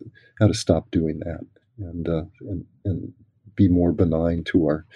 how 0.41 0.47
to 0.47 0.55
stop 0.55 0.91
doing 0.91 1.21
that 1.21 1.41
and 1.79 2.09
uh, 2.09 2.25
and 2.41 2.65
and 2.85 3.13
be 3.57 3.69
more 3.69 3.93
benign 3.93 4.45
to 4.45 4.67
our 4.67 4.87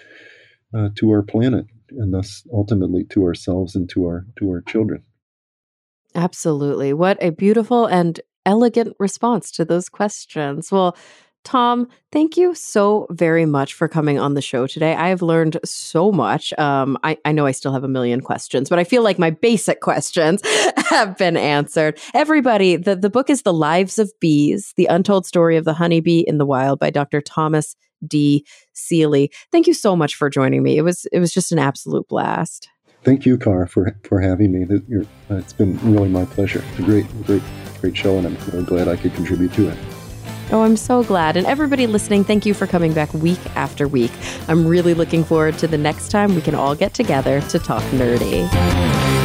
uh, 0.73 0.89
to 0.95 1.09
our 1.11 1.21
planet 1.21 1.65
and 1.91 2.13
thus 2.13 2.43
ultimately 2.53 3.03
to 3.05 3.23
ourselves 3.23 3.75
and 3.75 3.89
to 3.89 4.05
our 4.05 4.25
to 4.37 4.49
our 4.49 4.61
children. 4.61 5.03
Absolutely. 6.15 6.93
What 6.93 7.17
a 7.21 7.31
beautiful 7.31 7.85
and 7.85 8.19
elegant 8.45 8.95
response 8.99 9.51
to 9.51 9.65
those 9.65 9.89
questions. 9.89 10.71
Well, 10.71 10.97
Tom, 11.45 11.87
thank 12.11 12.37
you 12.37 12.53
so 12.53 13.07
very 13.09 13.45
much 13.45 13.73
for 13.73 13.87
coming 13.87 14.19
on 14.19 14.33
the 14.33 14.41
show 14.41 14.67
today. 14.67 14.93
I 14.93 15.07
have 15.07 15.21
learned 15.21 15.57
so 15.63 16.11
much. 16.11 16.53
Um, 16.59 16.97
I, 17.03 17.17
I 17.23 17.31
know 17.31 17.45
I 17.45 17.51
still 17.51 17.71
have 17.71 17.83
a 17.83 17.87
million 17.87 18.21
questions, 18.21 18.69
but 18.69 18.77
I 18.77 18.83
feel 18.83 19.03
like 19.03 19.17
my 19.17 19.29
basic 19.29 19.79
questions 19.81 20.41
have 20.89 21.17
been 21.17 21.37
answered. 21.37 21.97
Everybody, 22.13 22.75
the, 22.75 22.95
the 22.95 23.09
book 23.09 23.29
is 23.29 23.43
The 23.43 23.53
Lives 23.53 23.97
of 23.97 24.11
Bees, 24.19 24.73
The 24.75 24.85
Untold 24.87 25.25
Story 25.25 25.55
of 25.55 25.65
the 25.65 25.73
Honeybee 25.73 26.23
in 26.27 26.37
the 26.37 26.45
Wild 26.45 26.79
by 26.79 26.89
Dr. 26.89 27.21
Thomas 27.21 27.75
D. 28.05 28.45
Seeley. 28.73 29.31
Thank 29.51 29.67
you 29.67 29.73
so 29.73 29.95
much 29.95 30.15
for 30.15 30.29
joining 30.29 30.63
me. 30.63 30.77
It 30.77 30.83
was 30.83 31.05
it 31.11 31.19
was 31.19 31.33
just 31.33 31.51
an 31.51 31.59
absolute 31.59 32.07
blast. 32.07 32.69
Thank 33.03 33.25
you, 33.25 33.37
Cara, 33.37 33.67
for 33.67 33.95
for 34.03 34.19
having 34.19 34.51
me. 34.51 34.81
It's 35.29 35.53
been 35.53 35.77
really 35.79 36.09
my 36.09 36.25
pleasure. 36.25 36.63
A 36.77 36.81
great, 36.81 37.05
great, 37.25 37.43
great 37.81 37.97
show, 37.97 38.17
and 38.17 38.27
I'm 38.27 38.37
really 38.51 38.65
glad 38.65 38.87
I 38.87 38.95
could 38.95 39.13
contribute 39.15 39.53
to 39.53 39.69
it. 39.69 39.77
Oh, 40.51 40.63
I'm 40.63 40.77
so 40.77 41.03
glad. 41.03 41.37
And 41.37 41.45
everybody 41.45 41.85
listening, 41.85 42.23
thank 42.23 42.45
you 42.45 42.53
for 42.53 42.65
coming 42.65 42.93
back 42.93 43.13
week 43.13 43.39
after 43.55 43.87
week. 43.87 44.11
I'm 44.47 44.65
really 44.65 44.95
looking 44.95 45.23
forward 45.23 45.57
to 45.59 45.67
the 45.67 45.77
next 45.77 46.09
time 46.09 46.33
we 46.33 46.41
can 46.41 46.55
all 46.55 46.75
get 46.75 46.93
together 46.93 47.41
to 47.41 47.59
talk 47.59 47.83
nerdy. 47.91 49.18